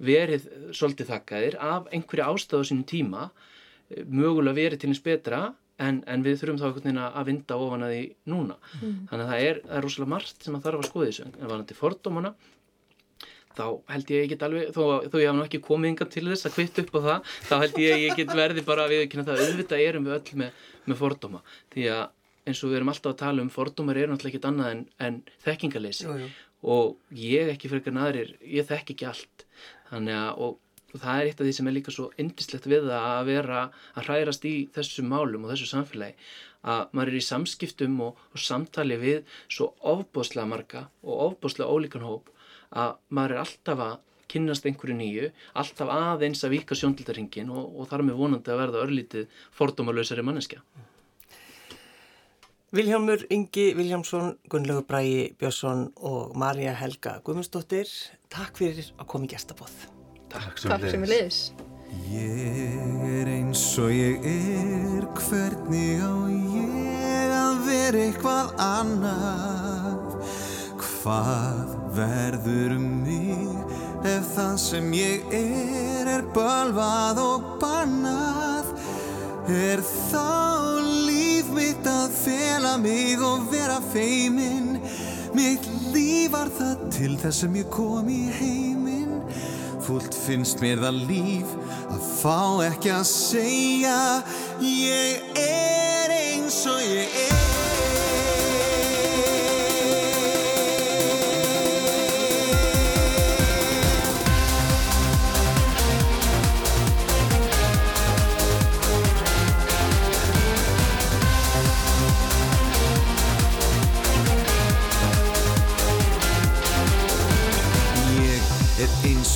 verið 0.06 0.48
svolítið 0.76 1.12
þakkaðir 1.12 1.58
af 1.62 1.86
einhverja 1.94 2.26
ástöðu 2.32 2.66
á 2.66 2.68
sínum 2.68 2.88
tíma 2.88 3.28
eh, 3.30 4.02
mögulega 4.04 4.58
verið 4.58 4.82
til 4.82 4.92
eins 4.92 5.04
betra 5.04 5.40
en, 5.82 6.02
en 6.08 6.24
við 6.24 6.40
þurfum 6.40 6.60
þá 6.60 6.66
einhvern 6.68 6.86
veginn 6.86 7.00
að 7.04 7.30
vinda 7.30 7.58
ofan 7.60 7.86
að 7.86 7.94
því 7.94 8.02
núna. 8.32 8.58
Mm. 8.80 8.98
þannig 9.10 9.24
að 9.24 9.32
það 9.32 9.46
er, 9.48 9.62
það 9.64 9.78
er 9.78 9.86
rosalega 9.86 10.12
margt 10.14 10.46
sem 10.46 10.58
að 10.58 10.68
þarf 10.68 10.82
að 10.82 10.90
skoða 10.90 11.08
þessu. 11.10 11.26
En 11.30 11.50
varandi 11.50 11.78
fordómana 11.78 12.34
þá 13.56 13.64
held 13.92 14.12
ég 14.12 14.26
ekki 14.26 14.38
alveg 14.44 14.72
þó, 14.74 14.82
þó 15.08 15.16
ég 15.20 15.30
haf 15.30 15.36
nú 15.36 15.44
ekki 15.46 15.62
komið 15.64 15.92
yngan 15.92 16.10
til 16.12 16.24
þess 16.26 16.48
að 16.48 16.56
kvitt 16.58 16.80
upp 16.82 16.90
á 16.96 17.00
það 17.06 17.30
þá 17.48 17.54
held 17.62 17.78
ég 17.80 18.18
get 18.18 18.34
verði 18.36 18.64
bara 18.66 18.84
að 18.84 18.92
viðkynna 18.94 19.26
það 19.28 19.42
auðvitað 19.44 19.84
erum 19.86 20.08
við 20.08 20.16
öll 20.18 20.40
með, 20.42 20.66
með 20.84 21.00
fordóma. 21.00 21.40
Því 21.72 21.86
að 21.94 22.04
eins 22.46 22.60
og 22.62 22.70
við 22.70 22.78
erum 22.80 22.92
alltaf 22.92 23.14
að 23.14 23.22
tala 23.22 23.42
um 23.42 23.52
fordómar 23.52 23.98
er 23.98 24.10
náttúrulega 24.10 24.36
ekkit 24.36 24.50
annað 24.50 24.74
en, 24.74 24.82
en 25.02 25.16
þekkingaleysi 25.46 26.10
og 26.66 27.16
ég 27.16 27.50
ekki 27.52 27.70
fyrir 27.70 27.82
einhvern 27.82 28.02
aðrir, 28.04 28.36
ég 28.44 28.68
þekk 28.68 28.92
ekki 28.94 29.08
allt. 29.08 29.46
Þannig 29.90 30.18
að 30.20 30.44
og 30.46 30.60
og 30.96 31.02
það 31.04 31.20
er 31.20 31.30
eitt 31.30 31.40
af 31.40 31.46
því 31.46 31.54
sem 31.58 31.70
er 31.70 31.76
líka 31.76 31.94
svo 31.94 32.08
indislegt 32.22 32.68
við 32.72 32.88
að 32.96 33.22
vera 33.28 33.62
að 33.94 34.08
hrærast 34.08 34.48
í 34.48 34.54
þessum 34.74 35.12
málum 35.12 35.46
og 35.46 35.52
þessu 35.52 35.68
samfélagi 35.70 36.16
að 36.66 36.96
maður 36.96 37.12
er 37.12 37.20
í 37.20 37.26
samskiptum 37.26 38.00
og, 38.08 38.24
og 38.32 38.42
samtali 38.42 38.98
við 39.00 39.36
svo 39.46 39.70
ofbóslega 39.86 40.48
marga 40.50 40.86
og 41.04 41.22
ofbóslega 41.30 41.70
ólíkan 41.70 42.06
hóp 42.06 42.32
að 42.74 42.96
maður 43.14 43.36
er 43.36 43.44
alltaf 43.44 43.84
að 43.86 43.96
kynast 44.26 44.66
einhverju 44.66 44.96
nýju, 44.98 45.30
alltaf 45.54 45.92
aðeins 45.92 46.42
að 46.42 46.56
vika 46.56 46.74
sjóndildarhingin 46.78 47.52
og, 47.54 47.70
og 47.78 47.88
þar 47.90 48.06
með 48.08 48.20
vonandi 48.20 48.52
að 48.52 48.62
verða 48.64 48.82
örlítið 48.82 49.40
fordómalösari 49.54 50.26
manneskja. 50.26 50.62
Viljámur 52.74 53.22
Ingi 53.30 53.68
Viljámsson, 53.78 54.34
Gunnlaugur 54.50 54.88
Bræi 54.90 55.36
Björnsson 55.38 55.86
og 56.02 56.34
Marja 56.36 56.74
Helga 56.76 57.20
Guðmundsdóttir, 57.24 57.92
takk 58.32 58.58
fyrir 58.58 58.90
að 58.98 59.12
koma 59.14 59.30
í 59.30 59.36
gestabóð. 59.36 59.95
Takk 60.32 60.58
sem, 60.58 60.70
Takk 60.70 60.90
sem 60.90 61.04
við 61.06 61.12
liðis. 61.14 61.40
Ég 62.10 63.04
er 63.20 63.30
eins 63.30 63.62
og 63.80 63.92
ég 63.94 64.26
er, 64.26 65.06
hvernig 65.26 66.02
á 66.02 66.14
ég 66.28 67.34
að 67.36 67.60
vera 67.66 68.02
eitthvað 68.08 68.52
annað? 68.62 70.16
Hvað 70.82 71.74
verður 71.96 72.76
um 72.76 72.88
mig 73.06 74.06
ef 74.06 74.32
það 74.34 74.56
sem 74.60 74.92
ég 74.96 75.34
er 75.34 75.96
er 76.16 76.24
bölvað 76.34 77.20
og 77.22 77.50
bannað? 77.62 78.72
Er 79.52 79.82
þá 79.84 80.82
líf 81.06 81.50
mitt 81.54 81.86
að 81.86 82.14
fela 82.18 82.76
mig 82.82 83.22
og 83.22 83.46
vera 83.52 83.78
feiminn? 83.92 84.80
Mitt 85.36 85.68
líf 85.94 86.32
var 86.34 86.50
það 86.58 86.88
til 86.96 87.12
þess 87.20 87.44
sem 87.44 87.60
ég 87.60 87.70
kom 87.70 88.10
í 88.10 88.24
heiminn 88.40 88.75
Fullt 89.86 90.14
finnst 90.18 90.58
mér 90.58 90.80
það 90.82 90.96
líf 91.06 91.52
að 91.94 92.06
fá 92.18 92.40
ekki 92.66 92.90
að 92.90 93.06
segja 93.06 93.98
Ég 94.66 95.36
er 95.46 96.16
eins 96.18 96.64
og 96.72 96.82
ég 96.82 97.20
er 97.28 97.45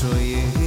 eins 0.03 0.60